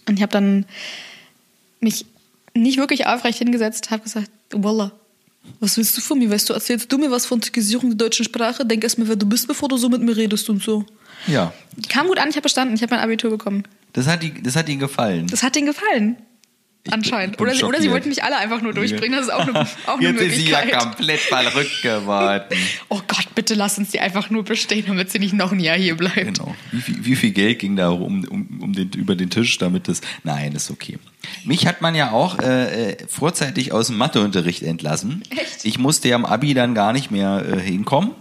Und 0.09 0.17
ich 0.17 0.23
habe 0.23 0.33
dann 0.33 0.65
mich 1.81 2.07
nicht 2.55 2.79
wirklich 2.79 3.07
aufrecht 3.07 3.39
hingesetzt, 3.39 3.91
habe 3.91 4.03
gesagt, 4.03 4.31
Wallah, 4.53 4.93
was 5.59 5.77
willst 5.77 5.97
du 5.97 6.01
von 6.01 6.19
mir? 6.19 6.31
Weißt 6.31 6.49
du, 6.49 6.55
erzählst 6.55 6.91
du 6.91 6.99
mir 6.99 7.11
was 7.11 7.27
von 7.27 7.41
Türkisierung 7.41 7.91
der 7.91 7.97
deutschen 7.97 8.25
Sprache? 8.25 8.65
Denk 8.65 8.83
erst 8.85 8.99
mal, 8.99 9.09
wer 9.09 9.17
du 9.17 9.27
bist, 9.27 9.47
bevor 9.47 9.69
du 9.69 9.77
so 9.77 9.89
mit 9.89 10.01
mir 10.01 10.17
redest 10.17 10.49
und 10.51 10.63
so. 10.63 10.85
Ja. 11.27 11.53
Kam 11.89 12.07
gut 12.07 12.19
an, 12.19 12.29
ich 12.29 12.37
habe 12.37 12.43
bestanden, 12.43 12.75
ich 12.75 12.83
habe 12.83 12.95
mein 12.95 13.03
Abitur 13.03 13.31
bekommen. 13.31 13.65
Das 13.93 14.07
hat, 14.07 14.23
die, 14.23 14.43
das 14.43 14.57
hat 14.57 14.69
ihnen 14.69 14.81
gefallen. 14.81 15.27
Das 15.27 15.43
hat 15.43 15.57
denen 15.57 15.67
gefallen. 15.67 16.17
Anscheinend. 16.91 17.39
Oder 17.41 17.55
sie, 17.55 17.65
oder 17.65 17.81
sie 17.81 17.91
wollten 17.91 18.09
nicht 18.09 18.25
alle 18.25 18.39
einfach 18.39 18.63
nur 18.63 18.73
durchbringen. 18.73 19.13
Das 19.13 19.27
ist 19.27 19.33
auch 19.33 19.47
eine, 19.47 19.61
auch 19.87 19.99
eine 19.99 20.09
Jetzt 20.09 20.21
ist 20.23 20.37
sie 20.37 20.51
ja 20.51 20.59
Möglichkeit. 20.61 20.83
komplett 20.83 21.21
verrückt 21.21 21.83
geworden. 21.83 22.45
Oh 22.89 23.01
Gott, 23.07 23.35
bitte 23.35 23.55
lass 23.55 23.79
uns 23.79 23.91
die 23.91 24.01
einfach 24.01 24.31
nur 24.31 24.45
bestehen, 24.45 24.85
damit 24.87 25.11
sie 25.11 25.19
nicht 25.19 25.35
noch 25.35 25.53
ein 25.53 25.61
Jahr 25.61 25.77
hier 25.77 25.97
bleibt. 25.97 26.39
Genau. 26.39 26.55
Wie 26.73 26.81
viel, 26.81 27.05
wie 27.05 27.17
viel 27.17 27.31
Geld 27.31 27.59
ging 27.61 27.77
da 27.77 27.91
um, 27.91 28.25
um, 28.25 28.61
um 28.63 28.73
den, 28.73 28.91
über 28.93 29.15
den 29.15 29.31
Tisch, 29.31 29.59
damit 29.59 29.89
das. 29.89 30.01
Nein, 30.25 30.53
ist 30.53 30.71
okay. 30.71 30.99
Mich 31.45 31.67
hat 31.67 31.83
man 31.83 31.95
ja 31.95 32.11
auch 32.13 32.39
äh, 32.39 32.93
äh, 32.93 32.97
vorzeitig 33.07 33.73
aus 33.73 33.89
dem 33.89 33.97
Matheunterricht 33.99 34.63
entlassen. 34.63 35.23
Echt? 35.31 35.65
Ich 35.65 35.79
musste 35.79 36.09
ja 36.09 36.17
am 36.17 36.25
Abi 36.25 36.55
dann 36.55 36.75
gar 36.75 36.93
nicht 36.93 37.11
mehr 37.11 37.45
äh, 37.47 37.61
hinkommen, 37.61 38.13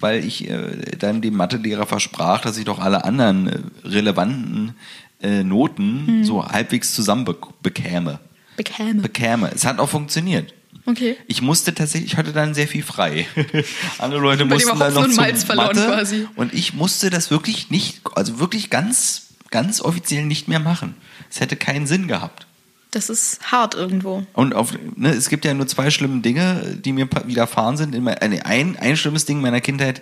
weil 0.00 0.24
ich 0.24 0.48
äh, 0.48 0.96
dann 0.98 1.20
dem 1.20 1.34
Mathelehrer 1.34 1.86
versprach, 1.86 2.40
dass 2.40 2.56
ich 2.56 2.64
doch 2.64 2.78
alle 2.78 3.04
anderen 3.04 3.48
äh, 3.48 3.58
relevanten 3.84 4.74
äh, 5.22 5.42
Noten 5.42 6.06
Hm. 6.06 6.24
so 6.24 6.44
halbwegs 6.46 6.94
zusammen 6.94 7.24
be 7.24 7.36
bekäme. 7.62 8.20
Bekäme. 8.56 9.02
Bekäme. 9.02 9.50
Es 9.54 9.64
hat 9.66 9.78
auch 9.78 9.88
funktioniert. 9.88 10.54
Okay. 10.86 11.16
Ich 11.26 11.42
musste 11.42 11.74
tatsächlich, 11.74 12.12
ich 12.12 12.16
hatte 12.16 12.32
dann 12.32 12.54
sehr 12.54 12.68
viel 12.68 12.82
frei. 12.84 13.26
Andere 13.98 14.20
Leute 14.20 14.46
Bei 14.46 14.54
mussten 14.54 14.78
dann 14.78 14.94
noch 14.94 15.04
zum 15.06 15.16
Malz 15.16 15.42
verloren 15.44 15.74
Mathe 15.76 15.86
quasi. 15.88 16.28
und 16.36 16.54
ich 16.54 16.74
musste 16.74 17.10
das 17.10 17.30
wirklich 17.30 17.70
nicht, 17.70 18.00
also 18.14 18.38
wirklich 18.38 18.70
ganz, 18.70 19.28
ganz 19.50 19.80
offiziell 19.80 20.24
nicht 20.24 20.46
mehr 20.48 20.60
machen. 20.60 20.94
Es 21.28 21.40
hätte 21.40 21.56
keinen 21.56 21.86
Sinn 21.88 22.06
gehabt. 22.06 22.46
Das 22.92 23.10
ist 23.10 23.40
hart 23.52 23.74
irgendwo. 23.74 24.24
Und 24.32 24.54
auf, 24.54 24.72
ne, 24.94 25.10
es 25.10 25.28
gibt 25.28 25.44
ja 25.44 25.52
nur 25.52 25.66
zwei 25.66 25.90
schlimme 25.90 26.20
Dinge, 26.22 26.78
die 26.82 26.92
mir 26.92 27.08
widerfahren 27.26 27.76
sind. 27.76 27.94
Eine- 27.94 28.46
Ein, 28.46 28.76
ein 28.76 28.96
schlimmes 28.96 29.24
Ding 29.26 29.40
meiner 29.40 29.60
Kindheit, 29.60 30.00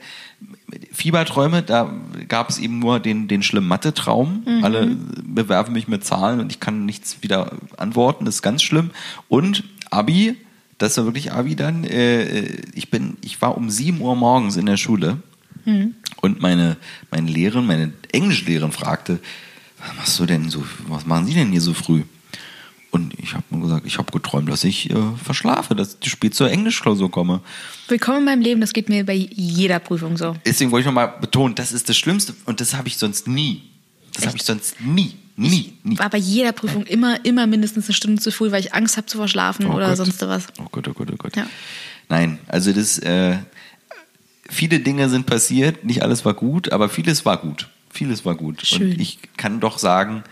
Fieberträume, 0.93 1.63
da 1.63 1.93
gab 2.29 2.51
es 2.51 2.59
eben 2.59 2.79
nur 2.79 3.01
den, 3.01 3.29
den 3.29 3.43
schlimmen 3.43 3.69
Mathe-Traum. 3.69 4.43
Mhm. 4.47 4.65
Alle 4.65 4.87
bewerfen 5.25 5.73
mich 5.73 5.89
mit 5.89 6.05
Zahlen 6.05 6.41
und 6.41 6.51
ich 6.53 6.61
kann 6.61 6.85
nichts 6.87 7.19
wieder 7.23 7.53
antworten, 7.77 8.25
das 8.25 8.37
ist 8.37 8.43
ganz 8.43 8.63
schlimm. 8.63 8.91
Und 9.29 9.65
Abi, 9.91 10.37
das 10.79 10.97
war 10.97 11.05
wirklich 11.05 11.33
Abi 11.33 11.57
dann, 11.57 11.85
äh, 11.85 12.45
ich 12.75 12.91
bin, 12.91 13.17
ich 13.23 13.41
war 13.43 13.57
um 13.57 13.71
7 13.71 14.01
Uhr 14.01 14.15
morgens 14.17 14.57
in 14.57 14.67
der 14.67 14.77
Schule 14.77 15.19
Mhm. 15.67 15.95
und 16.21 16.43
meine, 16.43 16.77
meine 17.11 17.31
Lehrerin, 17.31 17.67
meine 17.67 17.93
Englischlehrerin 18.13 18.71
fragte, 18.73 19.19
was 19.79 19.97
machst 19.97 20.21
du 20.21 20.27
denn 20.27 20.51
so, 20.51 20.63
was 20.89 21.07
machen 21.07 21.25
Sie 21.27 21.33
denn 21.35 21.51
hier 21.51 21.61
so 21.63 21.73
früh? 21.73 22.03
Und 22.95 23.13
ich 23.19 23.35
habe 23.35 23.43
nur 23.51 23.63
gesagt, 23.63 23.87
ich 23.87 23.99
habe 23.99 24.13
geträumt, 24.13 24.49
dass 24.49 24.63
ich 24.63 24.89
äh, 24.89 24.95
verschlafe, 25.21 25.75
dass 25.75 25.99
ich 26.01 26.09
spät 26.09 26.33
zur 26.37 26.49
Englischklausur 26.49 27.11
komme. 27.11 27.41
Willkommen 27.89 28.19
in 28.19 28.25
meinem 28.25 28.41
Leben, 28.41 28.61
das 28.61 28.73
geht 28.73 28.89
mir 28.89 29.05
bei 29.05 29.15
jeder 29.33 29.81
Prüfung 29.81 30.17
so. 30.17 30.37
Deswegen 30.47 30.71
wollte 30.71 30.83
ich 30.83 30.87
nochmal 30.87 31.13
betonen, 31.21 31.57
das 31.57 31.73
ist 31.73 31.89
das 31.89 31.97
Schlimmste 31.97 32.35
und 32.45 32.61
das 32.61 32.77
habe 32.77 32.87
ich 32.87 32.97
sonst 32.97 33.27
nie. 33.27 33.63
Das 34.13 34.29
habe 34.29 34.37
ich 34.37 34.45
sonst 34.45 34.81
nie, 34.81 35.17
nie, 35.35 35.73
nie. 35.83 35.99
War 35.99 36.09
bei 36.09 36.19
jeder 36.19 36.53
Prüfung 36.53 36.85
immer, 36.85 37.25
immer 37.25 37.49
mindestens 37.49 37.87
eine 37.87 37.95
Stunde 37.95 38.23
zu 38.23 38.31
früh, 38.31 38.53
weil 38.53 38.61
ich 38.61 38.75
Angst 38.75 38.97
habe 38.97 39.09
zu 39.09 39.19
verschlafen 39.19 39.67
Oh 39.67 39.75
oder 39.75 39.89
Gott. 39.89 39.97
sonst 39.97 40.23
was. 40.23 40.47
Oh 40.61 40.69
Gott, 40.71 40.87
oh 40.87 40.93
Gott, 40.93 41.09
oh 41.13 41.17
Gott. 41.17 41.35
Ja. 41.35 41.47
Nein, 42.09 42.39
also 42.47 42.73
das, 42.73 43.01
äh, 43.01 43.39
viele 44.49 44.79
Dinge 44.79 45.09
sind 45.09 45.27
passiert, 45.27 45.85
nicht 45.85 46.05
alles 46.05 46.25
war 46.25 46.35
gut, 46.35 46.71
aber 46.71 46.89
vieles 46.89 47.27
war 47.27 47.39
gut. 47.39 47.69
Vieles 47.91 48.25
war 48.25 48.37
gut. 48.37 48.65
Schön. 48.65 48.93
Und 48.93 49.01
ich 49.01 49.19
kann 49.37 49.59
doch 49.59 49.79
sagen, 49.79 50.23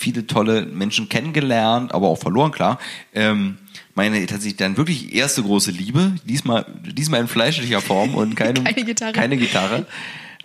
viele 0.00 0.26
tolle 0.26 0.64
Menschen 0.64 1.08
kennengelernt, 1.10 1.92
aber 1.92 2.08
auch 2.08 2.18
verloren, 2.18 2.52
klar. 2.52 2.78
Ähm, 3.14 3.58
meine 3.94 4.18
tatsächlich 4.26 4.56
dann 4.56 4.78
wirklich 4.78 5.14
erste 5.14 5.42
große 5.42 5.70
Liebe, 5.70 6.12
diesmal, 6.24 6.64
diesmal 6.82 7.20
in 7.20 7.28
fleischlicher 7.28 7.82
Form 7.82 8.14
und 8.14 8.34
keine, 8.36 8.62
Keine 8.62 8.84
Gitarre. 8.84 9.12
Keine 9.12 9.36
Gitarre. 9.36 9.86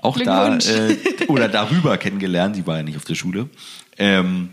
Auch 0.02 0.20
da, 0.20 0.58
äh, 0.58 0.98
oder 1.28 1.48
darüber 1.48 1.98
kennengelernt, 1.98 2.58
die 2.58 2.68
war 2.68 2.78
ja 2.78 2.84
nicht 2.84 2.98
auf 2.98 3.06
der 3.06 3.16
Schule. 3.16 3.50
Ähm, 3.98 4.50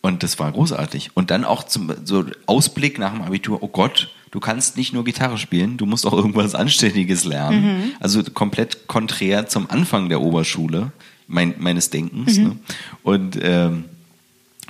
und 0.00 0.22
das 0.22 0.38
war 0.38 0.50
großartig. 0.50 1.10
Und 1.14 1.30
dann 1.30 1.44
auch 1.44 1.64
zum 1.64 1.92
so 2.04 2.24
Ausblick 2.46 2.98
nach 2.98 3.12
dem 3.12 3.22
Abitur, 3.22 3.62
oh 3.62 3.68
Gott, 3.68 4.10
du 4.30 4.40
kannst 4.40 4.78
nicht 4.78 4.94
nur 4.94 5.04
Gitarre 5.04 5.36
spielen, 5.36 5.76
du 5.76 5.84
musst 5.84 6.06
auch 6.06 6.14
irgendwas 6.14 6.54
Anständiges 6.54 7.24
lernen. 7.24 7.92
Also 8.00 8.22
komplett 8.22 8.86
konträr 8.88 9.46
zum 9.46 9.70
Anfang 9.70 10.08
der 10.08 10.22
Oberschule, 10.22 10.92
mein, 11.26 11.54
meines 11.58 11.90
Denkens. 11.90 12.38
Ne? 12.38 12.56
Und 13.02 13.38
ähm, 13.40 13.84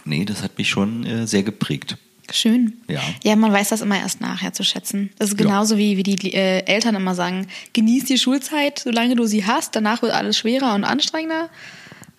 nee, 0.04 0.24
das 0.24 0.42
hat 0.42 0.58
mich 0.58 0.68
schon 0.68 1.04
äh, 1.04 1.26
sehr 1.26 1.42
geprägt. 1.42 1.96
Schön. 2.32 2.78
Ja. 2.88 3.00
Ja, 3.22 3.36
man 3.36 3.52
weiß 3.52 3.68
das 3.68 3.82
immer 3.82 3.98
erst 3.98 4.20
nachher 4.20 4.52
zu 4.52 4.64
schätzen. 4.64 5.10
Das 5.18 5.30
ist 5.30 5.36
genauso 5.36 5.76
wie, 5.76 5.96
wie 5.96 6.02
die 6.02 6.32
äh, 6.32 6.64
Eltern 6.64 6.94
immer 6.94 7.14
sagen, 7.14 7.48
genieß 7.74 8.06
die 8.06 8.18
Schulzeit, 8.18 8.78
solange 8.78 9.14
du 9.14 9.26
sie 9.26 9.44
hast, 9.46 9.76
danach 9.76 10.00
wird 10.02 10.12
alles 10.12 10.38
schwerer 10.38 10.74
und 10.74 10.84
anstrengender. 10.84 11.50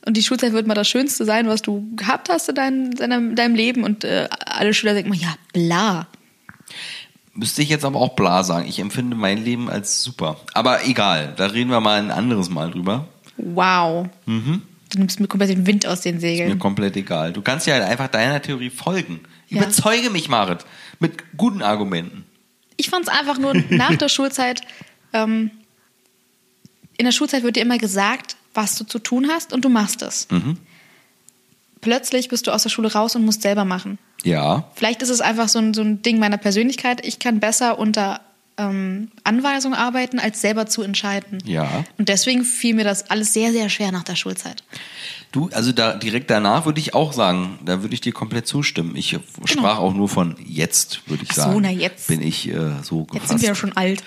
Und 0.05 0.15
die 0.15 0.23
Schulzeit 0.23 0.53
wird 0.53 0.67
mal 0.67 0.75
das 0.75 0.87
Schönste 0.87 1.25
sein, 1.25 1.47
was 1.47 1.63
du 1.63 1.87
gehabt 1.95 2.29
hast 2.29 2.47
in 2.49 2.55
deinem, 2.55 2.95
deinem, 2.95 3.35
deinem 3.35 3.55
Leben. 3.55 3.83
Und 3.83 4.03
äh, 4.03 4.29
alle 4.45 4.73
Schüler 4.75 4.93
denken 4.93 5.13
ja, 5.13 5.35
bla. 5.53 6.07
Müsste 7.33 7.63
ich 7.63 7.69
jetzt 7.69 7.83
aber 7.83 7.99
auch 7.99 8.15
bla 8.15 8.43
sagen. 8.43 8.67
Ich 8.67 8.79
empfinde 8.79 9.15
mein 9.15 9.43
Leben 9.43 9.69
als 9.69 10.03
super. 10.03 10.37
Aber 10.53 10.85
egal, 10.85 11.33
da 11.35 11.47
reden 11.47 11.71
wir 11.71 11.79
mal 11.79 11.99
ein 11.99 12.11
anderes 12.11 12.49
Mal 12.49 12.69
drüber. 12.69 13.07
Wow. 13.37 14.07
Mhm. 14.27 14.61
Du 14.91 14.99
nimmst 14.99 15.19
mir 15.19 15.27
komplett 15.27 15.49
den 15.49 15.65
Wind 15.65 15.85
aus 15.85 16.01
den 16.01 16.15
Mir 16.15 16.21
Segeln. 16.21 16.59
komplett 16.59 16.95
egal. 16.95 17.33
Du 17.33 17.41
kannst 17.41 17.67
ja 17.67 17.73
halt 17.73 17.83
einfach 17.83 18.07
deiner 18.07 18.41
Theorie 18.41 18.69
folgen. 18.69 19.21
Ja. 19.47 19.61
Überzeuge 19.61 20.09
mich, 20.09 20.29
Marit, 20.29 20.65
mit 20.99 21.37
guten 21.37 21.61
Argumenten. 21.61 22.25
Ich 22.77 22.89
fand 22.89 23.07
es 23.07 23.13
einfach 23.13 23.37
nur 23.37 23.53
nach 23.69 23.95
der 23.95 24.09
Schulzeit, 24.09 24.61
ähm, 25.13 25.51
in 26.97 27.05
der 27.05 27.11
Schulzeit 27.11 27.43
wird 27.43 27.55
dir 27.55 27.61
immer 27.61 27.77
gesagt, 27.77 28.37
was 28.53 28.75
du 28.75 28.85
zu 28.85 28.99
tun 28.99 29.27
hast 29.29 29.51
und 29.53 29.65
du 29.65 29.69
machst 29.69 30.01
es. 30.01 30.27
Mhm. 30.31 30.57
Plötzlich 31.81 32.29
bist 32.29 32.47
du 32.47 32.51
aus 32.51 32.63
der 32.63 32.69
Schule 32.69 32.91
raus 32.93 33.15
und 33.15 33.25
musst 33.25 33.41
selber 33.41 33.65
machen. 33.65 33.97
Ja, 34.23 34.71
Vielleicht 34.75 35.01
ist 35.01 35.09
es 35.09 35.21
einfach 35.21 35.49
so 35.49 35.59
ein, 35.59 35.73
so 35.73 35.81
ein 35.81 36.01
Ding 36.01 36.19
meiner 36.19 36.37
Persönlichkeit. 36.37 37.05
Ich 37.05 37.19
kann 37.19 37.39
besser 37.39 37.77
unter 37.77 38.21
ähm, 38.57 39.09
Anweisung 39.23 39.73
arbeiten, 39.73 40.19
als 40.19 40.41
selber 40.41 40.65
zu 40.65 40.81
entscheiden. 40.81 41.39
Ja. 41.45 41.83
Und 41.97 42.09
deswegen 42.09 42.43
fiel 42.43 42.75
mir 42.75 42.83
das 42.83 43.09
alles 43.09 43.33
sehr, 43.33 43.51
sehr 43.51 43.69
schwer 43.69 43.91
nach 43.91 44.03
der 44.03 44.15
Schulzeit. 44.15 44.63
Du, 45.31 45.49
also 45.51 45.73
da 45.73 45.93
direkt 45.93 46.29
danach 46.29 46.65
würde 46.65 46.79
ich 46.79 46.93
auch 46.93 47.11
sagen, 47.11 47.59
da 47.65 47.81
würde 47.81 47.93
ich 47.93 48.01
dir 48.01 48.13
komplett 48.13 48.47
zustimmen. 48.47 48.95
Ich 48.95 49.17
sprach 49.43 49.79
auch 49.79 49.93
nur 49.93 50.07
von 50.07 50.35
jetzt, 50.45 51.01
würde 51.09 51.23
ich 51.23 51.29
Ach 51.31 51.35
so, 51.35 51.41
sagen. 51.41 51.59
na 51.61 51.71
jetzt. 51.71 52.07
Bin 52.07 52.21
ich 52.21 52.47
äh, 52.47 52.53
so 52.83 53.01
Jetzt 53.01 53.11
gefasst. 53.11 53.29
sind 53.29 53.41
wir 53.41 53.49
ja 53.49 53.55
schon 53.55 53.75
alt. 53.75 54.01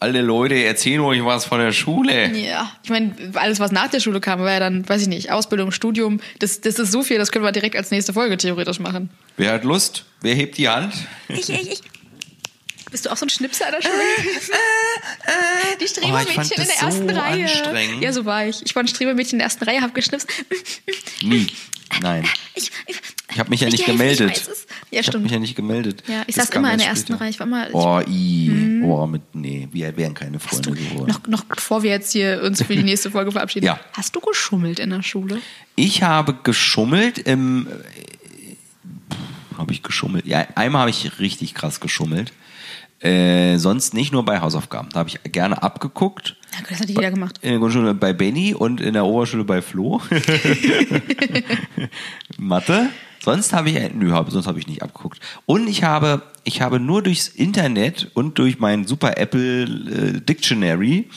Alle 0.00 0.20
Leute 0.22 0.62
erzählen 0.62 1.00
euch 1.00 1.24
was 1.24 1.44
von 1.44 1.58
der 1.58 1.72
Schule. 1.72 2.30
Ja, 2.36 2.70
ich 2.84 2.90
meine, 2.90 3.14
alles, 3.34 3.58
was 3.58 3.72
nach 3.72 3.88
der 3.88 3.98
Schule 3.98 4.20
kam, 4.20 4.38
war 4.38 4.52
ja 4.52 4.60
dann, 4.60 4.88
weiß 4.88 5.02
ich 5.02 5.08
nicht, 5.08 5.32
Ausbildung, 5.32 5.72
Studium. 5.72 6.20
Das, 6.38 6.60
das 6.60 6.78
ist 6.78 6.92
so 6.92 7.02
viel, 7.02 7.18
das 7.18 7.32
können 7.32 7.44
wir 7.44 7.50
direkt 7.50 7.74
als 7.74 7.90
nächste 7.90 8.12
Folge 8.12 8.36
theoretisch 8.36 8.78
machen. 8.78 9.10
Wer 9.36 9.54
hat 9.54 9.64
Lust? 9.64 10.04
Wer 10.20 10.34
hebt 10.36 10.56
die 10.58 10.68
Hand? 10.68 10.94
Ich, 11.28 11.48
ich, 11.48 11.72
ich. 11.72 11.80
Bist 12.90 13.06
du 13.06 13.10
auch 13.12 13.16
so 13.16 13.26
ein 13.26 13.30
Schnipser 13.30 13.66
an 13.66 13.72
der 13.72 13.82
Schule? 13.82 13.94
Die 15.80 15.84
Oh, 15.84 15.86
Strebermädchen 15.86 16.28
ich 16.28 16.34
fand 16.34 16.50
in 16.52 16.66
der 16.66 16.76
ersten 16.80 17.08
so 17.08 17.14
Reihe. 17.14 18.00
Ja, 18.00 18.12
so 18.12 18.24
war 18.24 18.46
ich. 18.46 18.62
Ich 18.64 18.74
war 18.74 18.82
ein 18.82 18.88
Strebermädchen 18.88 19.34
in 19.34 19.38
der 19.38 19.46
ersten 19.46 19.64
Reihe, 19.64 19.80
hab 19.82 19.94
geschnipst. 19.94 20.28
Nie. 21.22 21.46
Nein. 22.02 22.24
Ich, 22.54 22.70
ich, 22.86 23.00
Ich 23.30 23.38
habe 23.38 23.48
mich 23.50 23.60
ja 23.60 23.66
Ich 23.68 23.72
nicht 23.72 23.80
ich 23.80 23.86
gemeldet. 23.86 24.30
weiß 24.30 24.48
es. 24.48 24.66
Ja, 24.90 25.00
ich 25.00 25.06
habe 25.08 25.18
mich 25.20 25.32
ja 25.32 25.38
nicht 25.38 25.54
gemeldet. 25.54 26.02
Ja, 26.06 26.22
ich 26.26 26.34
Das 26.36 26.46
saß 26.48 26.56
immer 26.56 26.72
in 26.72 26.78
der 26.78 26.88
ersten. 26.88 27.14
Reihe. 27.14 27.30
Ich 27.30 27.38
war 27.40 27.46
immer, 27.46 27.68
Oh, 27.72 28.00
i. 28.06 28.82
Oh, 28.84 29.06
mit, 29.06 29.22
nee, 29.34 29.68
wir 29.72 29.96
wären 29.96 30.14
keine 30.14 30.38
Freunde 30.38 30.72
geworden. 30.72 31.08
noch, 31.08 31.26
noch 31.26 31.44
bevor 31.44 31.82
wir 31.82 31.90
jetzt 31.90 32.12
hier 32.12 32.42
uns 32.42 32.62
für 32.62 32.74
die 32.76 32.82
nächste 32.82 33.10
Folge 33.10 33.32
verabschieden, 33.32 33.66
Ja. 33.66 33.80
hast 33.92 34.14
du 34.16 34.20
geschummelt 34.20 34.78
in 34.78 34.90
der 34.90 35.02
Schule? 35.02 35.40
Ich 35.76 36.02
habe 36.02 36.34
geschummelt 36.42 37.18
im. 37.18 37.66
Habe 39.56 39.72
ich 39.72 39.82
geschummelt? 39.82 40.26
Ja, 40.26 40.46
einmal 40.54 40.80
habe 40.82 40.90
ich 40.90 41.18
richtig 41.18 41.54
krass 41.54 41.80
geschummelt. 41.80 42.32
Äh, 43.00 43.58
sonst 43.58 43.94
nicht 43.94 44.12
nur 44.12 44.24
bei 44.24 44.40
Hausaufgaben. 44.40 44.88
Da 44.92 44.98
habe 45.00 45.08
ich 45.08 45.20
gerne 45.32 45.62
abgeguckt. 45.62 46.34
Na 46.52 46.58
gut, 46.60 46.70
das 46.72 46.80
hat 46.80 46.88
jeder 46.88 47.10
gemacht. 47.12 47.38
In 47.42 47.50
der 47.50 47.58
Grundschule 47.60 47.94
bei 47.94 48.12
Benny 48.12 48.54
und 48.54 48.80
in 48.80 48.94
der 48.94 49.04
Oberschule 49.04 49.44
bei 49.44 49.62
Flo. 49.62 50.00
Mathe. 52.38 52.88
Sonst 53.20 53.52
habe 53.52 53.70
ich, 53.70 53.76
äh, 53.76 53.90
nö, 53.94 54.12
hab, 54.12 54.30
sonst 54.30 54.46
habe 54.46 54.58
ich 54.58 54.66
nicht 54.66 54.82
abgeguckt. 54.82 55.18
Und 55.44 55.68
ich 55.68 55.82
habe, 55.82 56.22
ich 56.44 56.60
habe 56.62 56.80
nur 56.80 57.02
durchs 57.02 57.28
Internet 57.28 58.10
und 58.14 58.38
durch 58.38 58.58
mein 58.58 58.86
super 58.86 59.18
Apple 59.18 59.62
äh, 59.64 60.20
Dictionary 60.20 61.08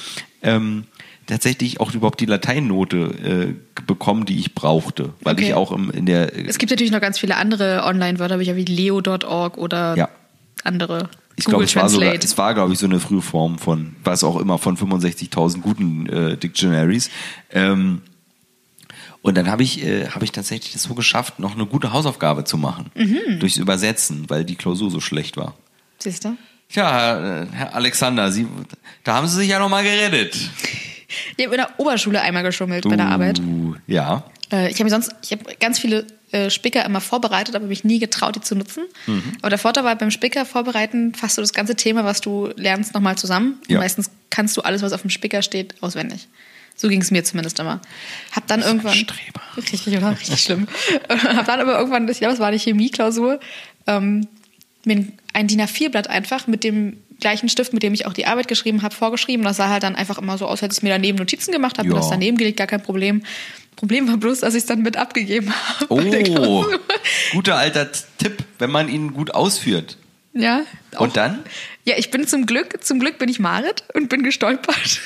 ähm, 0.41 0.85
tatsächlich 1.27 1.79
auch 1.79 1.93
überhaupt 1.93 2.19
die 2.19 2.25
Lateinnote 2.25 3.55
äh, 3.77 3.81
bekommen, 3.87 4.25
die 4.25 4.39
ich 4.39 4.55
brauchte, 4.55 5.13
weil 5.21 5.33
Okay. 5.35 5.45
ich 5.49 5.53
auch 5.53 5.71
im, 5.71 5.91
in 5.91 6.05
der 6.05 6.35
Es 6.47 6.57
gibt 6.57 6.71
natürlich 6.71 6.91
noch 6.91 7.01
ganz 7.01 7.19
viele 7.19 7.37
andere 7.37 7.83
Online-Wörterbücher 7.85 8.55
wie 8.55 8.65
leo.org 8.65 9.57
oder 9.57 9.95
Ja. 9.95 10.09
andere. 10.63 11.09
Ich 11.41 11.49
glaube, 11.49 11.63
es 11.63 11.75
war 11.75 11.89
sogar, 11.89 12.13
es 12.13 12.37
war, 12.37 12.53
glaube 12.53 12.73
ich, 12.73 12.79
so 12.79 12.85
eine 12.85 12.99
frühe 12.99 13.21
Form 13.21 13.57
von, 13.57 13.95
was 14.03 14.23
auch 14.23 14.39
immer, 14.39 14.57
von 14.57 14.77
65.000 14.77 15.61
guten 15.61 16.07
äh, 16.07 16.37
Dictionaries. 16.37 17.09
Ähm, 17.51 18.01
und 19.21 19.37
dann 19.37 19.49
habe 19.49 19.63
ich, 19.63 19.83
äh, 19.83 20.07
habe 20.07 20.25
ich 20.25 20.31
tatsächlich 20.31 20.73
das 20.73 20.83
so 20.83 20.95
geschafft, 20.95 21.39
noch 21.39 21.55
eine 21.55 21.65
gute 21.65 21.93
Hausaufgabe 21.93 22.43
zu 22.43 22.57
machen. 22.57 22.91
Mhm. 22.95 23.39
Durchs 23.39 23.57
Übersetzen, 23.57 24.29
weil 24.29 24.45
die 24.45 24.55
Klausur 24.55 24.89
so 24.89 24.99
schlecht 24.99 25.37
war. 25.37 25.55
Siehst 25.99 26.25
du? 26.25 26.35
Tja, 26.69 26.89
Herr, 26.89 27.43
äh, 27.43 27.47
Herr 27.51 27.75
Alexander, 27.75 28.31
Sie, 28.31 28.47
da 29.03 29.15
haben 29.15 29.27
Sie 29.27 29.35
sich 29.37 29.49
ja 29.49 29.59
noch 29.59 29.69
mal 29.69 29.83
gerettet. 29.83 30.37
Ich 31.35 31.45
habe 31.45 31.55
in 31.55 31.61
der 31.61 31.79
Oberschule 31.79 32.21
einmal 32.21 32.43
geschummelt 32.43 32.87
bei 32.87 32.95
der 32.95 33.07
Arbeit. 33.07 33.39
Uh, 33.39 33.75
Ja. 33.85 34.23
Äh, 34.51 34.71
ich 34.71 34.79
habe 34.79 34.89
sonst, 34.89 35.13
ich 35.23 35.31
habe 35.31 35.43
ganz 35.59 35.79
viele 35.79 36.07
äh, 36.31 36.49
Spicker 36.49 36.85
immer 36.85 37.01
vorbereitet, 37.01 37.55
aber 37.55 37.65
mich 37.65 37.83
nie 37.83 37.99
getraut, 37.99 38.35
die 38.35 38.41
zu 38.41 38.55
nutzen. 38.55 38.83
Aber 39.41 39.49
der 39.49 39.59
Vorteil 39.59 39.83
war 39.83 39.95
beim 39.95 40.11
Spicker 40.11 40.45
vorbereiten, 40.45 41.13
fasst 41.13 41.37
du 41.37 41.41
das 41.41 41.53
ganze 41.53 41.75
Thema, 41.75 42.05
was 42.05 42.21
du 42.21 42.49
lernst, 42.55 42.93
nochmal 42.93 43.17
zusammen. 43.17 43.59
Ja. 43.67 43.79
meistens 43.79 44.09
kannst 44.29 44.55
du 44.57 44.61
alles, 44.61 44.81
was 44.81 44.93
auf 44.93 45.01
dem 45.01 45.09
Spicker 45.09 45.41
steht, 45.41 45.75
auswendig. 45.81 46.27
So 46.75 46.87
ging 46.87 47.01
es 47.01 47.11
mir 47.11 47.23
zumindest 47.23 47.59
immer. 47.59 47.81
Hab 48.31 48.47
dann 48.47 48.61
irgendwann. 48.61 48.95
Streber. 48.95 49.41
Richtig, 49.57 49.95
oder? 49.95 50.11
Richtig 50.11 50.41
schlimm. 50.41 50.67
hab 51.09 51.45
dann 51.45 51.59
aber 51.59 51.77
irgendwann, 51.77 52.07
ich 52.07 52.19
glaube, 52.19 52.33
es 52.33 52.39
war 52.39 52.47
eine 52.47 52.57
Chemieklausur, 52.57 53.39
ähm, 53.87 54.27
mir 54.85 55.05
ein 55.33 55.47
DIN 55.47 55.61
A4-Blatt 55.61 56.09
einfach 56.09 56.47
mit 56.47 56.63
dem 56.63 56.97
gleichen 57.19 57.49
Stift, 57.49 57.71
mit 57.71 57.83
dem 57.83 57.93
ich 57.93 58.07
auch 58.07 58.13
die 58.13 58.25
Arbeit 58.25 58.47
geschrieben 58.47 58.81
habe, 58.81 58.95
vorgeschrieben. 58.95 59.45
Das 59.45 59.57
sah 59.57 59.69
halt 59.69 59.83
dann 59.83 59.95
einfach 59.95 60.17
immer 60.17 60.37
so 60.37 60.47
aus, 60.47 60.63
als 60.63 60.77
ich 60.77 60.83
mir 60.83 60.89
daneben 60.89 61.17
Notizen 61.17 61.51
gemacht 61.51 61.77
habe, 61.77 61.87
mir 61.87 61.95
das 61.95 62.09
daneben 62.09 62.37
gelegt, 62.37 62.57
gar 62.57 62.67
kein 62.67 62.81
Problem. 62.81 63.21
Problem 63.75 64.07
war 64.07 64.17
bloß, 64.17 64.41
dass 64.41 64.53
ich 64.53 64.59
es 64.61 64.65
dann 64.67 64.81
mit 64.83 64.95
abgegeben 64.97 65.51
habe. 65.51 65.87
Oh, 66.39 66.65
guter 67.33 67.55
alter 67.55 67.89
Tipp, 68.17 68.43
wenn 68.59 68.69
man 68.71 68.89
ihn 68.89 69.13
gut 69.13 69.33
ausführt. 69.33 69.97
Ja. 70.33 70.63
auch- 70.95 71.01
Und 71.01 71.17
dann? 71.17 71.43
Ja, 71.83 71.95
ich 71.97 72.11
bin 72.11 72.27
zum 72.27 72.45
Glück, 72.45 72.83
zum 72.83 72.99
Glück 72.99 73.17
bin 73.17 73.27
ich 73.29 73.39
Marit 73.39 73.83
und 73.93 74.07
bin 74.09 74.21
gestolpert. 74.23 75.01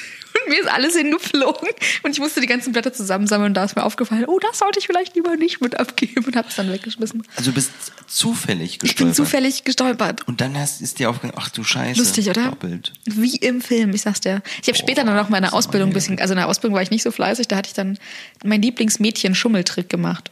Mir 0.49 0.59
ist 0.61 0.67
alles 0.71 0.95
hingeflogen. 0.95 1.67
Und 2.03 2.11
ich 2.11 2.19
musste 2.19 2.41
die 2.41 2.47
ganzen 2.47 2.71
Blätter 2.73 2.93
zusammensammeln 2.93 3.49
und 3.51 3.53
da 3.55 3.63
ist 3.63 3.75
mir 3.75 3.83
aufgefallen, 3.83 4.25
oh, 4.27 4.39
das 4.39 4.59
sollte 4.59 4.79
ich 4.79 4.87
vielleicht 4.87 5.15
lieber 5.15 5.35
nicht 5.35 5.61
mit 5.61 5.79
abgeben 5.79 6.23
und 6.25 6.35
habe 6.35 6.47
es 6.47 6.55
dann 6.55 6.71
weggeschmissen. 6.71 7.23
Also 7.35 7.51
du 7.51 7.55
bist 7.55 7.71
zufällig 8.07 8.73
Ich 8.73 8.79
bin 8.79 8.87
gestolpert. 8.89 9.15
zufällig 9.15 9.63
gestolpert. 9.63 10.27
Und 10.27 10.41
dann 10.41 10.57
hast, 10.57 10.81
ist 10.81 10.99
dir 10.99 11.09
aufgegangen, 11.09 11.37
ach 11.39 11.49
du 11.49 11.63
Scheiße. 11.63 11.99
Lustig, 11.99 12.29
oder? 12.29 12.45
Doppelt. 12.49 12.93
Wie 13.05 13.35
im 13.37 13.61
Film, 13.61 13.93
ich 13.93 14.01
sag's 14.01 14.21
dir. 14.21 14.41
Ich 14.61 14.67
habe 14.67 14.77
später 14.77 15.03
dann 15.03 15.15
noch 15.15 15.29
meine 15.29 15.53
Ausbildung 15.53 15.89
ein 15.89 15.93
bisschen, 15.93 16.19
also 16.19 16.33
in 16.33 16.37
der 16.37 16.47
Ausbildung 16.47 16.75
war 16.75 16.81
ich 16.83 16.91
nicht 16.91 17.03
so 17.03 17.11
fleißig, 17.11 17.47
da 17.47 17.55
hatte 17.57 17.67
ich 17.69 17.73
dann 17.73 17.97
mein 18.43 18.61
Lieblingsmädchen-Schummeltrick 18.61 19.89
gemacht. 19.89 20.31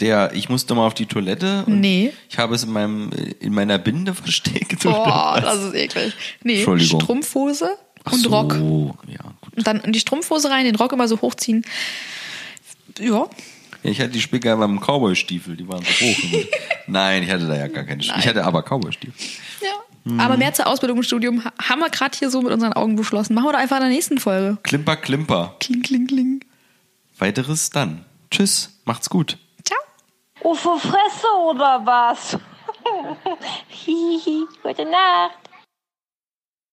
Der, 0.00 0.30
ich 0.32 0.48
musste 0.48 0.76
mal 0.76 0.86
auf 0.86 0.94
die 0.94 1.06
Toilette. 1.06 1.64
Und 1.66 1.80
Nee. 1.80 2.12
Ich 2.30 2.38
habe 2.38 2.54
es 2.54 2.62
in 2.62 2.70
meinem, 2.70 3.10
in 3.40 3.52
meiner 3.52 3.78
Binde 3.78 4.14
versteckt. 4.14 4.84
Boah, 4.84 5.40
das 5.40 5.58
ist 5.64 5.74
eklig. 5.74 6.12
Nee. 6.44 6.62
Strumpfhose 6.62 7.76
und 8.12 8.20
so, 8.20 8.28
Rock. 8.30 8.52
Ja, 9.06 9.32
gut. 9.40 9.56
Und 9.56 9.66
dann 9.66 9.80
in 9.80 9.92
die 9.92 10.00
Strumpfhose 10.00 10.50
rein, 10.50 10.64
den 10.64 10.76
Rock 10.76 10.92
immer 10.92 11.08
so 11.08 11.20
hochziehen. 11.20 11.64
Ja, 12.98 13.28
Ja, 13.82 13.90
ich 13.90 14.00
hatte 14.00 14.10
die 14.10 14.20
Spicker 14.20 14.56
beim 14.56 14.80
Cowboy-Stiefel, 14.80 15.56
die 15.56 15.68
waren 15.68 15.82
so 15.84 16.04
hoch. 16.06 16.44
Nein, 16.86 17.22
ich 17.22 17.30
hatte 17.30 17.46
da 17.46 17.56
ja 17.56 17.68
gar 17.68 17.84
keine 17.84 18.02
Stiefel. 18.02 18.20
Ich 18.20 18.28
hatte 18.28 18.44
aber 18.44 18.62
Cowboy-Stiefel. 18.62 19.14
ja. 19.62 19.68
Mhm. 20.04 20.20
Aber 20.20 20.36
mehr 20.36 20.54
zur 20.54 20.66
Ausbildung 20.66 20.98
und 20.98 21.04
Studium 21.04 21.44
ha- 21.44 21.52
haben 21.62 21.80
wir 21.80 21.90
gerade 21.90 22.16
hier 22.16 22.30
so 22.30 22.40
mit 22.40 22.52
unseren 22.52 22.72
Augen 22.72 22.96
beschlossen. 22.96 23.34
Machen 23.34 23.46
wir 23.46 23.52
doch 23.52 23.58
einfach 23.58 23.76
in 23.76 23.82
der 23.82 23.90
nächsten 23.90 24.18
Folge. 24.18 24.56
Klimper, 24.62 24.96
klimper. 24.96 25.54
Kling, 25.60 25.82
kling, 25.82 26.06
kling. 26.06 26.44
Weiteres 27.18 27.70
dann. 27.70 28.04
Tschüss, 28.30 28.70
macht's 28.84 29.10
gut. 29.10 29.36
Ciao. 29.64 29.78
Uffe 30.52 30.78
Fresse 30.78 31.26
oder 31.50 31.82
was? 31.84 32.38
Gute 34.62 34.84
Nacht. 34.84 35.47